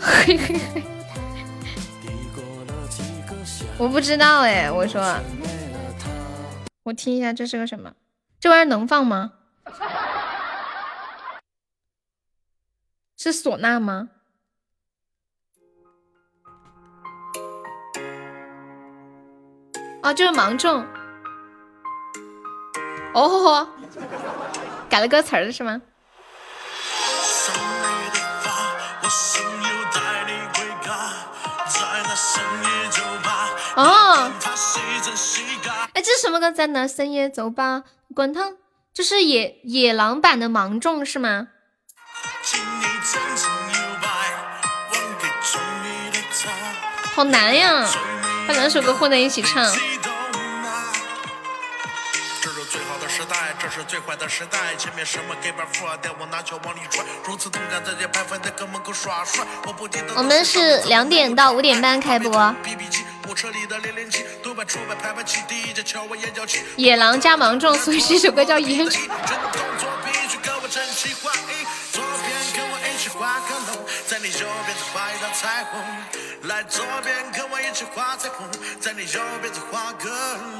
[0.00, 0.82] 嘿嘿嘿。
[3.76, 5.02] 我不知道哎，我说，
[6.84, 7.92] 我听一下这是个什么？
[8.40, 9.32] 这玩意儿能放吗？
[13.18, 14.08] 是唢呐吗？
[20.04, 20.86] 哦，就是芒种。
[23.14, 23.68] 哦吼吼，
[24.90, 25.80] 改了歌词了是吗？
[33.76, 34.30] 哦，
[35.94, 36.52] 哎，这是什么歌？
[36.52, 38.58] 在那深夜酒吧滚烫，
[38.92, 41.48] 这是野野狼版的芒种是吗？
[47.14, 47.88] 好难呀，
[48.46, 49.72] 把两首歌混在一起唱。
[52.40, 52.50] 这
[53.70, 57.02] 是最坏的时代，前面什么给板富二代，我拿脚往里踹。
[57.24, 57.82] 如此动感，
[58.92, 59.46] 耍帅。
[59.66, 60.08] 我不记得。
[60.16, 62.54] 我们是两点到五点半开播。
[66.76, 68.84] 野狼加芒种，所以这首歌叫野。
[68.84, 68.98] 在
[76.46, 78.46] 来左边跟我一起画彩虹，
[78.78, 80.10] 在你右边再画个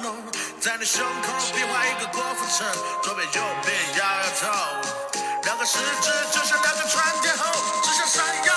[0.03, 0.17] 龙，
[0.59, 2.67] 在你胸口比划一个郭富城，
[3.03, 4.49] 左边右边摇摇头，
[5.45, 7.53] 两个食指就像两个穿天猴，
[7.83, 8.55] 指向闪耀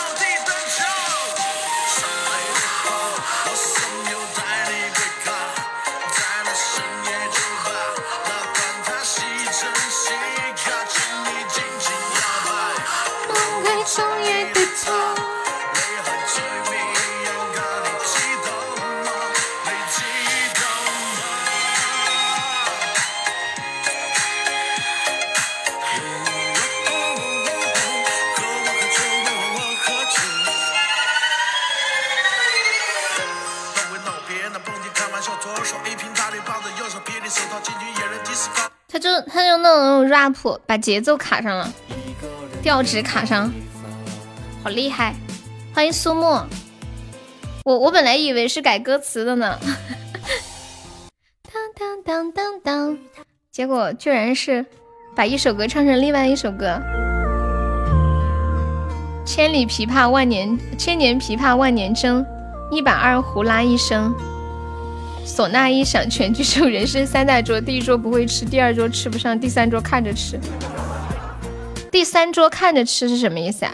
[39.30, 41.72] 他就他就那种 rap 把节奏卡上了，
[42.62, 43.52] 调值卡上，
[44.64, 45.14] 好厉害！
[45.74, 46.46] 欢迎苏沫，
[47.66, 49.60] 我我本来以为是改歌词的呢，
[51.52, 52.98] 当当当当当，
[53.52, 54.66] 结果居然是
[55.16, 56.82] 把一首歌唱成另外一首歌。
[59.26, 62.26] 千里琵琶万年，千年琵琶万年筝，
[62.72, 64.16] 一把二胡拉一声。
[65.28, 66.70] 唢呐一响，全剧终。
[66.70, 70.40] 人生三大桌，第一桌不会吃，第二桌吃不上，第三桌看着吃。
[71.92, 73.74] 第三桌看着吃是什么意思啊？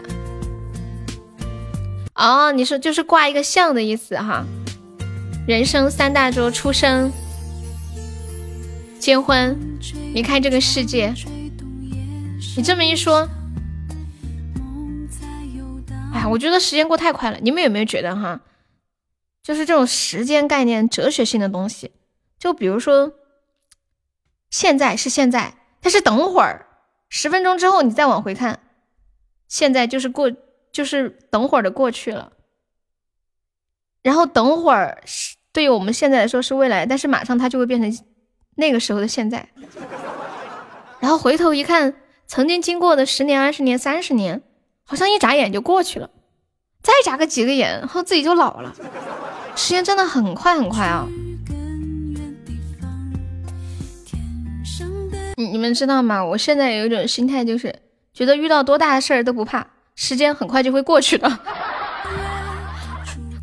[2.16, 4.44] 哦，你说就是挂一个像的意思哈。
[5.46, 7.12] 人生三大桌，出生、
[8.98, 9.56] 结婚、
[10.12, 11.14] 离开这个世界。
[12.56, 13.28] 你这么一说，
[16.12, 17.38] 哎呀，我觉得时间过太快了。
[17.40, 18.40] 你们有没有觉得哈？
[19.44, 21.92] 就是这种时间概念、哲学性的东西，
[22.38, 23.12] 就比如说，
[24.50, 26.66] 现在是现在，但是等会儿
[27.08, 28.58] 十分钟之后你再往回看，
[29.46, 30.32] 现在就是过，
[30.72, 32.32] 就是等会儿的过去了。
[34.02, 38.04] 然后等会儿是对于我们现在来说是未来，但是马上它就会变成
[38.56, 39.48] 那个时候的现在。
[40.98, 41.94] 然后回头一看。
[42.26, 44.42] 曾经经过的十年、二十年、三十年，
[44.86, 46.08] 好像一眨眼就过去了。
[46.82, 48.74] 再眨个几个眼，然后自己就老了。
[49.56, 51.06] 时间真的很快很快啊！
[55.36, 56.24] 你你们知道吗？
[56.24, 57.74] 我现在有一种心态，就是
[58.12, 59.66] 觉得遇到多大的事儿都不怕，
[59.96, 61.28] 时间很快就会过去的。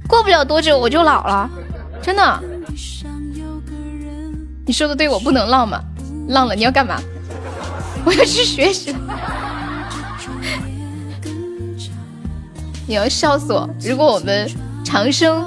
[0.08, 1.50] 过不了多久我就老了，
[2.02, 2.44] 真的。
[4.66, 5.82] 你说的对，我不能浪吗？
[6.30, 7.02] 浪了你要干嘛？
[8.06, 8.96] 我要去学习。
[12.88, 13.70] 你要笑死我！
[13.82, 14.50] 如果我们
[14.84, 15.46] 长生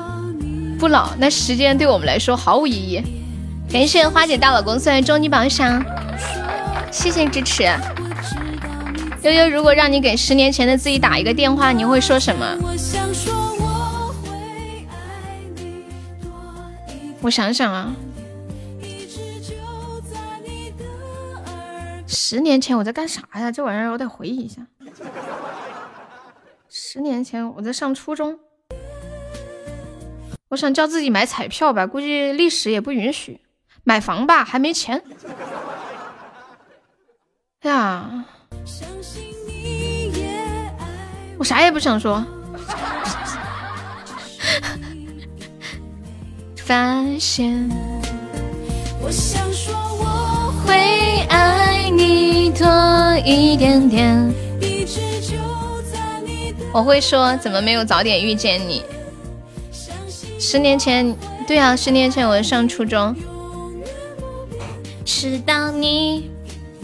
[0.85, 3.03] 不老，那时间对我们来说毫无意义。
[3.73, 5.83] 感谢花姐大老公送来终极宝箱，
[6.93, 7.63] 谢谢支持。
[9.23, 12.59] 悠悠，如果让你给十年前的自己打一个电话，你会说什么？
[17.23, 17.91] 我想想啊。
[22.07, 23.51] 十年前我在干啥呀？
[23.51, 24.67] 这玩意儿我得回忆一下。
[26.69, 28.39] 十年前我在上初中，
[30.49, 33.41] 我想叫自己买彩票吧，估计历史也不允许。
[33.83, 35.03] 买房吧，还没钱。
[37.61, 38.25] 哎呀，
[41.39, 42.25] 我啥也不想说。
[46.57, 47.69] 发现，
[49.03, 51.91] 我想说我会爱。
[51.91, 52.67] 你多
[53.25, 54.35] 一点点。
[56.73, 58.83] 我会说，怎么没有早点遇见你？
[60.47, 61.17] 十年前，
[61.47, 63.17] 对啊，十年前我上初中。
[65.03, 66.31] 知道你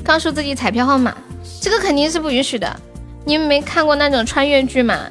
[0.02, 1.14] 告诉自己彩票号码，
[1.60, 2.80] 这个肯定是不允许的。
[3.26, 5.10] 你们没看过那种穿越剧吗？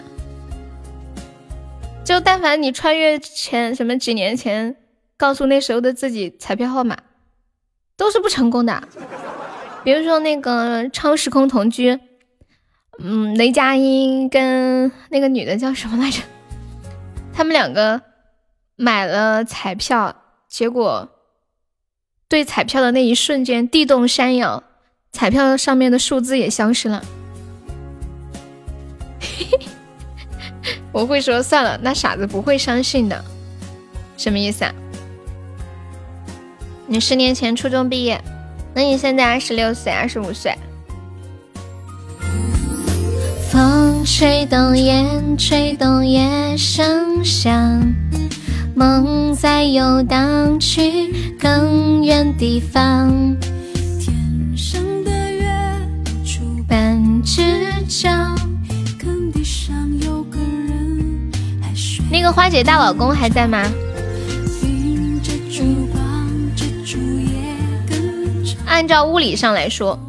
[2.04, 4.76] 就但凡你穿越前什么几年前，
[5.16, 6.98] 告诉那时候的自己彩票号码，
[7.96, 8.82] 都是不成功的。
[9.84, 12.00] 比如说那个超时空同居，
[12.98, 16.24] 嗯，雷佳音跟那个女的叫什么来着？
[17.32, 18.02] 他们两个
[18.82, 20.16] 买了彩票，
[20.48, 21.10] 结果
[22.30, 24.64] 对彩票的那一瞬间地动山摇，
[25.12, 27.04] 彩票上面的数字也消失了。
[30.94, 33.22] 我会说算了，那傻子不会相信的，
[34.16, 34.74] 什么意思啊？
[36.88, 38.24] 你十年前初中毕业。
[38.74, 40.58] 那你现在二十六岁，二十五岁。
[43.52, 47.94] 风吹动烟，吹动夜声响，
[48.80, 53.10] 梦在游荡去更远地方。
[54.00, 55.52] 天上的月
[56.26, 57.42] 出半只
[57.90, 58.10] 脚，
[58.98, 61.30] 坑地上有个人
[61.62, 62.06] 还睡。
[62.10, 63.70] 那个花姐大老公还在吗？
[68.66, 70.00] 按照物理上来说，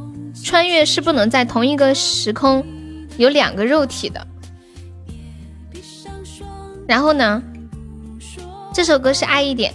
[0.45, 2.65] 穿越是不能在同一个时空
[3.17, 4.25] 有两个肉体的。
[6.87, 7.43] 然后呢，
[8.73, 9.73] 这首歌是爱一点。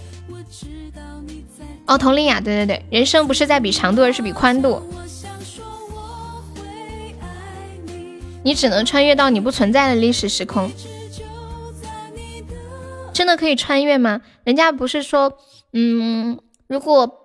[1.86, 4.82] 哦，佟丽娅，对对对，人生不是在比长度，而是比宽度。
[8.42, 10.70] 你只能穿越到你不存在的历史时空。
[13.12, 14.20] 真的可以穿越吗？
[14.44, 15.32] 人家不是说，
[15.72, 17.22] 嗯，如果。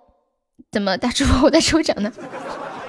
[0.71, 2.09] 怎么大主播我在抽奖呢？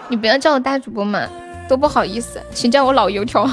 [0.09, 1.29] 你不要叫我大主播嘛，
[1.69, 3.45] 多不好意思，请叫我老油条。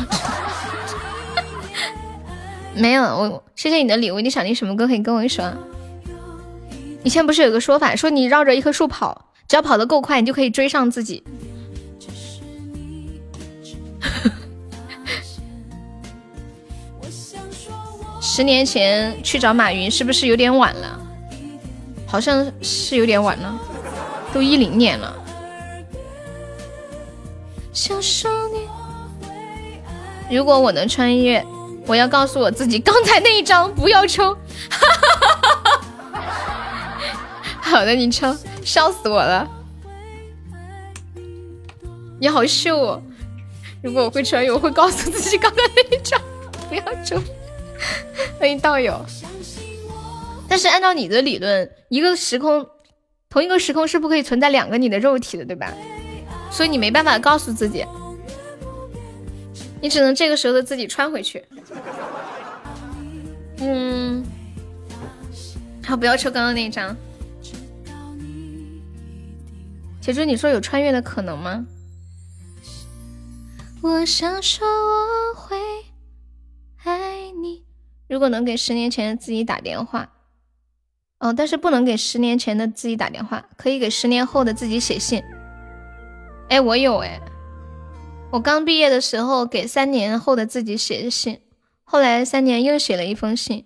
[2.80, 4.20] 没有我，谢谢你的礼物。
[4.22, 5.54] 你想听什么歌可以跟我说。
[7.04, 11.24] 以前不是有个说法，说你绕着一棵树跑，只要跑得够快，你就可以追上自己。
[18.22, 21.00] 十年前去找马云是不是有点晚了？
[22.06, 23.60] 好像是有点晚了。
[24.32, 25.16] 都一零年了，
[30.30, 31.44] 如果我能穿越，
[31.90, 34.34] 我要告诉我自己，刚才那一张不要抽。
[37.60, 39.50] 好的，你抽，笑死我了。
[42.20, 43.02] 你好秀哦！
[43.82, 46.22] 如果我会穿越，我会告诉自己刚才那一张
[46.70, 47.20] 不要抽。
[48.38, 49.04] 欢 迎道友。
[50.48, 52.68] 但是按照你的理论，一个时空，
[53.32, 55.74] 同一个时空是不可以存在两个你的肉体的，对吧？
[56.52, 57.84] 所以你没办法告诉自己，
[59.82, 61.44] 你只能这个时候的自己穿回去。
[63.60, 64.24] 嗯，
[65.86, 66.96] 好，不要抽刚刚那一张。
[70.02, 71.66] 铁柱，你说有穿越的可能吗？
[73.82, 75.58] 我想说我会
[76.84, 77.64] 爱你。
[78.08, 80.10] 如果能给十年前的自己打电话，
[81.20, 85.22] 哦，但是不能给十年前的自己打电话，可以给十年后的自己写信。
[86.50, 87.22] 哎，我有哎，
[88.32, 91.42] 我刚毕业的时候给三年后的自己写的信，
[91.84, 93.66] 后来三年又写了一封信。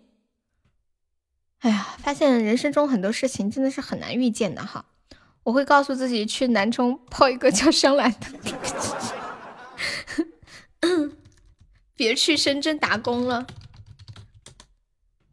[1.59, 4.85] 哎呀，发现人生中很多事情真的是很难预见的哈。
[5.43, 8.17] 我会告诉自己去南充泡一个叫香兰的。
[11.95, 13.45] 别去深圳打工了。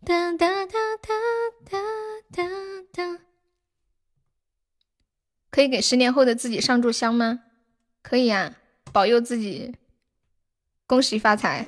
[0.05, 1.15] 哒哒哒哒
[1.71, 1.79] 哒
[2.33, 2.43] 哒
[2.93, 3.19] 哒。
[5.51, 7.41] 可以给十年后的自己上炷香吗？
[8.03, 8.57] 可以呀，
[8.93, 9.73] 保佑自己，
[10.87, 11.65] 恭喜发财。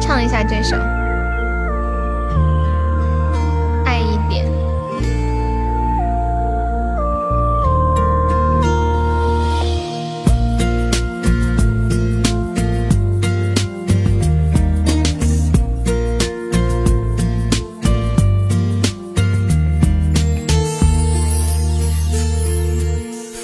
[0.00, 0.76] 唱一下这首。
[3.84, 4.44] 爱一点》。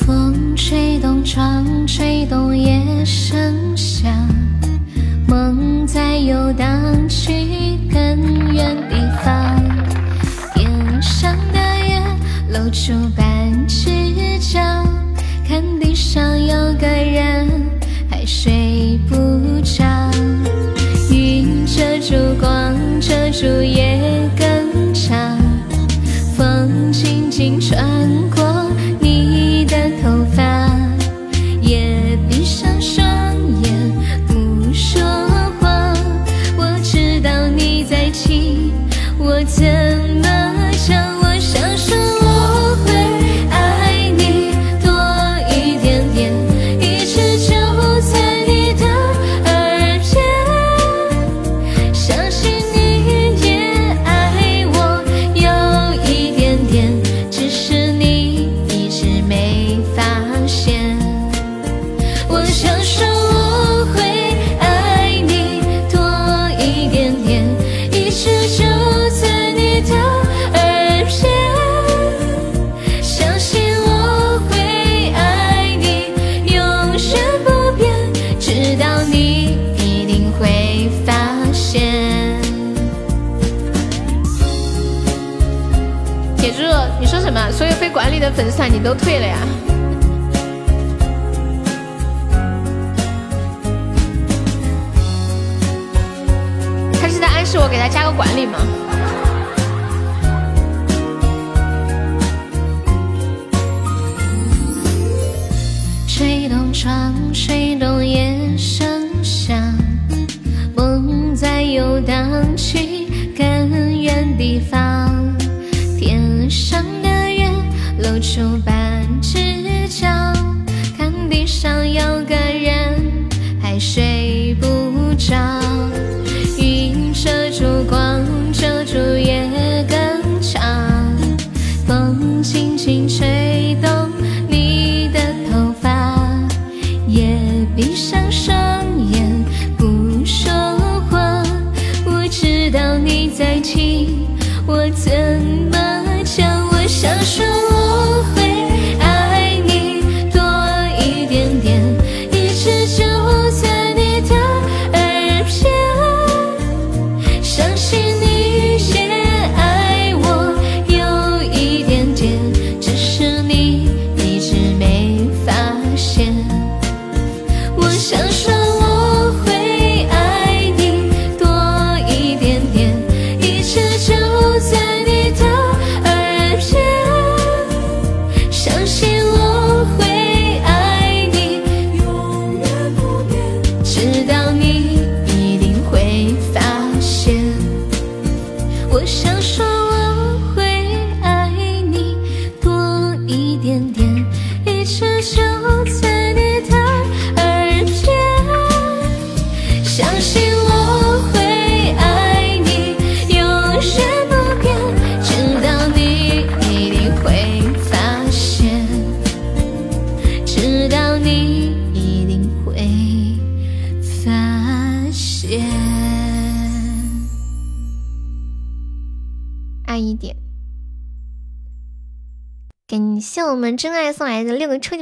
[0.04, 4.10] 风吹动窗吹动夜声响，
[5.28, 9.62] 梦在游荡去更远地方。
[10.54, 12.02] 天上的月
[12.48, 14.60] 露出半只角，
[15.46, 17.48] 看地上有个人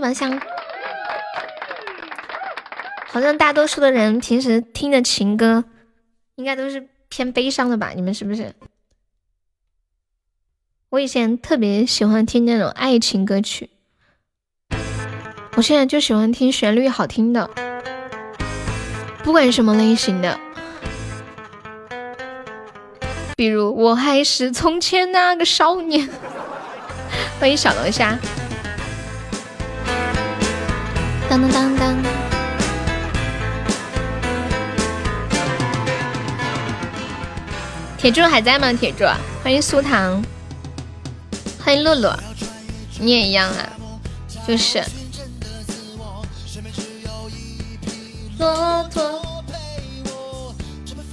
[0.03, 0.41] 来的六个超级宝箱。
[3.09, 5.65] 好像大多数的人平时听的情歌，
[6.37, 7.93] 应该都是偏悲伤的吧？
[7.95, 8.55] 你们是不是？
[10.89, 13.71] 我以前特别喜欢听那种爱情歌曲，
[15.57, 17.49] 我现在就喜欢听旋律好听的，
[19.23, 20.39] 不管什么类型的，
[23.37, 26.09] 比如我还是从前那个少年。
[27.39, 28.19] 欢迎小龙虾，
[31.33, 31.97] 当当当当。
[37.97, 38.71] 铁柱还在吗？
[38.71, 39.07] 铁柱，
[39.43, 40.23] 欢迎苏糖，
[41.65, 42.15] 欢迎洛洛，
[43.01, 43.67] 你也一样啊，
[44.47, 44.85] 就是。
[48.39, 49.43] 骆驼，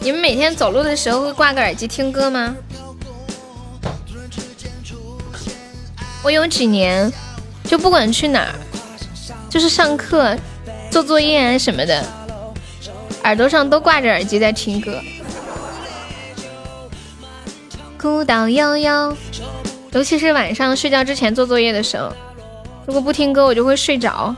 [0.02, 2.54] 你们每天走路的时候会挂个耳机听歌吗？
[6.22, 7.10] 我有几年，
[7.64, 8.54] 就不管去哪儿，
[9.50, 10.38] 就是上课、
[10.92, 12.06] 做作业啊什么的，
[13.24, 15.02] 耳朵上都挂着耳机在听歌。
[18.00, 19.18] 孤岛悠悠，
[19.92, 22.14] 尤其是晚上睡觉之前做作业的时候，
[22.86, 24.36] 如果不听歌，我就会睡着。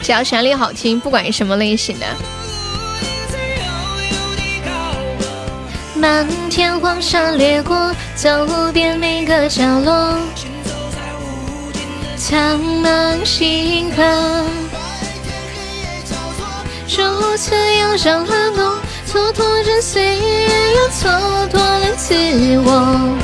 [0.00, 2.06] 只要旋律好听，不管是什么类型的。
[5.96, 10.16] 漫天黄沙掠过，走遍每个角落，
[12.28, 14.02] 苍茫星河，
[16.88, 18.74] 如此忧伤和浓。
[19.06, 21.06] 蹉跎着岁月，又蹉
[21.50, 22.14] 跎了自
[22.64, 23.16] 我。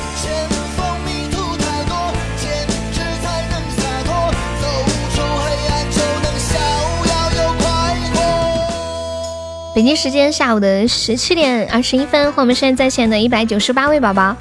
[9.75, 14.37] 北京时间下午的十七点二十一分，欢迎我们现在在线的一百九十八位宝宝。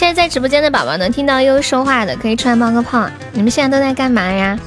[0.00, 3.06] 现在在直播间的宝宝能听到悠悠说话的，可以出来冒个泡。
[3.32, 4.58] 你们现在都在干嘛呀？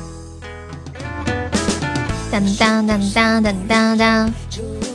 [2.31, 4.33] 当当当当当当当。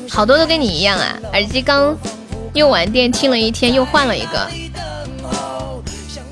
[0.08, 1.18] 好多都跟你一样啊！
[1.32, 1.92] 耳机刚
[2.54, 4.46] 用完电，听了一天又换了一个，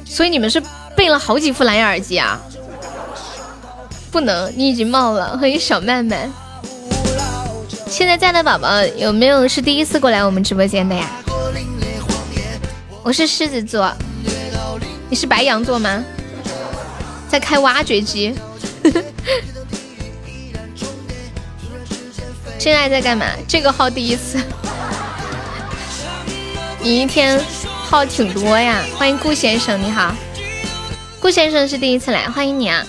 [0.05, 0.63] 所以你们是
[0.95, 2.41] 备了好几副蓝牙耳机啊？
[4.13, 5.37] 不能，你已经冒了。
[5.37, 6.33] 欢迎小曼曼，
[7.89, 11.11] 现在在的宝宝有没有是第一次过来我们直播间的呀？
[13.07, 13.97] 我是狮子座，
[15.09, 16.05] 你是白羊座吗？
[17.29, 18.35] 在开挖掘机。
[22.59, 23.25] 现在在干嘛？
[23.47, 24.41] 这个号第一次，
[26.81, 27.41] 你一天
[27.85, 28.83] 号挺多呀。
[28.97, 30.13] 欢迎顾先生，你好，
[31.21, 32.85] 顾先生是第一次来，欢迎你啊！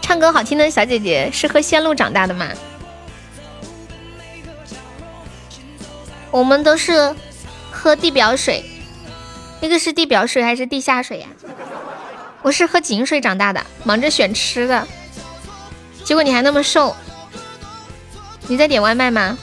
[0.00, 2.46] 唱歌好听的小姐姐是喝仙露长大的吗？
[6.30, 7.12] 我们都是
[7.72, 8.64] 喝地表水，
[9.60, 11.26] 那个是地表水还是地下水呀？
[12.42, 14.86] 我是喝井水长大的，忙着选吃的，
[16.04, 16.96] 结果你还那么瘦。
[18.48, 19.36] 你在点外卖吗？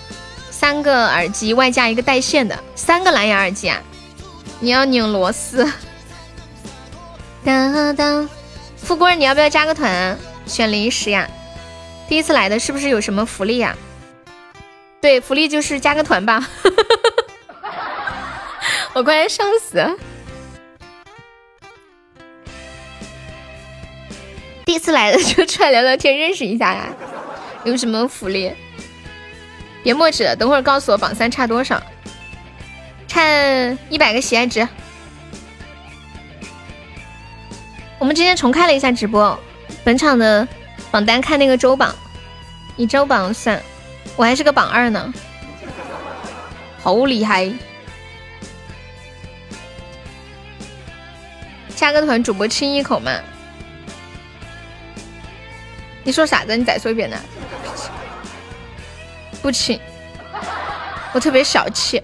[0.50, 3.80] 三个耳机外加一个带线的，三个蓝牙耳机啊！
[4.60, 5.72] 你要拧螺丝。
[7.46, 8.28] 当当，
[8.76, 10.18] 富贵，你要不要加个团？
[10.48, 11.30] 选零食呀？
[12.10, 13.78] 第一次来的是不是有什么福利呀？
[15.00, 16.50] 对，福利就是加个团吧。
[18.98, 19.96] 我快要笑死！
[24.66, 26.88] 第一次来的就出来聊聊天，认识一下呀？
[27.64, 28.52] 有什么福利？
[29.84, 31.80] 别墨迹了，等会儿告诉我榜三差多少，
[33.08, 33.22] 差
[33.88, 34.68] 一百个喜爱值。
[38.00, 39.40] 我们今天重开了一下直播，
[39.84, 40.48] 本场的
[40.90, 41.94] 榜单看那个周榜，
[42.76, 43.62] 以周榜算，
[44.16, 45.14] 我还是个榜二呢，
[46.82, 47.54] 好厉害！
[51.78, 53.12] 加个团，主播亲一口嘛？
[56.04, 56.58] 你说啥子？
[56.58, 57.16] 你再说一遍呢？
[59.44, 59.80] 不亲，
[61.14, 62.02] 我特别小气，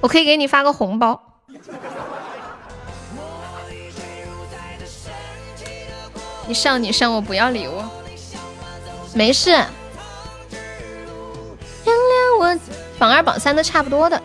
[0.00, 1.22] 我可以给你发个红包。
[6.46, 7.84] 你上你上，我不要礼物，
[9.12, 9.50] 没事。
[9.50, 9.68] 原
[11.84, 12.58] 谅我，
[12.98, 14.22] 榜二榜三都差不多的。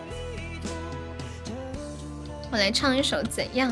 [2.50, 3.70] 我来唱一首《怎样》。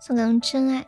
[0.00, 0.84] 送给我们真爱，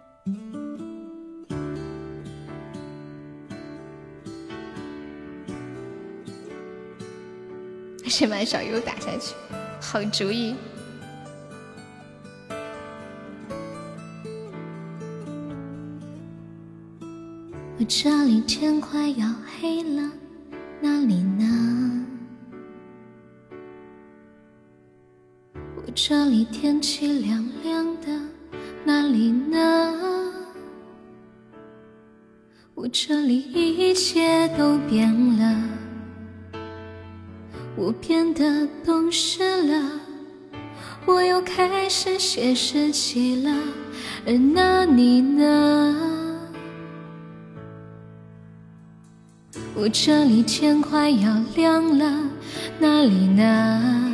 [8.06, 9.34] 先把小优打下去，
[9.80, 10.56] 好主意。
[17.78, 20.10] 我这里天快要黑了，
[20.80, 22.06] 哪里呢？
[25.86, 28.06] 我这里天气凉凉的，
[28.86, 29.92] 哪里呢？
[32.74, 35.68] 我这里一切都变了，
[37.76, 39.90] 我变得懂事了，
[41.04, 43.54] 我又开始写日记了，
[44.26, 46.40] 而那你呢？
[49.76, 52.30] 我这里天快要亮了，
[52.78, 54.13] 哪里呢？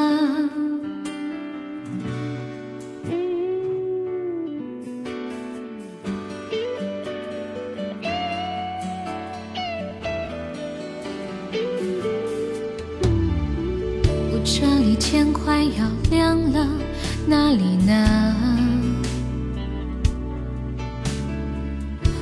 [17.31, 18.35] 哪里呢？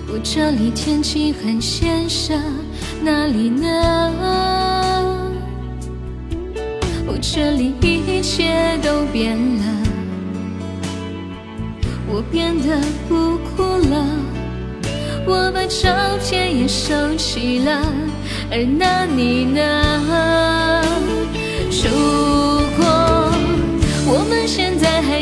[0.07, 2.39] 我这里天气很先生，
[3.03, 3.67] 哪里呢？
[7.07, 9.63] 我这里一切都变了，
[12.05, 14.05] 我变得不哭了，
[15.25, 15.89] 我把照
[16.23, 17.81] 片也收起了，
[18.51, 20.83] 而那你呢？
[21.71, 22.58] 如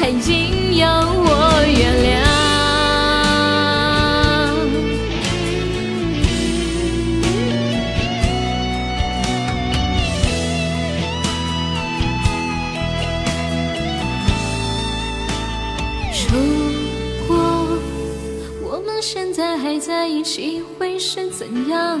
[0.00, 2.08] 还硬要我原谅。
[16.32, 16.32] 如
[17.28, 17.36] 果
[18.62, 22.00] 我们现在还在一起，会是怎样？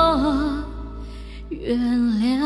[1.63, 2.41] 原谅，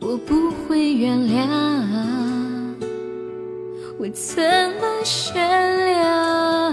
[0.00, 1.46] 我不会原谅，
[3.98, 4.42] 我怎
[4.80, 4.86] 么
[5.34, 5.44] 原
[5.86, 6.72] 谅？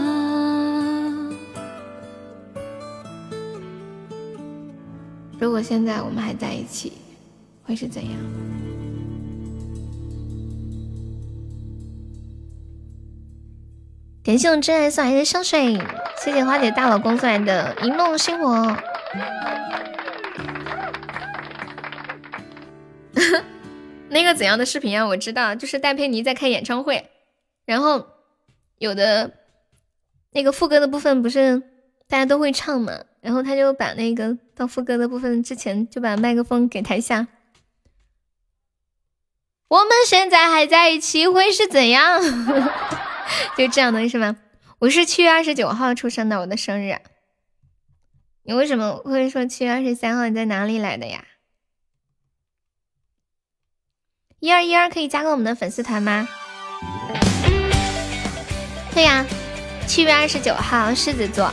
[5.37, 6.93] 如果现在我们还在一起，
[7.63, 8.13] 会是怎样？
[14.23, 15.77] 感谢我真爱送来的香水，
[16.23, 18.73] 谢谢花姐大老公送来的一梦星火。
[24.09, 25.05] 那个怎样的视频啊？
[25.05, 27.09] 我知道，就是戴佩妮在开演唱会，
[27.65, 28.07] 然后
[28.77, 29.31] 有的
[30.31, 31.61] 那个副歌的部分不是
[32.07, 37.27] 大家都会唱嘛，然后他就把那个到副歌的部分之前就把麦克风给台下。
[39.67, 42.21] 我们现在还在一起会是怎样？
[43.57, 44.37] 就这样的是吗？
[44.79, 46.95] 我是七月二十九号出生的，我的生日。
[48.49, 50.25] 你为什么会说七月二十三号？
[50.29, 51.21] 你在哪里来的呀？
[54.39, 56.25] 一二一二可以加个我们的粉丝团吗？
[58.93, 59.25] 对呀，
[59.85, 61.51] 七月二十九号，狮子座。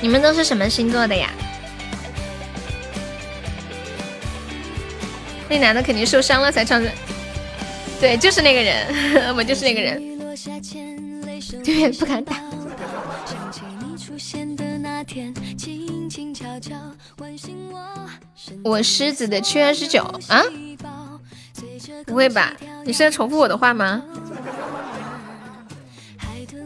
[0.00, 1.30] 你们都是什么星座的呀？
[5.48, 6.90] 那男的肯定受伤了才唱的，
[8.00, 10.02] 对，就是那个人， 我就是那个人。
[11.62, 12.34] 对，不敢打。
[18.64, 20.42] 我狮子的七月二十九啊？
[22.06, 22.54] 不会吧？
[22.84, 24.02] 你是在重复我的话吗？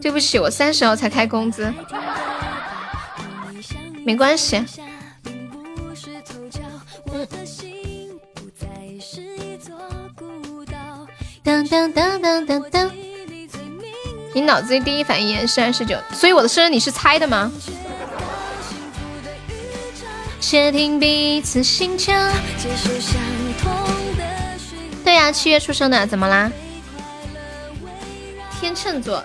[0.00, 1.72] 对不起，我三十号才开工资。
[4.04, 4.64] 没关系。
[11.42, 13.09] 当当当当当当。
[14.32, 17.50] 你脑子里第一反应是二十九，所以我的生日你是猜的吗？
[25.04, 26.50] 对呀，七月出生的，怎么啦？
[28.60, 29.22] 天秤座。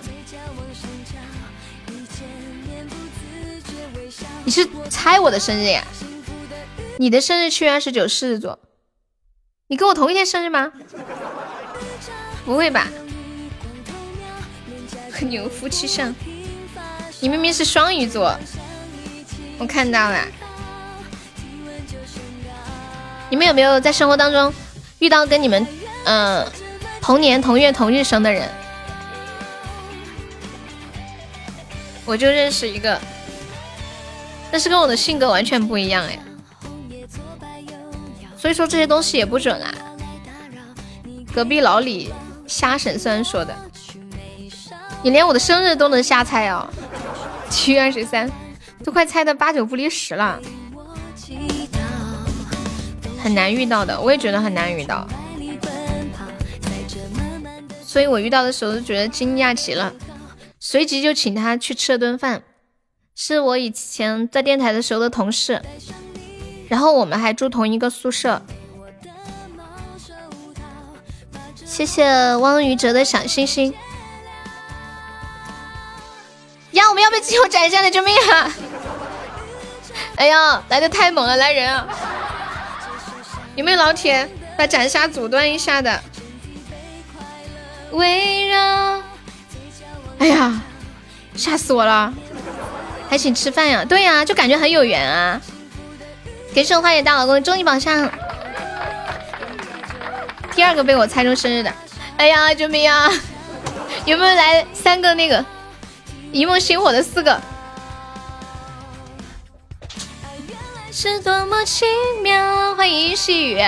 [4.44, 5.84] 你是猜我的生日呀？
[6.98, 8.60] 你的生日七月二十九，狮子座。
[9.68, 10.72] 你跟我同一天生日吗？
[12.46, 12.88] 不会吧？
[15.22, 16.14] 牛夫妻相，
[17.22, 18.36] 你明明是双鱼座，
[19.58, 20.20] 我看到了。
[23.30, 24.54] 你们有没有在生活当中
[25.00, 25.66] 遇到跟你们
[26.06, 26.46] 嗯
[27.02, 28.50] 同年同月同日生的人？
[32.06, 33.00] 我就认识一个，
[34.52, 36.20] 但是跟我的性格完全不一样哎，
[38.38, 39.74] 所以说这些东西也不准啊。
[41.34, 42.14] 隔壁老李
[42.46, 43.56] 瞎神算说的。
[45.06, 46.68] 你连我的生日都能瞎猜哦，
[47.48, 48.28] 七月二十三，
[48.84, 50.42] 都快猜的八九不离十了，
[53.22, 55.08] 很难遇到的，我也觉得很难遇到，
[57.84, 59.94] 所以我遇到的时候就觉得惊讶极了，
[60.60, 62.42] 随即就请他去吃了顿饭，
[63.14, 65.62] 是我以前在电台的时候的同事，
[66.68, 68.42] 然后我们还住同一个宿舍，
[71.64, 73.72] 谢谢汪宇哲的小星星。
[76.76, 77.90] 呀，我们要被机油斩下来！
[77.90, 78.52] 救命啊！
[80.18, 81.88] 哎呀，来的太猛了，来人啊！
[83.56, 86.02] 有没有老铁把斩杀阻断一下的？
[87.92, 89.02] 围绕。
[90.20, 90.62] 哎呀，
[91.36, 92.14] 吓死我了！
[93.10, 93.86] 还请吃饭呀？
[93.86, 95.42] 对呀，就感觉很有缘啊！
[96.54, 98.10] 给送花野大老公终极榜上。
[100.54, 101.72] 第二个被我猜中生日的，
[102.18, 103.10] 哎呀，救命啊！
[104.06, 105.46] 有没有来三个那个？
[106.36, 107.40] 一梦星火的四个，
[110.92, 111.86] 是多么奇
[112.22, 112.76] 妙！
[112.76, 113.66] 欢迎细雨，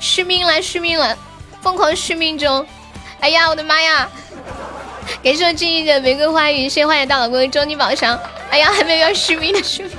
[0.00, 1.16] 续命了，续命了，
[1.62, 2.66] 疯狂续命中！
[3.20, 4.10] 哎呀，我的妈呀！
[5.22, 8.18] 感谢我静怡的玫瑰花语，谢谢欢迎大老公的终极宝箱！
[8.50, 9.92] 哎呀，还没有要续命的续命！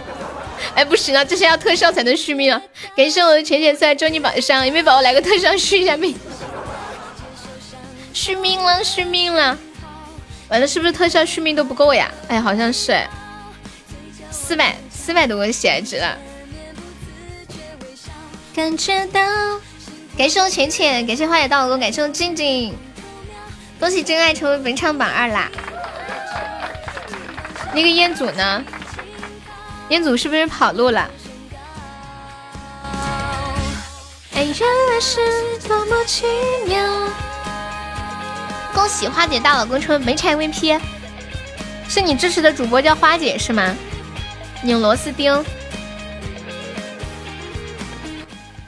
[0.75, 2.61] 哎，不行了，这是要特效才能续命啊！
[2.97, 6.19] 感谢我的浅浅在终极宝箱，有没有宝宝来个特效续一下命？
[8.11, 9.57] 续命了，续命了！
[10.49, 12.09] 完了，是不是特效续命都不够呀？
[12.29, 13.09] 哎，好像是哎，
[14.31, 16.17] 四百四百多个喜爱值了。
[18.55, 19.21] 感觉到，
[20.17, 22.73] 感谢我浅浅，感谢花野大哥，感谢我静静，
[23.79, 25.51] 恭喜真爱成为本场榜二啦！
[27.73, 28.63] 那个彦祖呢？
[29.89, 31.09] 彦祖是不是跑路了？
[34.33, 35.19] 爱原来是
[35.67, 36.25] 多么奇
[36.67, 36.83] 妙。
[38.77, 40.79] 恭喜花姐大老公成为没拆 VP，
[41.89, 43.75] 是你支持的主播叫花姐是吗？
[44.63, 45.43] 拧螺丝钉，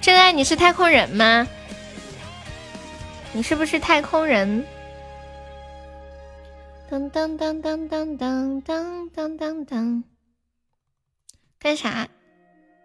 [0.02, 1.48] 真爱你是太空人吗？
[3.34, 4.66] 你是不是太空人？
[6.90, 10.04] 当当当当当当当当当当，
[11.60, 12.08] 干啥？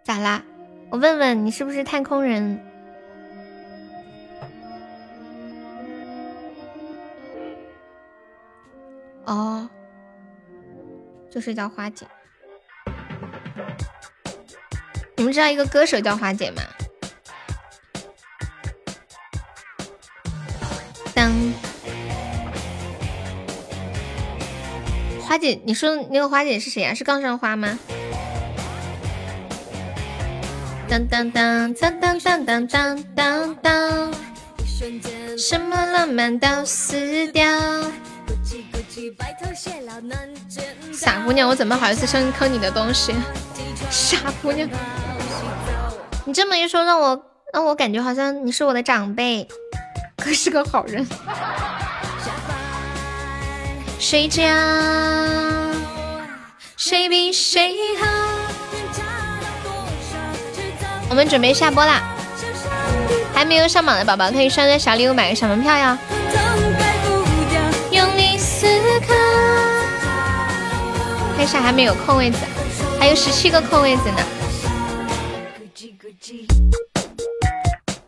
[0.05, 0.43] 咋啦？
[0.91, 2.61] 我问问你是不是太空人？
[9.27, 9.69] 哦，
[11.31, 12.07] 就是叫花姐。
[15.17, 16.63] 你们知道一个歌手叫花姐吗？
[21.15, 21.33] 当
[25.23, 26.93] 花姐，你说那个花姐是谁呀？
[26.93, 27.79] 是杠上花吗？
[30.89, 34.15] 当当当当当当当当当当，
[35.39, 37.45] 什么浪漫都死掉？
[40.93, 43.13] 傻姑娘，我怎么好意思深坑你的东西？
[43.91, 44.69] 傻姑娘，
[46.25, 47.21] 你这么一说，让我
[47.53, 49.49] 让我感觉好像你是我的长辈，
[50.17, 51.07] 可是个好人。
[53.99, 54.43] 谁家
[56.77, 58.07] 谁比谁好？
[61.11, 62.03] 我们准备下播啦，
[63.35, 65.99] 还没有上榜的宝宝可以刷个小礼物，买个小门票呀。
[71.37, 72.39] 看一下还没有空位子，
[72.99, 74.19] 还有十七个空位子呢。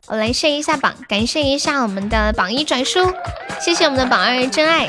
[0.07, 3.13] 我来谢一下榜，感谢一下我们的榜一转书，
[3.61, 4.89] 谢谢我们的榜二真爱，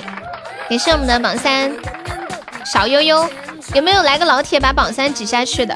[0.70, 1.72] 感谢我们的榜三
[2.64, 3.28] 小悠悠，
[3.74, 5.76] 有没有来个老铁把榜三挤下去的？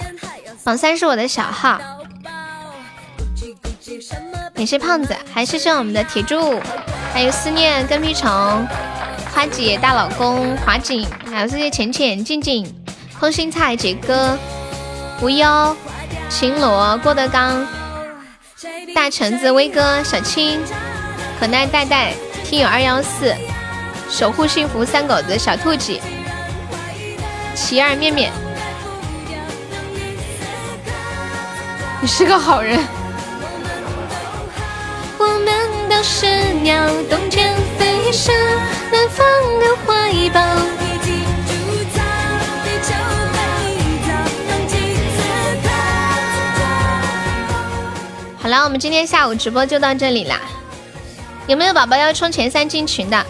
[0.64, 1.82] 榜三是我的小号，
[4.54, 6.62] 感谢胖子，还谢谢我们的铁柱，
[7.12, 8.30] 还有思念跟屁虫，
[9.34, 12.74] 花姐大老公华锦，还有这些浅浅静静
[13.20, 14.38] 空心菜杰哥
[15.22, 15.76] 无忧
[16.30, 17.66] 秦罗郭德纲。
[18.94, 20.60] 大橙子、威哥、小青、
[21.40, 23.34] 可奈、戴戴、听友二幺四、
[24.10, 25.98] 守护幸福、三狗子、小兔子、
[27.56, 28.32] 奇儿、面面，
[32.02, 32.80] 你是个好人。
[35.24, 36.26] 我们都是
[36.64, 38.34] 鸟，冬天飞上
[38.92, 39.24] 南方
[39.60, 40.42] 的怀抱。
[48.42, 50.42] 好了，我们今天下午直播就到这里啦。
[51.46, 53.24] 有没有宝宝要冲前三进群的？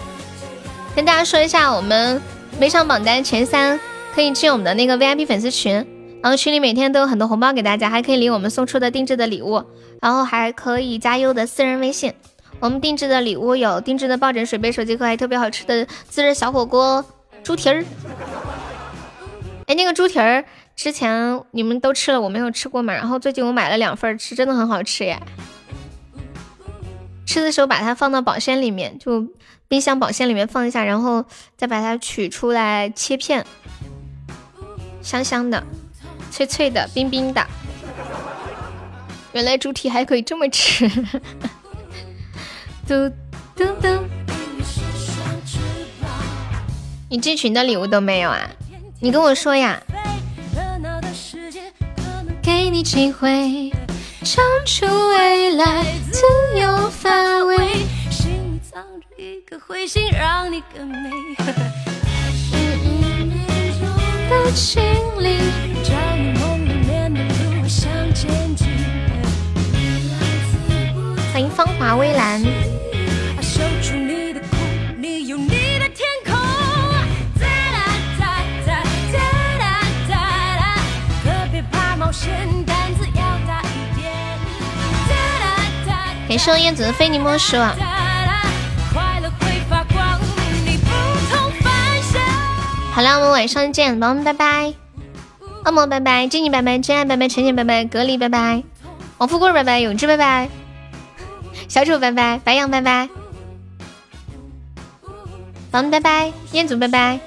[0.95, 2.22] 跟大家说一下，我们
[2.58, 3.78] 没上榜单前三
[4.16, 5.86] 可以进我们的那个 VIP 粉丝群，
[6.22, 9.64] 然后群里每天都有很多红包给大家，还可以领我们送出的定制的礼物，
[10.01, 12.14] 然后还可以加优的私人微信。
[12.59, 17.03] 我们定制的礼物有定制的抱枕、水杯、手机壳，还特别好吃的自热小火锅
[17.43, 17.83] 猪蹄儿。
[19.66, 20.45] 哎，那个猪蹄儿。
[20.74, 22.93] 之前你们都吃了，我没有吃过嘛。
[22.93, 25.19] 然后最近我买了两份吃，真的很好吃耶。
[27.25, 29.27] 吃的时候把它放到保鲜里面，就
[29.67, 31.24] 冰箱保鲜里面放一下，然后
[31.56, 33.45] 再把它取出来切片，
[35.01, 35.64] 香香的，
[36.32, 37.45] 脆脆的，冰冰的。
[39.34, 40.90] 原来猪蹄还可以这么吃。
[42.88, 43.10] 嘟
[43.56, 43.88] 嘟嘟。
[47.10, 48.50] 你进群的礼物都没有啊？
[49.01, 49.82] 你跟我说呀。
[52.42, 53.72] 给你机会，
[54.24, 56.22] 唱出未来，自
[56.58, 57.58] 由发挥。
[58.10, 61.10] 心里藏着一颗彗星，让你更美。
[64.32, 64.82] 的情
[65.19, 65.40] 理，
[65.84, 68.66] 将你梦里面的路向前进。
[71.34, 72.42] 欢迎芳华微澜。
[73.42, 74.56] 守住你的苦，
[74.98, 76.32] 你有你的天空。
[86.30, 87.58] 感谢燕子的非你莫属。
[93.02, 94.72] 好了，我们晚上见，宝宝们拜拜，
[95.66, 98.62] 恶魔拜拜，静静拜拜，真爱拜拜，晨晨拜拜，隔离拜拜，
[99.18, 100.48] 王富贵拜拜，永志拜拜，
[101.68, 103.10] 小丑拜拜，白羊拜拜，
[105.02, 105.12] 宝
[105.72, 107.20] 宝们拜拜，彦祖拜拜，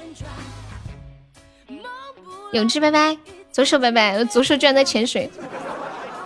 [2.53, 3.17] 永志拜拜。
[3.51, 5.29] 左手拜拜，左手居然在潜水，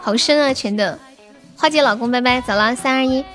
[0.03, 0.53] 好深啊！
[0.53, 0.99] 潜的，
[1.57, 3.25] 花姐老公拜拜，走了，三二一，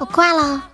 [0.00, 0.69] 我挂了。